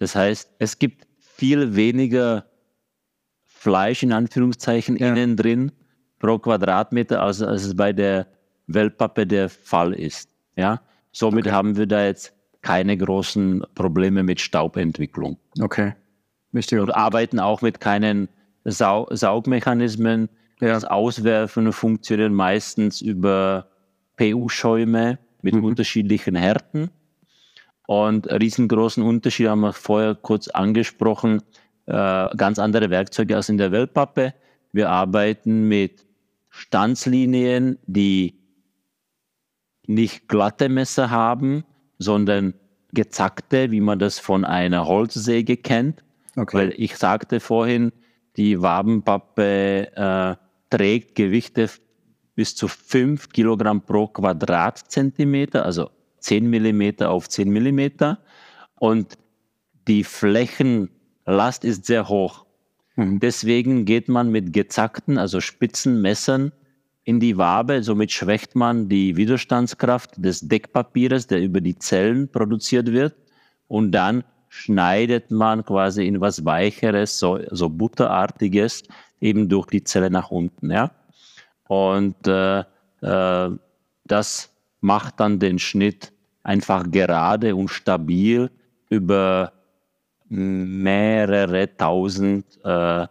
Das 0.00 0.16
heißt, 0.16 0.50
es 0.58 0.80
gibt 0.80 1.06
viel 1.36 1.74
weniger 1.74 2.44
Fleisch 3.42 4.02
in 4.02 4.12
Anführungszeichen 4.12 4.96
ja. 4.96 5.08
innen 5.08 5.36
drin 5.36 5.72
pro 6.18 6.38
Quadratmeter, 6.38 7.22
als, 7.22 7.42
als 7.42 7.64
es 7.64 7.76
bei 7.76 7.92
der 7.92 8.26
Wellpappe 8.66 9.26
der 9.26 9.48
Fall 9.48 9.92
ist. 9.92 10.30
Ja, 10.56 10.80
somit 11.12 11.46
okay. 11.46 11.54
haben 11.54 11.76
wir 11.76 11.86
da 11.86 12.04
jetzt 12.04 12.32
keine 12.62 12.96
großen 12.96 13.64
Probleme 13.74 14.22
mit 14.22 14.40
Staubentwicklung. 14.40 15.38
Okay. 15.60 15.94
Wichtig. 16.52 16.78
Und 16.78 16.90
arbeiten 16.94 17.40
auch 17.40 17.62
mit 17.62 17.80
keinen 17.80 18.28
Sau 18.64 19.08
Saugmechanismen. 19.10 20.28
Ja. 20.60 20.68
Das 20.68 20.84
Auswerfen 20.84 21.72
funktioniert 21.72 22.32
meistens 22.32 23.00
über 23.00 23.68
PU-Schäume 24.16 25.18
mit 25.42 25.54
mhm. 25.54 25.64
unterschiedlichen 25.64 26.36
Härten. 26.36 26.90
Und 27.86 28.30
riesengroßen 28.30 29.02
Unterschied 29.02 29.48
haben 29.48 29.60
wir 29.60 29.72
vorher 29.72 30.14
kurz 30.14 30.48
angesprochen. 30.48 31.42
Äh, 31.86 32.36
ganz 32.36 32.58
andere 32.58 32.90
Werkzeuge 32.90 33.36
als 33.36 33.48
in 33.48 33.58
der 33.58 33.72
Wellpappe. 33.72 34.34
Wir 34.72 34.90
arbeiten 34.90 35.68
mit 35.68 36.06
Stanzlinien, 36.48 37.78
die 37.86 38.40
nicht 39.86 40.28
glatte 40.28 40.68
Messer 40.68 41.10
haben, 41.10 41.64
sondern 41.98 42.54
gezackte, 42.92 43.70
wie 43.70 43.80
man 43.80 43.98
das 43.98 44.18
von 44.18 44.44
einer 44.44 44.86
Holzsäge 44.86 45.56
kennt. 45.56 46.02
Okay. 46.36 46.56
Weil 46.56 46.74
ich 46.76 46.96
sagte 46.96 47.40
vorhin, 47.40 47.92
die 48.36 48.62
Wabenpappe 48.62 49.92
äh, 49.94 50.36
trägt 50.70 51.14
Gewichte 51.14 51.68
bis 52.34 52.56
zu 52.56 52.66
5 52.66 53.28
Kilogramm 53.28 53.82
pro 53.82 54.08
Quadratzentimeter, 54.08 55.64
also 55.64 55.90
10 56.24 56.48
Millimeter 56.48 57.10
auf 57.10 57.28
10 57.28 57.50
Millimeter. 57.50 58.18
Und 58.76 59.18
die 59.86 60.04
Flächenlast 60.04 61.64
ist 61.64 61.84
sehr 61.84 62.08
hoch. 62.08 62.46
Mhm. 62.96 63.20
Deswegen 63.20 63.84
geht 63.84 64.08
man 64.08 64.30
mit 64.30 64.52
gezackten, 64.52 65.18
also 65.18 65.40
spitzen 65.40 66.00
Messern 66.00 66.52
in 67.04 67.20
die 67.20 67.36
Wabe. 67.36 67.82
Somit 67.82 68.10
schwächt 68.10 68.56
man 68.56 68.88
die 68.88 69.16
Widerstandskraft 69.16 70.12
des 70.16 70.40
Deckpapiers, 70.40 71.26
der 71.26 71.42
über 71.42 71.60
die 71.60 71.78
Zellen 71.78 72.30
produziert 72.30 72.90
wird. 72.90 73.14
Und 73.68 73.92
dann 73.92 74.24
schneidet 74.48 75.30
man 75.30 75.64
quasi 75.64 76.06
in 76.06 76.20
was 76.20 76.44
Weicheres, 76.44 77.18
so, 77.18 77.40
so 77.50 77.68
Butterartiges, 77.68 78.84
eben 79.20 79.48
durch 79.48 79.66
die 79.66 79.84
Zelle 79.84 80.10
nach 80.10 80.30
unten. 80.30 80.70
Ja? 80.70 80.92
Und 81.68 82.26
äh, 82.26 82.60
äh, 83.02 83.50
das 84.06 84.50
macht 84.80 85.20
dann 85.20 85.38
den 85.38 85.58
Schnitt 85.58 86.13
einfach 86.44 86.88
gerade 86.90 87.56
und 87.56 87.68
stabil 87.68 88.50
über 88.88 89.52
mehrere 90.28 91.76
tausend 91.76 92.44
äh, 92.64 93.06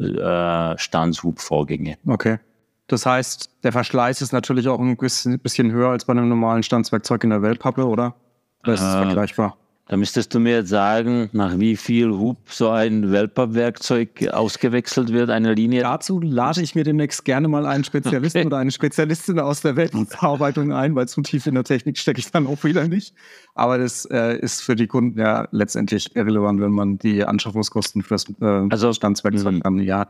äh, 0.00 0.78
Stanzhubvorgänge. 0.78 1.98
Okay. 2.06 2.38
Das 2.86 3.04
heißt, 3.04 3.50
der 3.64 3.72
Verschleiß 3.72 4.22
ist 4.22 4.32
natürlich 4.32 4.66
auch 4.68 4.80
ein 4.80 4.96
bisschen 4.96 5.72
höher 5.72 5.90
als 5.90 6.06
bei 6.06 6.12
einem 6.12 6.28
normalen 6.28 6.62
Stanzwerkzeug 6.62 7.22
in 7.24 7.30
der 7.30 7.42
Wellpappe, 7.42 7.86
oder? 7.86 8.14
Oder 8.62 8.72
ist 8.72 8.80
es 8.80 8.94
äh, 8.94 9.02
vergleichbar? 9.02 9.56
Da 9.88 9.96
müsstest 9.96 10.34
du 10.34 10.38
mir 10.38 10.56
jetzt 10.56 10.68
sagen, 10.68 11.30
nach 11.32 11.58
wie 11.58 11.74
viel 11.74 12.10
Hub 12.10 12.36
so 12.50 12.68
ein 12.68 13.10
Welper-Werkzeug 13.10 14.28
ausgewechselt 14.32 15.14
wird, 15.14 15.30
eine 15.30 15.54
Linie. 15.54 15.80
Dazu 15.80 16.20
lade 16.20 16.60
ich 16.60 16.74
mir 16.74 16.84
demnächst 16.84 17.24
gerne 17.24 17.48
mal 17.48 17.64
einen 17.64 17.84
Spezialisten 17.84 18.40
okay. 18.40 18.46
oder 18.48 18.58
eine 18.58 18.70
Spezialistin 18.70 19.40
aus 19.40 19.62
der 19.62 19.76
Weltverarbeitung 19.76 20.74
ein, 20.74 20.94
weil 20.94 21.08
zu 21.08 21.22
tief 21.22 21.46
in 21.46 21.54
der 21.54 21.64
Technik 21.64 21.96
stecke 21.96 22.20
ich 22.20 22.30
dann 22.30 22.46
auch 22.46 22.64
wieder 22.64 22.86
nicht. 22.86 23.14
Aber 23.54 23.78
das 23.78 24.04
äh, 24.04 24.36
ist 24.38 24.60
für 24.60 24.76
die 24.76 24.86
Kunden 24.86 25.18
ja 25.18 25.48
letztendlich 25.52 26.14
irrelevant, 26.14 26.60
wenn 26.60 26.72
man 26.72 26.98
die 26.98 27.24
Anschaffungskosten 27.24 28.02
für 28.02 28.14
das 28.14 28.26
äh, 28.42 28.44
also, 28.44 28.92
Standswerkzeug 28.92 29.62
dann 29.62 29.78
ja. 29.78 30.08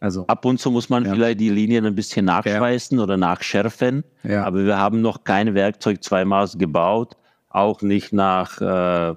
Also, 0.00 0.26
Ab 0.26 0.44
und 0.44 0.60
zu 0.60 0.70
muss 0.70 0.90
man 0.90 1.06
ja. 1.06 1.14
vielleicht 1.14 1.40
die 1.40 1.48
Linien 1.48 1.86
ein 1.86 1.94
bisschen 1.94 2.26
nachschweißen 2.26 2.98
ja. 2.98 3.04
oder 3.04 3.16
nachschärfen. 3.16 4.04
Ja. 4.22 4.44
Aber 4.44 4.66
wir 4.66 4.76
haben 4.76 5.00
noch 5.00 5.24
kein 5.24 5.54
Werkzeug 5.54 6.04
zweimal 6.04 6.46
gebaut 6.58 7.16
auch 7.54 7.82
nicht 7.82 8.12
nach 8.12 8.60
äh, 8.60 9.14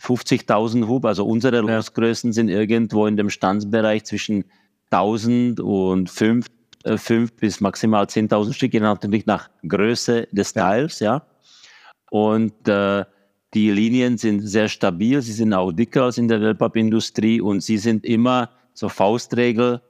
50.000 0.00 0.86
Hub. 0.86 1.04
Also 1.04 1.26
unsere 1.26 1.60
Losgrößen 1.60 2.32
sind 2.32 2.48
irgendwo 2.48 3.06
in 3.06 3.16
dem 3.16 3.30
Standsbereich 3.30 4.04
zwischen 4.04 4.44
1000 4.90 5.60
und 5.60 6.10
5, 6.10 6.46
äh, 6.84 6.96
5 6.96 7.32
bis 7.36 7.60
maximal 7.60 8.04
10.000 8.04 8.52
Stück, 8.52 8.74
je 8.74 8.80
natürlich 8.80 9.26
nach 9.26 9.48
Größe 9.66 10.28
des 10.32 10.52
Teils, 10.52 11.00
ja. 11.00 11.26
Und 12.10 12.68
äh, 12.68 13.04
die 13.54 13.70
Linien 13.70 14.18
sind 14.18 14.40
sehr 14.40 14.68
stabil, 14.68 15.22
sie 15.22 15.32
sind 15.32 15.54
auch 15.54 15.72
dicker 15.72 16.04
als 16.04 16.18
in 16.18 16.28
der 16.28 16.40
Wellpappindustrie 16.40 17.40
und 17.40 17.62
sie 17.62 17.78
sind 17.78 18.04
immer 18.04 18.50
so 18.74 18.88
Faustregel 18.88 19.80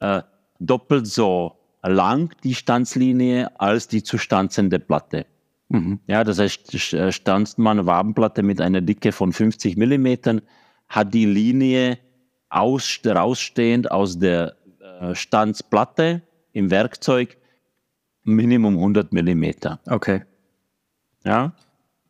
äh, 0.00 0.22
doppelt 0.60 1.06
so 1.06 1.56
lang, 1.82 2.34
die 2.44 2.54
Stanzlinie, 2.54 3.50
als 3.60 3.88
die 3.88 4.02
zu 4.02 4.18
stanzende 4.18 4.78
Platte. 4.78 5.26
Mhm. 5.72 6.00
Ja, 6.06 6.22
das 6.22 6.38
heißt, 6.38 6.92
äh, 6.92 7.10
stanzt 7.10 7.58
man 7.58 7.78
eine 7.78 7.86
Wabenplatte 7.86 8.42
mit 8.42 8.60
einer 8.60 8.82
Dicke 8.82 9.10
von 9.10 9.32
50 9.32 9.78
Millimetern, 9.78 10.42
hat 10.88 11.14
die 11.14 11.24
Linie 11.24 11.98
aus, 12.50 13.00
rausstehend 13.06 13.90
aus 13.90 14.18
der 14.18 14.56
äh, 15.00 15.14
Stanzplatte 15.14 16.22
im 16.52 16.70
Werkzeug 16.70 17.38
Minimum 18.24 18.74
100 18.76 19.12
Millimeter. 19.14 19.80
Okay. 19.88 20.22
Ja, 21.24 21.52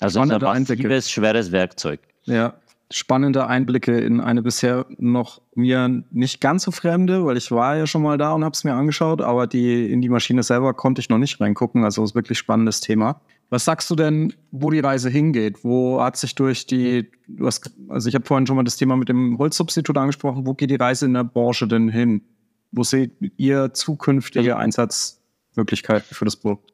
also 0.00 0.20
ein 0.20 0.28
massives, 0.28 1.08
schweres 1.08 1.52
Werkzeug. 1.52 2.00
Ja, 2.24 2.54
spannende 2.90 3.46
Einblicke 3.46 3.98
in 4.00 4.20
eine 4.20 4.42
bisher 4.42 4.86
noch 4.98 5.40
mir 5.54 6.02
nicht 6.10 6.40
ganz 6.40 6.64
so 6.64 6.72
fremde, 6.72 7.24
weil 7.24 7.36
ich 7.36 7.52
war 7.52 7.76
ja 7.76 7.86
schon 7.86 8.02
mal 8.02 8.18
da 8.18 8.32
und 8.32 8.42
habe 8.42 8.54
es 8.54 8.64
mir 8.64 8.74
angeschaut, 8.74 9.22
aber 9.22 9.46
die 9.46 9.90
in 9.90 10.02
die 10.02 10.08
Maschine 10.08 10.42
selber 10.42 10.74
konnte 10.74 11.00
ich 11.00 11.08
noch 11.08 11.18
nicht 11.18 11.40
reingucken. 11.40 11.84
Also 11.84 12.02
ist 12.02 12.16
wirklich 12.16 12.38
spannendes 12.38 12.80
Thema. 12.80 13.20
Was 13.52 13.66
sagst 13.66 13.90
du 13.90 13.96
denn, 13.96 14.32
wo 14.50 14.70
die 14.70 14.80
Reise 14.80 15.10
hingeht? 15.10 15.62
Wo 15.62 16.00
hat 16.00 16.16
sich 16.16 16.34
durch 16.34 16.66
die, 16.66 17.10
du 17.28 17.44
hast, 17.44 17.70
also 17.90 18.08
ich 18.08 18.14
habe 18.14 18.24
vorhin 18.24 18.46
schon 18.46 18.56
mal 18.56 18.62
das 18.62 18.78
Thema 18.78 18.96
mit 18.96 19.10
dem 19.10 19.36
Holzsubstitut 19.36 19.94
angesprochen, 19.98 20.46
wo 20.46 20.54
geht 20.54 20.70
die 20.70 20.76
Reise 20.76 21.04
in 21.04 21.12
der 21.12 21.24
Branche 21.24 21.68
denn 21.68 21.90
hin? 21.90 22.22
Wo 22.70 22.82
seht 22.82 23.12
ihr 23.36 23.74
zukünftige 23.74 24.56
also 24.56 24.64
Einsatzmöglichkeiten 24.64 26.14
für 26.14 26.24
das 26.24 26.36
Produkt? 26.36 26.72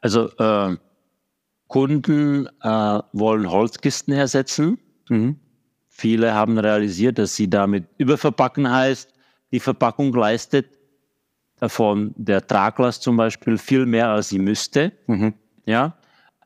Also 0.00 0.28
äh, 0.38 0.76
Kunden 1.68 2.48
äh, 2.62 3.00
wollen 3.12 3.48
Holzkisten 3.48 4.12
ersetzen. 4.12 4.80
Mhm. 5.08 5.36
Viele 5.86 6.34
haben 6.34 6.58
realisiert, 6.58 7.16
dass 7.16 7.36
sie 7.36 7.48
damit 7.48 7.84
überverpacken 7.96 8.68
heißt, 8.68 9.14
die 9.52 9.60
Verpackung 9.60 10.12
leistet 10.12 10.66
von 11.62 12.12
der 12.16 12.44
Traglast 12.44 13.04
zum 13.04 13.16
Beispiel 13.16 13.56
viel 13.56 13.86
mehr, 13.86 14.08
als 14.08 14.30
sie 14.30 14.40
müsste. 14.40 14.90
Mhm 15.06 15.34
ja, 15.66 15.96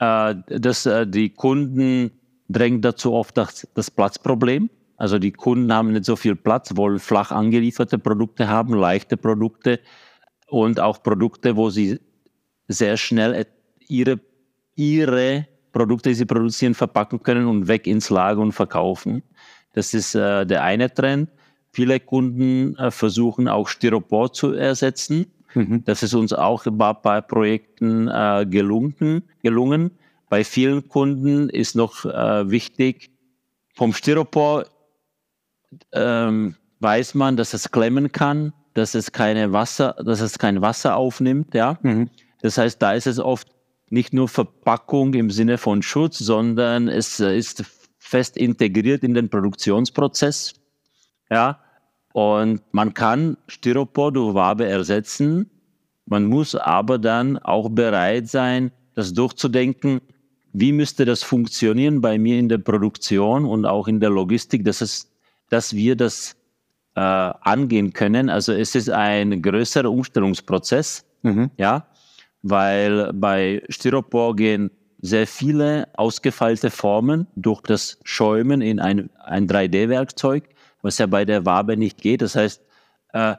äh, 0.00 0.34
dass 0.48 0.86
äh, 0.86 1.06
die 1.06 1.30
Kunden 1.30 2.10
drängen 2.48 2.80
dazu 2.80 3.12
oft 3.12 3.36
das, 3.36 3.68
das 3.74 3.90
Platzproblem. 3.90 4.70
Also 4.96 5.18
die 5.18 5.32
Kunden 5.32 5.72
haben 5.72 5.92
nicht 5.92 6.04
so 6.04 6.16
viel 6.16 6.36
Platz, 6.36 6.76
wollen 6.76 6.98
flach 6.98 7.30
angelieferte 7.30 7.98
Produkte 7.98 8.48
haben, 8.48 8.74
leichte 8.74 9.16
Produkte 9.16 9.80
und 10.48 10.80
auch 10.80 11.02
Produkte, 11.02 11.56
wo 11.56 11.70
sie 11.70 12.00
sehr 12.68 12.96
schnell 12.96 13.46
ihre, 13.88 14.20
ihre 14.74 15.46
Produkte, 15.72 16.10
die 16.10 16.16
sie 16.16 16.26
produzieren, 16.26 16.74
verpacken 16.74 17.22
können 17.22 17.46
und 17.46 17.68
weg 17.68 17.86
ins 17.86 18.10
Lager 18.10 18.40
und 18.40 18.52
verkaufen. 18.52 19.22
Das 19.72 19.94
ist 19.94 20.14
äh, 20.14 20.44
der 20.44 20.64
eine 20.64 20.92
Trend. 20.92 21.30
viele 21.72 22.00
Kunden 22.00 22.76
äh, 22.76 22.90
versuchen 22.90 23.48
auch 23.48 23.68
Styropor 23.68 24.32
zu 24.32 24.52
ersetzen. 24.52 25.32
Mhm. 25.54 25.84
Das 25.84 26.02
ist 26.02 26.14
uns 26.14 26.32
auch 26.32 26.64
bei 26.64 27.20
Projekten 27.20 28.08
äh, 28.08 28.46
gelungen, 28.48 29.22
gelungen. 29.42 29.92
Bei 30.28 30.44
vielen 30.44 30.88
Kunden 30.88 31.48
ist 31.48 31.74
noch 31.74 32.04
äh, 32.04 32.50
wichtig, 32.50 33.10
vom 33.74 33.92
Styropor 33.92 34.66
ähm, 35.92 36.54
weiß 36.80 37.14
man, 37.14 37.36
dass 37.36 37.54
es 37.54 37.70
klemmen 37.70 38.12
kann, 38.12 38.52
dass 38.74 38.94
es 38.94 39.12
keine 39.12 39.52
Wasser, 39.52 39.96
dass 40.04 40.20
es 40.20 40.38
kein 40.38 40.60
Wasser 40.62 40.96
aufnimmt, 40.96 41.54
ja. 41.54 41.78
Mhm. 41.82 42.10
Das 42.42 42.58
heißt, 42.58 42.80
da 42.80 42.92
ist 42.92 43.06
es 43.06 43.18
oft 43.18 43.48
nicht 43.90 44.12
nur 44.12 44.28
Verpackung 44.28 45.14
im 45.14 45.30
Sinne 45.30 45.58
von 45.58 45.82
Schutz, 45.82 46.18
sondern 46.18 46.88
es 46.88 47.20
ist 47.20 47.64
fest 47.98 48.36
integriert 48.36 49.02
in 49.02 49.14
den 49.14 49.28
Produktionsprozess. 49.28 50.54
Ja, 51.30 51.60
und 52.12 52.60
man 52.72 52.94
kann 52.94 53.36
Styropor 53.46 54.12
durch 54.12 54.34
Wabe 54.34 54.66
ersetzen. 54.66 55.50
Man 56.06 56.24
muss 56.24 56.54
aber 56.54 56.98
dann 56.98 57.38
auch 57.38 57.68
bereit 57.68 58.28
sein, 58.28 58.72
das 58.94 59.14
durchzudenken. 59.14 60.00
Wie 60.52 60.72
müsste 60.72 61.04
das 61.04 61.22
funktionieren 61.22 62.00
bei 62.00 62.18
mir 62.18 62.38
in 62.38 62.48
der 62.48 62.58
Produktion 62.58 63.44
und 63.44 63.64
auch 63.64 63.86
in 63.86 64.00
der 64.00 64.10
Logistik, 64.10 64.64
dass, 64.64 64.80
es, 64.80 65.08
dass 65.48 65.74
wir 65.74 65.94
das 65.94 66.36
äh, 66.96 67.00
angehen 67.00 67.92
können? 67.92 68.28
Also 68.28 68.52
es 68.52 68.74
ist 68.74 68.90
ein 68.90 69.40
größerer 69.40 69.90
Umstellungsprozess, 69.90 71.04
mhm. 71.22 71.50
ja, 71.56 71.86
weil 72.42 73.12
bei 73.12 73.62
Styropor 73.68 74.34
gehen 74.34 74.70
sehr 75.02 75.28
viele 75.28 75.88
ausgefeilte 75.94 76.70
Formen 76.70 77.28
durch 77.36 77.60
das 77.62 77.98
Schäumen 78.02 78.60
in 78.60 78.80
ein, 78.80 79.10
ein 79.24 79.46
3D-Werkzeug, 79.46 80.48
was 80.82 80.98
ja 80.98 81.06
bei 81.06 81.24
der 81.24 81.46
Wabe 81.46 81.76
nicht 81.76 82.00
geht. 82.00 82.22
Das 82.22 82.36
heißt, 82.36 82.62
äh, 83.12 83.36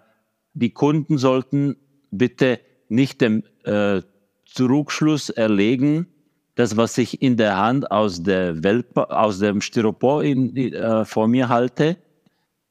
die 0.54 0.72
Kunden 0.72 1.18
sollten 1.18 1.78
bitte 2.12 2.60
nicht 2.90 3.22
dem 3.22 3.44
äh, 3.64 4.02
Zurückschluss 4.46 5.30
erlegen, 5.30 6.08
das, 6.56 6.76
was 6.76 6.98
ich 6.98 7.22
in 7.22 7.38
der 7.38 7.58
Hand 7.58 7.90
aus, 7.92 8.24
der 8.24 8.64
Welt, 8.64 8.96
aus 8.96 9.40
dem 9.40 9.62
Styropor 9.62 10.24
in, 10.24 10.56
äh, 10.56 11.06
vor 11.06 11.28
mir 11.28 11.50
halte, 11.50 11.98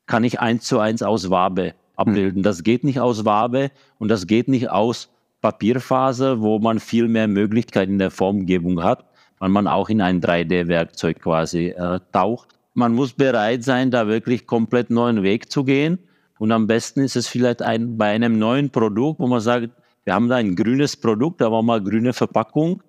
kann 0.06 0.24
ich 0.24 0.40
eins 0.40 0.64
zu 0.64 0.78
eins 0.78 1.02
aus 1.02 1.30
Wabe 1.30 1.74
abbilden. 1.96 2.36
Hm. 2.36 2.42
Das 2.42 2.62
geht 2.62 2.84
nicht 2.84 3.00
aus 3.00 3.24
Wabe 3.24 3.70
und 3.98 4.08
das 4.08 4.26
geht 4.26 4.48
nicht 4.48 4.70
aus 4.70 5.08
Papierfaser, 5.40 6.40
wo 6.40 6.58
man 6.58 6.78
viel 6.78 7.08
mehr 7.08 7.28
Möglichkeiten 7.28 7.92
in 7.92 7.98
der 7.98 8.10
Formgebung 8.10 8.82
hat, 8.82 9.06
weil 9.38 9.48
man 9.48 9.66
auch 9.66 9.88
in 9.88 10.02
ein 10.02 10.20
3D-Werkzeug 10.20 11.20
quasi 11.20 11.68
äh, 11.68 12.00
taucht. 12.12 12.48
Man 12.74 12.94
muss 12.94 13.12
bereit 13.12 13.64
sein, 13.64 13.90
da 13.90 14.06
wirklich 14.06 14.46
komplett 14.46 14.90
neuen 14.90 15.22
Weg 15.22 15.50
zu 15.50 15.64
gehen. 15.64 15.98
Und 16.38 16.52
am 16.52 16.66
besten 16.66 17.00
ist 17.00 17.16
es 17.16 17.26
vielleicht 17.26 17.62
ein, 17.62 17.98
bei 17.98 18.10
einem 18.10 18.38
neuen 18.38 18.70
Produkt, 18.70 19.20
wo 19.20 19.26
man 19.26 19.40
sagt, 19.40 19.70
wir 20.04 20.14
haben 20.14 20.28
da 20.28 20.36
ein 20.36 20.56
grünes 20.56 20.96
Produkt, 20.96 21.40
war 21.40 21.62
mal 21.62 21.82
grüne 21.82 22.12
Verpackung. 22.12 22.82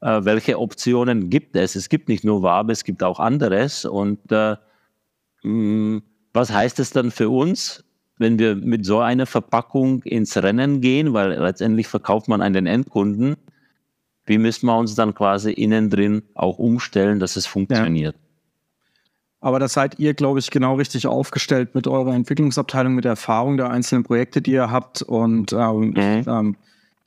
Äh, 0.00 0.24
welche 0.24 0.58
Optionen 0.58 1.28
gibt 1.30 1.56
es? 1.56 1.74
Es 1.74 1.88
gibt 1.88 2.08
nicht 2.08 2.24
nur 2.24 2.42
Wabe, 2.42 2.72
es 2.72 2.84
gibt 2.84 3.02
auch 3.02 3.18
anderes. 3.18 3.84
Und 3.84 4.20
äh, 4.30 4.56
mh, 5.42 5.96
mm, 5.96 6.02
was 6.34 6.52
heißt 6.52 6.78
es 6.78 6.90
dann 6.90 7.10
für 7.10 7.28
uns? 7.28 7.84
wenn 8.22 8.38
wir 8.38 8.54
mit 8.54 8.86
so 8.86 9.00
einer 9.00 9.26
Verpackung 9.26 10.02
ins 10.04 10.36
Rennen 10.36 10.80
gehen, 10.80 11.12
weil 11.12 11.32
letztendlich 11.32 11.88
verkauft 11.88 12.28
man 12.28 12.40
an 12.40 12.54
den 12.54 12.66
Endkunden, 12.66 13.36
wie 14.24 14.38
müssen 14.38 14.66
wir 14.66 14.78
uns 14.78 14.94
dann 14.94 15.14
quasi 15.14 15.50
innen 15.52 15.90
drin 15.90 16.22
auch 16.34 16.58
umstellen, 16.58 17.18
dass 17.18 17.36
es 17.36 17.46
funktioniert? 17.46 18.14
Ja. 18.14 18.21
Aber 19.42 19.58
da 19.58 19.66
seid 19.66 19.98
ihr, 19.98 20.14
glaube 20.14 20.38
ich, 20.38 20.52
genau 20.52 20.76
richtig 20.76 21.08
aufgestellt 21.08 21.74
mit 21.74 21.88
eurer 21.88 22.14
Entwicklungsabteilung, 22.14 22.94
mit 22.94 23.04
der 23.04 23.10
Erfahrung 23.10 23.56
der 23.56 23.70
einzelnen 23.70 24.04
Projekte, 24.04 24.40
die 24.40 24.52
ihr 24.52 24.70
habt. 24.70 25.02
Und 25.02 25.52
ähm, 25.52 25.90
mhm. 25.90 26.24
ähm, 26.28 26.56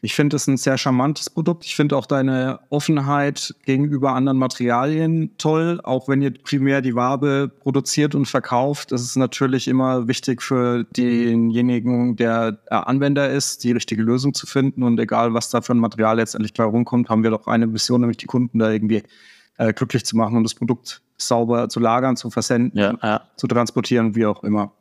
ich 0.02 0.14
finde 0.16 0.36
es 0.36 0.46
ein 0.46 0.58
sehr 0.58 0.78
charmantes 0.78 1.30
Produkt. 1.30 1.64
Ich 1.64 1.78
finde 1.78 1.96
auch 1.96 2.06
deine 2.06 2.60
Offenheit 2.70 3.56
gegenüber 3.66 4.12
anderen 4.12 4.38
Materialien 4.38 5.32
toll. 5.38 5.80
Auch 5.82 6.10
wenn 6.10 6.22
ihr 6.22 6.34
primär 6.34 6.82
die 6.82 6.94
Wabe 6.94 7.50
produziert 7.62 8.16
und 8.16 8.26
verkauft, 8.26 8.92
das 8.92 9.02
ist 9.02 9.16
natürlich 9.16 9.70
immer 9.70 10.10
wichtig 10.10 10.44
für 10.44 10.84
denjenigen, 10.84 12.18
der 12.18 12.60
Anwender 12.70 13.30
ist, 13.30 13.64
die 13.64 13.72
richtige 13.72 14.04
Lösung 14.04 14.34
zu 14.34 14.46
finden. 14.46 14.84
Und 14.84 15.00
egal, 15.00 15.34
was 15.34 15.52
da 15.52 15.62
für 15.62 15.74
ein 15.74 15.80
Material 15.80 16.18
letztendlich 16.18 16.54
bei 16.54 16.66
rumkommt, 16.66 17.08
haben 17.08 17.24
wir 17.24 17.32
doch 17.32 17.48
eine 17.48 17.66
Mission, 17.66 18.02
nämlich 18.02 18.18
die 18.18 18.28
Kunden 18.28 18.60
da 18.60 18.70
irgendwie 18.70 19.04
äh, 19.58 19.72
glücklich 19.72 20.06
zu 20.06 20.18
machen 20.18 20.36
und 20.36 20.44
das 20.44 20.54
Produkt 20.54 21.02
sauber 21.18 21.70
zu 21.70 21.80
lagern, 21.80 22.18
zu 22.18 22.30
versenden, 22.30 22.78
ja, 22.78 22.98
ja. 23.02 23.22
zu 23.38 23.48
transportieren, 23.48 24.16
wie 24.16 24.26
auch 24.26 24.44
immer. 24.44 24.74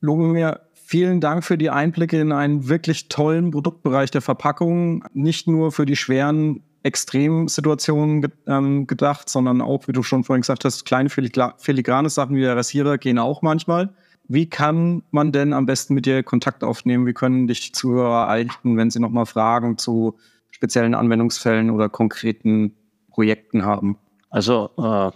Logomir, 0.00 0.60
Vielen 0.92 1.22
Dank 1.22 1.42
für 1.42 1.56
die 1.56 1.70
Einblicke 1.70 2.20
in 2.20 2.32
einen 2.32 2.68
wirklich 2.68 3.08
tollen 3.08 3.50
Produktbereich 3.50 4.10
der 4.10 4.20
Verpackung. 4.20 5.02
Nicht 5.14 5.48
nur 5.48 5.72
für 5.72 5.86
die 5.86 5.96
schweren 5.96 6.62
Extremsituationen 6.82 8.30
ähm, 8.46 8.86
gedacht, 8.86 9.30
sondern 9.30 9.62
auch, 9.62 9.88
wie 9.88 9.92
du 9.92 10.02
schon 10.02 10.22
vorhin 10.22 10.42
gesagt 10.42 10.66
hast, 10.66 10.84
kleine 10.84 11.08
filigrane 11.08 12.10
Sachen 12.10 12.36
wie 12.36 12.42
der 12.42 12.58
Rasierer 12.58 12.98
gehen 12.98 13.18
auch 13.18 13.40
manchmal. 13.40 13.94
Wie 14.28 14.50
kann 14.50 15.02
man 15.12 15.32
denn 15.32 15.54
am 15.54 15.64
besten 15.64 15.94
mit 15.94 16.04
dir 16.04 16.22
Kontakt 16.22 16.62
aufnehmen? 16.62 17.06
Wie 17.06 17.14
können 17.14 17.46
dich 17.46 17.72
Zuhörer 17.74 18.24
erreichen, 18.24 18.76
wenn 18.76 18.90
sie 18.90 19.00
nochmal 19.00 19.24
Fragen 19.24 19.78
zu 19.78 20.18
speziellen 20.50 20.94
Anwendungsfällen 20.94 21.70
oder 21.70 21.88
konkreten 21.88 22.74
Projekten 23.10 23.64
haben? 23.64 23.96
Also, 24.28 24.68
äh, 24.76 25.10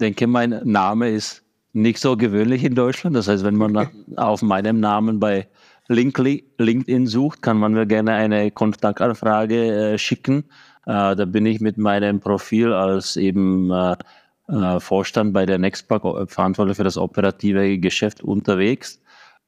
denke, 0.00 0.26
mein 0.26 0.60
Name 0.64 1.10
ist 1.10 1.42
nicht 1.72 1.98
so 1.98 2.16
gewöhnlich 2.16 2.64
in 2.64 2.74
Deutschland. 2.74 3.16
Das 3.16 3.28
heißt, 3.28 3.44
wenn 3.44 3.56
man 3.56 3.88
auf 4.16 4.42
meinem 4.42 4.80
Namen 4.80 5.20
bei 5.20 5.48
LinkedIn 5.88 7.06
sucht, 7.06 7.42
kann 7.42 7.58
man 7.58 7.72
mir 7.72 7.86
gerne 7.86 8.12
eine 8.12 8.50
Kontaktanfrage 8.50 9.94
äh, 9.94 9.98
schicken. 9.98 10.44
Äh, 10.86 11.16
da 11.16 11.24
bin 11.24 11.46
ich 11.46 11.60
mit 11.60 11.78
meinem 11.78 12.20
Profil 12.20 12.72
als 12.72 13.16
eben 13.16 13.70
äh, 13.70 13.96
äh 14.48 14.80
Vorstand 14.80 15.32
bei 15.32 15.46
der 15.46 15.58
Nextpack 15.58 16.04
äh, 16.04 16.26
verantwortlich 16.26 16.76
für 16.76 16.84
das 16.84 16.98
operative 16.98 17.78
Geschäft 17.78 18.22
unterwegs 18.22 19.00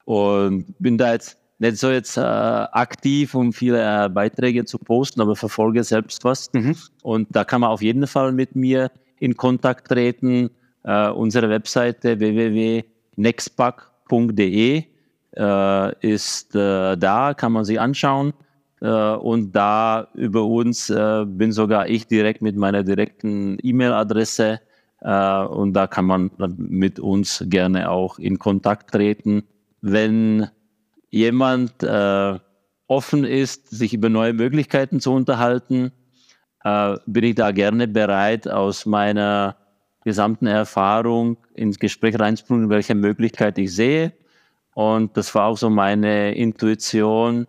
und 0.05 0.75
bin 0.79 0.99
da 0.99 1.13
jetzt 1.13 1.39
nicht 1.59 1.79
so 1.79 1.91
jetzt 1.91 2.17
äh, 2.17 2.21
aktiv, 2.21 3.35
um 3.35 3.53
viele 3.53 4.11
Beiträge 4.11 4.65
zu 4.65 4.79
posten, 4.79 5.21
aber 5.21 5.37
verfolge 5.37 5.85
selbst 5.85 6.25
was. 6.25 6.53
Mhm. 6.53 6.77
Und 7.03 7.29
da 7.31 7.45
kann 7.45 7.61
man 7.61 7.71
auf 7.71 7.83
jeden 7.83 8.07
Fall 8.07 8.33
mit 8.33 8.57
mir 8.57 8.91
in 9.25 9.37
Kontakt 9.37 9.89
treten. 9.89 10.51
Äh, 10.85 11.09
unsere 11.09 11.49
Webseite 11.49 12.21
www.nextpack.de 12.21 14.85
äh, 15.37 16.07
ist 16.07 16.55
äh, 16.55 16.97
da, 16.97 17.35
kann 17.35 17.51
man 17.53 17.65
sich 17.65 17.81
anschauen. 17.81 18.33
Äh, 18.81 19.15
und 19.15 19.57
da 19.57 20.07
über 20.15 20.45
uns 20.45 20.91
äh, 20.91 21.25
bin 21.27 21.51
sogar 21.53 21.89
ich 21.89 22.07
direkt 22.07 22.43
mit 22.43 22.57
meiner 22.57 22.83
direkten 22.83 23.57
E-Mail-Adresse. 23.63 24.61
Äh, 25.01 25.45
und 25.45 25.73
da 25.73 25.87
kann 25.87 26.05
man 26.05 26.31
mit 26.57 27.01
uns 27.01 27.43
gerne 27.47 27.89
auch 27.91 28.19
in 28.19 28.39
Kontakt 28.39 28.93
treten. 28.93 29.45
Wenn 29.81 30.49
jemand 31.11 31.87
offen 32.87 33.25
ist, 33.25 33.71
sich 33.71 33.95
über 33.95 34.09
neue 34.09 34.33
Möglichkeiten 34.33 34.99
zu 34.99 35.13
unterhalten, 35.13 35.93
bin 36.65 37.25
ich 37.25 37.35
da 37.35 37.51
gerne 37.51 37.87
bereit, 37.87 38.49
aus 38.49 38.87
meiner 38.87 39.57
gesamten 40.05 40.47
Erfahrung 40.47 41.37
ins 41.55 41.79
Gespräch 41.79 42.19
reinzubringen, 42.19 42.71
welche 42.71 42.95
Möglichkeit 42.95 43.59
ich 43.59 43.75
sehe. 43.75 44.13
Und 44.75 45.17
das 45.17 45.35
war 45.35 45.47
auch 45.47 45.59
so 45.59 45.71
meine 45.71 46.35
Intuition, 46.35 47.47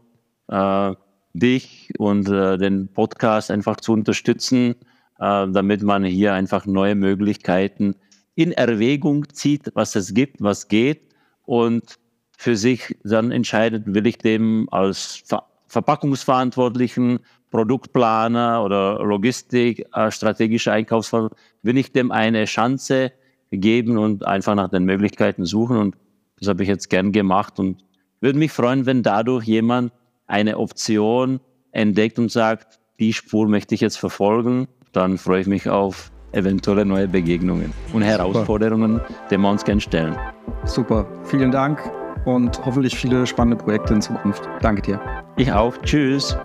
äh, 0.48 0.94
dich 1.34 1.92
und 1.98 2.30
äh, 2.30 2.58
den 2.58 2.88
Podcast 2.88 3.52
einfach 3.52 3.78
zu 3.78 3.94
unterstützen, 3.94 4.76
äh, 5.20 5.48
damit 5.50 5.84
man 5.84 6.06
hier 6.06 6.34
einfach 6.34 6.66
neue 6.66 6.96
Möglichkeiten 6.96 7.96
in 8.36 8.52
Erwägung 8.52 9.28
zieht, 9.34 9.72
was 9.76 9.96
es 9.96 10.14
gibt, 10.14 10.42
was 10.42 10.68
geht 10.68 11.10
und 11.44 12.00
für 12.38 12.56
sich 12.56 12.98
dann 13.04 13.32
entscheidet, 13.32 13.84
will 13.86 14.08
ich 14.08 14.18
dem 14.18 14.68
als 14.72 15.24
Ver 15.26 15.44
Verpackungsverantwortlichen 15.68 17.20
Produktplaner 17.56 18.64
oder 18.66 19.00
Logistik, 19.02 19.86
äh, 19.94 20.12
strategische 20.12 20.74
Einkaufsverantwortung, 20.74 21.38
will 21.64 21.78
ich 21.78 21.94
dem 21.94 22.12
eine 22.12 22.44
Chance 22.46 23.14
geben 23.50 23.98
und 23.98 24.28
einfach 24.28 24.56
nach 24.56 24.70
den 24.70 24.84
Möglichkeiten 24.84 25.46
suchen. 25.46 25.78
Und 25.78 25.96
das 26.38 26.50
habe 26.50 26.64
ich 26.64 26.70
jetzt 26.70 26.90
gern 26.90 27.14
gemacht 27.14 27.58
und 27.58 27.78
würde 28.20 28.38
mich 28.38 28.52
freuen, 28.52 28.86
wenn 28.86 29.04
dadurch 29.04 29.46
jemand 29.46 29.94
eine 30.28 30.58
Option 30.58 31.40
entdeckt 31.72 32.20
und 32.20 32.30
sagt, 32.30 32.80
die 33.00 33.14
Spur 33.14 33.48
möchte 33.48 33.74
ich 33.74 33.80
jetzt 33.80 33.98
verfolgen. 33.98 34.68
Dann 34.92 35.18
freue 35.18 35.40
ich 35.40 35.48
mich 35.48 35.70
auf 35.70 36.12
eventuelle 36.34 36.86
neue 36.86 37.08
Begegnungen 37.08 37.72
und 37.94 38.02
Herausforderungen, 38.02 39.00
die 39.32 39.38
wir 39.38 39.50
uns 39.50 39.64
gerne 39.64 39.80
stellen. 39.80 40.18
Super, 40.66 41.08
vielen 41.24 41.52
Dank 41.52 41.80
und 42.26 42.66
hoffentlich 42.66 42.98
viele 42.98 43.26
spannende 43.26 43.64
Projekte 43.64 43.94
in 43.94 44.02
Zukunft. 44.02 44.44
Danke 44.60 44.82
dir. 44.82 45.00
Ich 45.38 45.54
auch. 45.54 45.78
Tschüss. 45.84 46.38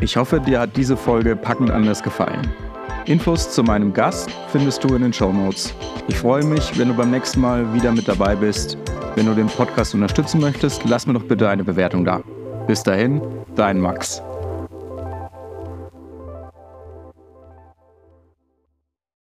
Ich 0.00 0.16
hoffe, 0.16 0.40
dir 0.40 0.60
hat 0.60 0.76
diese 0.76 0.96
Folge 0.96 1.34
packend 1.34 1.70
anders 1.70 2.02
gefallen. 2.02 2.46
Infos 3.06 3.50
zu 3.50 3.62
meinem 3.62 3.92
Gast 3.92 4.30
findest 4.52 4.84
du 4.84 4.94
in 4.94 5.02
den 5.02 5.12
Show 5.12 5.32
Notes. 5.32 5.74
Ich 6.06 6.16
freue 6.16 6.44
mich, 6.44 6.78
wenn 6.78 6.88
du 6.88 6.94
beim 6.94 7.10
nächsten 7.10 7.40
Mal 7.40 7.74
wieder 7.74 7.90
mit 7.90 8.06
dabei 8.06 8.36
bist. 8.36 8.78
Wenn 9.16 9.26
du 9.26 9.34
den 9.34 9.48
Podcast 9.48 9.94
unterstützen 9.94 10.40
möchtest, 10.40 10.84
lass 10.84 11.06
mir 11.06 11.14
doch 11.14 11.24
bitte 11.24 11.48
eine 11.48 11.64
Bewertung 11.64 12.04
da. 12.04 12.20
Bis 12.66 12.82
dahin, 12.82 13.20
dein 13.56 13.80
Max. 13.80 14.22